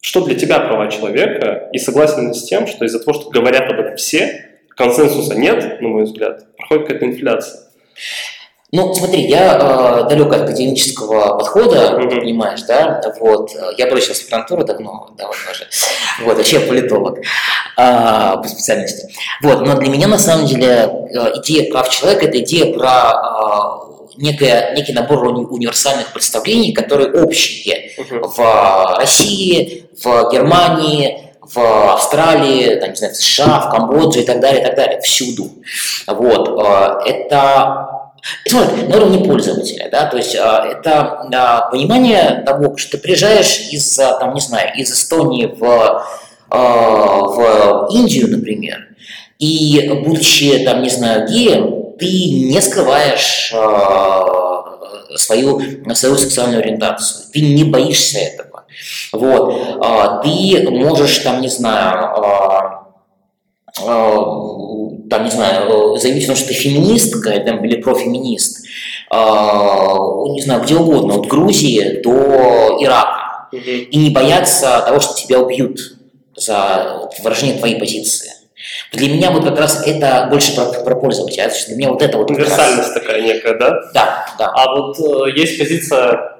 что 0.00 0.24
для 0.24 0.34
тебя 0.34 0.60
права 0.60 0.90
человека? 0.90 1.68
И 1.72 1.78
согласен 1.78 2.34
с 2.34 2.44
тем, 2.44 2.66
что 2.66 2.84
из-за 2.84 3.00
того, 3.00 3.20
что 3.20 3.30
говорят 3.30 3.70
об 3.70 3.80
этом 3.80 3.96
все, 3.96 4.60
консенсуса 4.76 5.34
нет, 5.34 5.80
на 5.80 5.88
мой 5.88 6.04
взгляд, 6.04 6.54
проходит 6.56 6.86
какая-то 6.86 7.06
инфляция. 7.06 7.60
Ну, 8.70 8.92
смотри, 8.92 9.22
я 9.22 9.56
э, 9.56 10.08
далек 10.10 10.30
от 10.30 10.42
академического 10.42 11.38
подхода, 11.38 11.98
ты 11.98 12.20
понимаешь, 12.20 12.60
да, 12.64 13.00
вот, 13.18 13.50
э, 13.54 13.70
я 13.78 13.86
бросил 13.86 14.12
аспирантуру 14.12 14.62
давно, 14.62 15.08
давно 15.16 15.32
уже, 15.32 15.66
вот, 16.22 16.36
вообще 16.36 16.60
я 16.60 16.66
политолог 16.68 17.18
а, 17.78 18.36
по 18.36 18.46
специальности, 18.46 19.10
вот, 19.42 19.62
но 19.62 19.74
для 19.78 19.88
меня, 19.88 20.06
на 20.06 20.18
самом 20.18 20.44
деле, 20.44 20.66
э, 20.66 21.30
идея 21.36 21.70
прав 21.70 21.88
человека– 21.88 22.26
это 22.28 22.40
идея 22.40 22.74
про 22.74 22.90
а, 22.90 23.80
некое, 24.18 24.74
некий 24.74 24.92
набор 24.92 25.24
уни- 25.26 25.46
универсальных 25.46 26.12
представлений, 26.12 26.72
которые 26.72 27.12
общие 27.12 27.92
в 27.98 28.96
России, 28.98 29.84
в 30.02 30.30
Германии, 30.32 31.28
в 31.42 31.92
Австралии, 31.94 32.76
там, 32.76 32.90
не 32.90 32.96
знаю, 32.96 33.14
в 33.14 33.16
США, 33.16 33.60
в 33.60 33.70
Камбодже 33.70 34.20
и 34.20 34.24
так 34.24 34.40
далее, 34.40 34.60
и 34.62 34.64
так 34.64 34.76
далее, 34.76 35.00
всюду. 35.00 35.50
Вот. 36.06 36.60
э, 36.60 37.10
Это 37.10 37.88
Смотри, 38.46 38.82
на 38.82 38.96
уровне 38.96 39.24
пользователя, 39.24 39.88
да, 39.90 40.06
то 40.06 40.16
есть 40.16 40.34
э, 40.34 40.38
это 40.38 41.20
э, 41.32 41.70
понимание 41.70 42.42
того, 42.44 42.76
что 42.76 42.92
ты 42.92 42.98
приезжаешь 42.98 43.68
из, 43.70 43.94
там, 43.94 44.34
не 44.34 44.40
знаю, 44.40 44.76
из 44.76 44.90
Эстонии 44.92 45.46
в, 45.46 46.04
в 46.50 47.88
Индию, 47.92 48.28
например, 48.28 48.88
и 49.38 49.88
будучи, 50.04 50.58
там, 50.64 50.82
не 50.82 50.90
знаю, 50.90 51.28
геем, 51.28 51.77
ты 51.98 52.06
не 52.06 52.60
скрываешь 52.60 53.52
э, 53.54 55.16
свою, 55.16 55.60
свою 55.94 56.16
сексуальную 56.16 56.60
ориентацию, 56.60 57.26
ты 57.32 57.40
не 57.40 57.64
боишься 57.64 58.18
этого. 58.18 58.64
Вот. 59.12 59.78
А, 59.80 60.22
Ты 60.22 60.68
можешь, 60.70 61.18
там, 61.18 61.40
не 61.40 61.48
знаю, 61.48 61.98
а, 62.16 62.88
а, 63.80 64.14
там, 65.10 65.24
не 65.24 65.30
знаю, 65.30 65.96
заявить 65.96 66.24
о 66.24 66.28
том, 66.28 66.36
что 66.36 66.48
ты 66.48 66.54
феминистка 66.54 67.38
там, 67.40 67.64
или 67.64 67.80
профеминист, 67.80 68.66
а, 69.10 69.96
не 70.30 70.42
знаю, 70.42 70.62
где 70.62 70.76
угодно, 70.76 71.16
от 71.16 71.26
Грузии 71.26 72.00
до 72.02 72.78
Ирака, 72.80 73.48
и 73.52 73.96
не 73.96 74.10
бояться 74.10 74.82
того, 74.86 75.00
что 75.00 75.14
тебя 75.14 75.40
убьют 75.40 75.78
за 76.36 77.10
выражение 77.22 77.56
твоей 77.58 77.76
позиции. 77.76 78.32
Для 78.92 79.08
меня 79.08 79.30
вот 79.30 79.44
как 79.44 79.58
раз 79.58 79.86
это 79.86 80.26
больше 80.30 80.54
про, 80.54 80.66
про 80.66 80.96
пользователя, 80.96 81.50
для 81.66 81.76
меня 81.76 81.90
вот 81.90 82.02
это 82.02 82.18
вот 82.18 82.28
как 82.28 82.38
раз- 82.38 82.48
Универсальность 82.48 82.94
такая 82.94 83.22
некая, 83.22 83.54
да? 83.54 83.70
Да, 83.92 84.26
да. 84.38 84.52
А 84.54 84.74
вот 84.74 84.98
э, 84.98 85.30
есть 85.38 85.58
позиция 85.58 86.38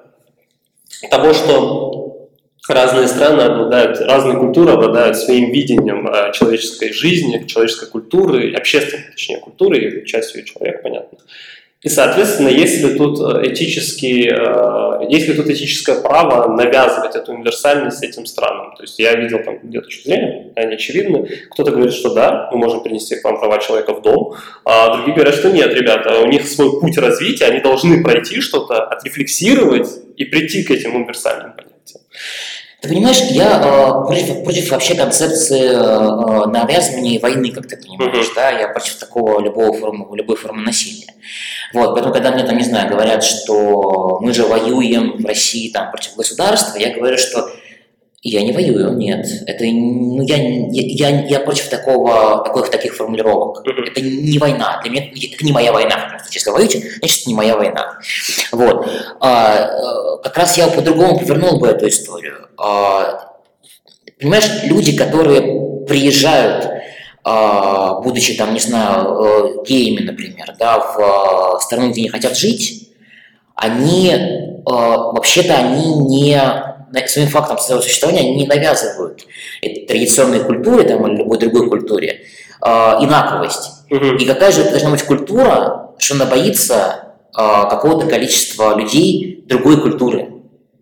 того, 1.11 1.33
что 1.33 2.29
разные 2.68 3.09
страны 3.09 3.43
обладают, 3.43 4.01
разные 4.01 4.37
культуры 4.37 4.72
обладают 4.72 5.16
своим 5.16 5.51
видением 5.51 6.07
э, 6.09 6.33
человеческой 6.33 6.93
жизни, 6.93 7.47
человеческой 7.47 7.89
культуры, 7.91 8.55
общественной, 8.55 9.05
точнее, 9.11 9.39
культуры, 9.39 10.05
частью 10.05 10.45
человека, 10.45 10.81
понятно. 10.83 11.18
И, 11.81 11.89
соответственно, 11.89 12.49
есть 12.49 12.83
ли 12.83 12.99
тут 12.99 13.20
э, 13.20 13.53
этический, 13.53 14.29
э, 14.29 15.09
ли 15.09 15.35
тут 15.35 15.47
этическое 15.47 16.01
право 16.01 16.53
навязывать 16.53 17.14
эту 17.14 17.33
универсальность 17.33 18.03
этим 18.03 18.26
странам? 18.26 18.74
То 18.74 18.83
есть 18.83 18.99
я 18.99 19.14
видел 19.14 19.45
там 19.45 19.61
две 19.62 19.81
точки 19.81 20.09
зрения, 20.09 20.53
они 20.57 20.74
очевидны. 20.74 21.29
Кто-то 21.53 21.70
говорит, 21.70 21.95
что 21.95 22.12
да, 22.12 22.49
мы 22.51 22.59
можем 22.59 22.83
принести 22.83 23.14
к 23.14 23.22
вам 23.22 23.39
права 23.39 23.59
человека 23.59 23.95
в 23.95 24.03
дом, 24.03 24.35
а 24.64 24.97
другие 24.97 25.14
говорят, 25.14 25.37
что 25.37 25.53
нет, 25.53 25.72
ребята, 25.72 26.18
у 26.18 26.26
них 26.26 26.49
свой 26.49 26.81
путь 26.81 26.99
развития, 26.99 27.45
они 27.45 27.61
должны 27.61 28.03
пройти 28.03 28.41
что-то, 28.41 28.83
отрефлексировать 28.83 29.89
и 30.16 30.24
прийти 30.24 30.64
к 30.64 30.72
этим 30.72 30.97
универсальным. 30.97 31.53
Ты 32.81 32.91
понимаешь, 32.91 33.18
я 33.31 33.61
э, 33.61 34.07
против, 34.07 34.45
против 34.45 34.70
вообще 34.70 34.95
концепции 34.95 35.64
э, 35.70 36.47
навязывания 36.47 37.18
войны, 37.18 37.51
как 37.51 37.66
ты 37.66 37.76
понимаешь, 37.76 38.26
Мгм. 38.26 38.35
да, 38.37 38.51
я 38.51 38.68
против 38.68 38.95
такого 39.01 39.41
любого 39.41 39.72
формы, 39.72 40.07
любой 40.16 40.37
формы 40.37 40.62
насилия. 40.62 41.12
Вот, 41.74 41.93
поэтому, 41.95 42.14
когда 42.14 42.31
мне 42.31 42.45
там, 42.45 42.57
не 42.57 42.62
знаю, 42.62 42.89
говорят, 42.89 43.24
что 43.24 44.18
мы 44.20 44.33
же 44.33 44.45
воюем 44.47 45.16
в 45.20 45.26
России 45.26 45.70
там 45.72 45.91
против 45.91 46.14
государства, 46.14 46.79
я 46.79 46.95
говорю, 46.95 47.18
что 47.18 47.51
я 48.22 48.42
не 48.42 48.52
воюю, 48.52 48.96
нет. 48.96 49.26
Это, 49.46 49.64
ну, 49.64 50.22
я, 50.22 50.36
я, 50.36 51.24
я, 51.26 51.40
против 51.40 51.68
такого, 51.68 52.42
таких, 52.44 52.70
таких 52.70 52.96
формулировок. 52.96 53.64
Мгм. 53.64 53.84
Это 53.84 54.00
не 54.00 54.38
война. 54.38 54.80
Для 54.82 54.90
меня 54.90 55.04
это 55.04 55.44
не 55.44 55.52
моя 55.52 55.72
война. 55.72 55.94
Потому 55.94 56.24
что 56.24 56.34
если 56.34 56.50
воюете, 56.50 56.78
значит, 56.98 57.20
это 57.20 57.28
не 57.28 57.34
моя 57.34 57.56
война. 57.56 57.98
Вот. 58.50 58.88
А, 59.20 59.70
э, 59.70 60.22
как 60.24 60.36
раз 60.36 60.58
я 60.58 60.66
по-другому 60.66 61.18
повернул 61.18 61.60
бы 61.60 61.68
эту 61.68 61.86
историю. 61.86 62.48
А, 62.56 63.36
понимаешь, 64.20 64.50
люди, 64.64 64.96
которые 64.96 65.86
приезжают, 65.86 66.68
а, 67.22 68.00
будучи 68.00 68.34
там, 68.34 68.52
не 68.52 68.60
знаю, 68.60 69.62
э, 69.62 69.64
геями, 69.64 70.04
например, 70.04 70.56
да, 70.58 70.80
в 70.80 71.56
э, 71.56 71.60
страну, 71.60 71.90
где 71.90 72.02
не 72.02 72.08
хотят 72.08 72.36
жить, 72.36 72.90
они 73.54 74.10
э, 74.10 74.60
вообще-то 74.64 75.54
они 75.54 75.94
не 75.94 76.40
своим 77.07 77.28
фактом 77.28 77.59
своего 77.59 77.82
существования 77.82 78.34
не 78.34 78.47
навязывают 78.47 79.26
этой 79.62 79.86
традиционной 79.86 80.41
культуре 80.41 80.84
там, 80.84 81.07
или 81.07 81.18
любой 81.18 81.39
другой 81.39 81.68
культуре 81.68 82.22
э, 82.62 82.68
инаковость. 82.68 83.70
Мгм. 83.91 84.16
И 84.16 84.24
какая 84.24 84.53
же 84.53 84.62
это 84.62 84.70
должна 84.70 84.91
быть 84.91 85.03
культура, 85.03 85.93
что 85.99 86.14
она 86.14 86.26
боится 86.26 87.09
а, 87.34 87.66
какого-то 87.66 88.07
количества 88.07 88.76
людей 88.76 89.45
другой 89.47 89.80
культуры? 89.80 90.28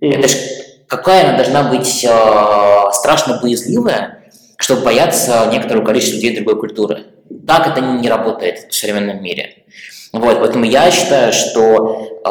Это 0.00 0.28
ж 0.28 0.32
какая 0.86 1.28
она 1.28 1.36
должна 1.36 1.64
быть 1.64 2.06
а, 2.08 2.90
страшно 2.92 3.40
боязливая, 3.42 4.30
чтобы 4.56 4.82
бояться 4.82 5.48
некоторого 5.52 5.84
количества 5.84 6.16
людей 6.16 6.36
другой 6.36 6.58
культуры? 6.58 7.04
Так 7.46 7.66
это 7.66 7.80
не 7.80 8.08
работает 8.08 8.66
в 8.70 8.74
современном 8.74 9.22
мире. 9.22 9.64
Вот, 10.12 10.40
поэтому 10.40 10.64
я 10.64 10.90
считаю, 10.90 11.32
что, 11.32 12.22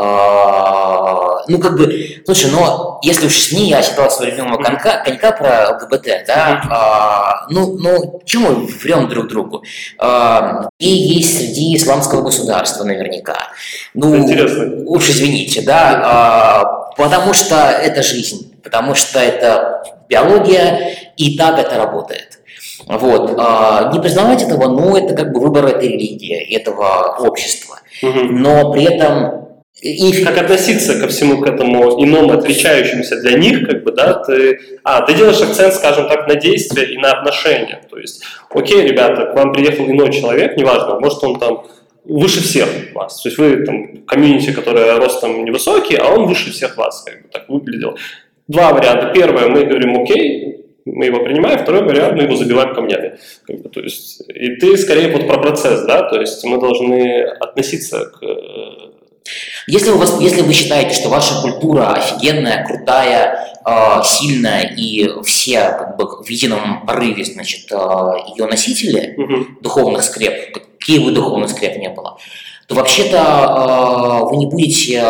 ну, 1.47 1.59
как 1.59 1.77
бы, 1.77 2.21
слушай, 2.25 2.51
ну, 2.51 2.99
если 3.01 3.27
уж 3.27 3.51
не 3.51 3.69
я 3.69 3.81
читал 3.81 4.09
своего 4.09 4.35
любимого 4.35 4.61
конька, 4.61 5.03
конька 5.03 5.31
про 5.31 5.71
ЛГБТ, 5.71 6.07
да, 6.27 6.61
а, 6.69 7.45
ну, 7.49 7.77
ну, 7.77 8.21
чему 8.25 8.51
мы 8.51 8.65
врем 8.67 9.09
друг 9.09 9.27
другу? 9.27 9.63
А, 9.97 10.69
и 10.79 10.87
есть 10.87 11.37
среди 11.37 11.75
исламского 11.75 12.21
государства 12.21 12.83
наверняка. 12.83 13.37
Ну, 13.93 14.15
Интересно. 14.15 14.83
уж 14.85 15.09
извините, 15.09 15.61
да, 15.61 16.01
а, 16.03 16.63
потому 16.97 17.33
что 17.33 17.55
это 17.55 18.03
жизнь, 18.03 18.53
потому 18.63 18.95
что 18.95 19.19
это 19.19 19.83
биология, 20.09 20.97
и 21.17 21.37
так 21.37 21.59
это 21.59 21.77
работает. 21.77 22.39
Вот. 22.87 23.35
а, 23.37 23.91
Не 23.93 23.99
признавать 23.99 24.43
этого, 24.43 24.67
ну, 24.67 24.95
это 24.95 25.15
как 25.15 25.31
бы 25.31 25.39
выбор 25.39 25.65
этой 25.65 25.89
религии, 25.89 26.55
этого 26.55 27.15
общества. 27.19 27.79
Мгм. 28.01 28.41
Но 28.41 28.71
при 28.71 28.83
этом 28.83 29.44
и 29.81 30.23
как 30.23 30.37
относиться 30.37 30.99
ко 30.99 31.07
всему 31.07 31.41
к 31.41 31.47
этому 31.47 32.01
иному, 32.01 32.33
отличающемуся 32.33 33.19
для 33.21 33.37
них, 33.37 33.67
как 33.67 33.83
бы, 33.83 33.91
да, 33.91 34.13
ты, 34.13 34.59
а, 34.83 35.01
ты 35.01 35.13
делаешь 35.13 35.41
акцент, 35.41 35.73
скажем 35.73 36.07
так, 36.07 36.27
на 36.27 36.35
действия 36.35 36.85
и 36.85 36.97
на 36.97 37.11
отношения, 37.11 37.81
то 37.89 37.97
есть, 37.97 38.23
окей, 38.49 38.83
ребята, 38.83 39.25
к 39.25 39.35
вам 39.35 39.51
приехал 39.53 39.85
иной 39.85 40.11
человек, 40.13 40.55
неважно, 40.57 40.99
может 40.99 41.23
он 41.23 41.39
там 41.39 41.67
выше 42.05 42.41
всех 42.41 42.69
вас, 42.93 43.21
то 43.21 43.29
есть 43.29 43.37
вы 43.37 43.65
там 43.65 44.05
комьюнити, 44.05 44.53
которое 44.53 44.97
ростом 44.97 45.43
невысокий, 45.43 45.95
а 45.95 46.09
он 46.09 46.27
выше 46.27 46.51
всех 46.51 46.77
вас, 46.77 47.03
как 47.03 47.23
бы 47.23 47.29
так 47.29 47.49
выглядел. 47.49 47.97
Два 48.47 48.73
варианта. 48.73 49.11
Первое, 49.11 49.47
мы 49.47 49.63
говорим, 49.63 49.99
окей, 50.03 50.65
мы 50.85 51.05
его 51.05 51.23
принимаем, 51.23 51.57
второй 51.57 51.81
вариант, 51.81 52.13
мы 52.13 52.23
его 52.23 52.35
забиваем 52.35 52.75
камнями. 52.75 53.17
Как 53.47 53.59
бы, 53.59 53.69
то 53.69 53.81
есть, 53.81 54.21
и 54.29 54.55
ты 54.57 54.77
скорее 54.77 55.11
вот 55.11 55.27
про 55.27 55.39
процесс, 55.39 55.83
да, 55.85 56.03
то 56.03 56.21
есть 56.21 56.43
мы 56.45 56.59
должны 56.59 57.23
относиться 57.39 58.05
к 58.05 58.21
если, 59.67 59.89
у 59.91 59.97
вас, 59.97 60.19
если 60.19 60.41
вы 60.41 60.53
считаете, 60.53 60.93
что 60.93 61.09
ваша 61.09 61.41
культура 61.41 61.93
офигенная, 61.93 62.65
крутая, 62.65 63.57
э, 63.65 64.03
сильная, 64.03 64.73
и 64.75 65.09
все 65.23 65.69
как 65.69 65.97
бы, 65.97 66.23
в 66.23 66.29
едином 66.29 66.85
порыве 66.85 67.25
значит, 67.25 67.71
э, 67.71 67.75
ее 68.35 68.45
носители 68.45 69.15
угу. 69.17 69.45
духовных 69.61 70.03
скреп, 70.03 70.53
какие 70.53 70.99
бы 70.99 71.11
духовных 71.11 71.49
скреп 71.49 71.77
не 71.77 71.89
было, 71.89 72.17
то 72.67 72.75
вообще-то 72.75 73.17
э, 73.17 74.29
вы 74.29 74.37
не 74.37 74.45
будете 74.45 75.01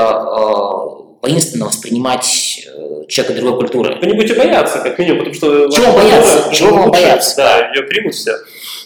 воинственно 1.21 1.65
воспринимать 1.65 2.67
человека 3.07 3.41
другой 3.41 3.59
культуры. 3.59 3.97
Вы 3.99 4.07
не 4.07 4.13
будете 4.13 4.35
бояться, 4.35 4.79
как 4.79 4.99
минимум, 4.99 5.25
потому 5.25 5.35
что... 5.35 5.69
Чего 5.71 5.91
бояться? 5.93 6.53
Чего 6.53 6.77
вам 6.77 6.91
бояться? 6.91 7.35
Да, 7.37 7.69
ее 7.69 7.83
примут 7.83 8.13
все 8.13 8.33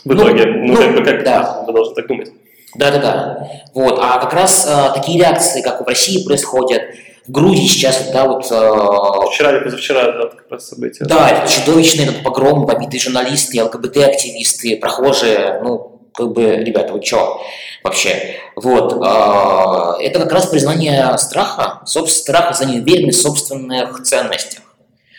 в 0.06 0.14
ну, 0.14 0.24
итоге. 0.24 0.46
Ну, 0.46 0.68
ну 0.68 0.76
как 0.78 0.96
бы 0.96 1.04
как 1.04 1.24
да. 1.24 1.64
вы 1.68 1.74
должны 1.74 1.96
так 1.96 2.08
думать. 2.08 2.30
Да-да-да. 2.76 3.48
Вот. 3.74 4.00
А 4.02 4.20
как 4.20 4.34
раз 4.34 4.68
а, 4.68 4.90
такие 4.92 5.20
реакции, 5.20 5.62
как 5.62 5.82
в 5.82 5.88
России 5.88 6.24
происходят, 6.26 6.84
в 7.28 7.32
Грузии 7.32 7.68
сейчас, 7.68 8.10
да, 8.12 8.26
вот... 8.26 8.46
А, 8.52 9.28
Вчера 9.28 9.52
или 9.52 9.64
позавчера, 9.64 10.12
да, 10.12 10.28
как 10.30 10.52
раз 10.52 10.70
события. 10.70 11.06
Да, 11.06 11.30
это 11.30 11.52
чудовищный 11.52 12.06
этот 12.06 12.24
погром, 12.24 12.66
побитые 12.66 13.00
журналисты, 13.00 13.64
ЛГБТ-активисты, 13.64 14.78
прохожие, 14.78 15.60
ну, 15.64 16.00
как 16.14 16.32
бы, 16.34 16.44
ребята, 16.44 16.94
вы 16.94 17.02
чё 17.02 17.40
вообще? 17.84 18.36
Вот. 18.56 19.02
А, 19.04 19.96
это 20.00 20.20
как 20.20 20.32
раз 20.32 20.48
признание 20.48 21.18
страха, 21.18 21.82
страха 21.86 22.54
за 22.54 22.66
неуверенность 22.66 23.20
в 23.20 23.22
собственных 23.22 24.04
ценностях. 24.04 24.64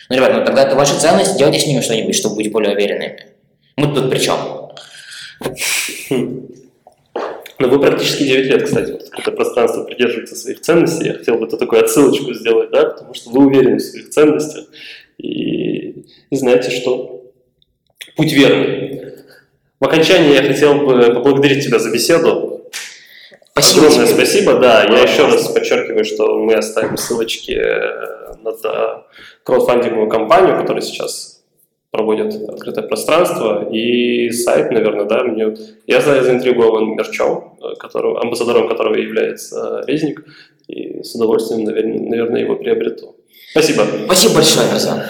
Ну, 0.09 0.15
ребята, 0.15 0.39
ну 0.39 0.45
тогда 0.45 0.63
это 0.63 0.75
ваши 0.75 0.97
ценности, 0.99 1.37
делайте 1.37 1.59
с 1.59 1.67
ними 1.67 1.81
что-нибудь, 1.81 2.15
чтобы 2.15 2.35
быть 2.35 2.51
более 2.51 2.75
уверенными. 2.75 3.27
Мы 3.77 3.93
тут 3.93 4.09
при 4.09 4.19
чем? 4.19 4.37
Но 7.61 7.67
вы 7.67 7.79
практически 7.79 8.23
9 8.23 8.45
лет, 8.47 8.63
кстати, 8.63 8.91
вот 8.91 9.07
это 9.15 9.31
пространство 9.31 9.83
придерживается 9.83 10.35
своих 10.35 10.61
ценностей. 10.61 11.05
Я 11.05 11.13
хотел 11.13 11.37
бы 11.37 11.45
эту 11.45 11.57
такую 11.57 11.83
отсылочку 11.83 12.33
сделать, 12.33 12.71
да, 12.71 12.85
потому 12.85 13.13
что 13.13 13.29
вы 13.29 13.45
уверены 13.45 13.77
в 13.77 13.81
своих 13.81 14.09
ценностях 14.09 14.65
и, 15.19 15.89
и 16.31 16.35
знаете, 16.35 16.71
что 16.71 17.21
путь 18.15 18.33
верный. 18.33 19.13
В 19.79 19.85
окончании 19.85 20.33
я 20.33 20.41
хотел 20.41 20.73
бы 20.73 21.13
поблагодарить 21.13 21.63
тебя 21.63 21.77
за 21.77 21.91
беседу. 21.91 22.71
Спасибо. 23.51 23.85
Огромное 23.85 24.07
спасибо, 24.07 24.53
да. 24.55 24.83
Я 24.83 25.03
еще 25.03 25.27
раз 25.27 25.47
подчеркиваю, 25.49 26.03
что 26.03 26.39
мы 26.39 26.55
оставим 26.55 26.97
ссылочки 26.97 27.53
на 28.41 29.03
краудфандинговую 29.43 30.09
компанию, 30.09 30.57
которая 30.57 30.81
сейчас 30.81 31.40
проводят 31.91 32.33
открытое 32.49 32.83
пространство, 32.83 33.69
и 33.69 34.29
сайт, 34.31 34.71
наверное, 34.71 35.05
да, 35.05 35.23
мне... 35.23 35.55
Я 35.87 36.01
знаю, 36.01 36.23
заинтригован 36.23 36.95
мерчом, 36.95 37.57
которого, 37.79 38.21
амбассадором 38.21 38.69
которого 38.69 38.95
является 38.95 39.83
Резник, 39.85 40.25
и 40.67 41.03
с 41.03 41.13
удовольствием, 41.15 41.65
наверное, 41.65 42.41
его 42.41 42.55
приобрету. 42.55 43.15
Спасибо. 43.51 43.83
Спасибо 44.05 44.35
большое, 44.35 44.69
Арзан. 44.71 45.01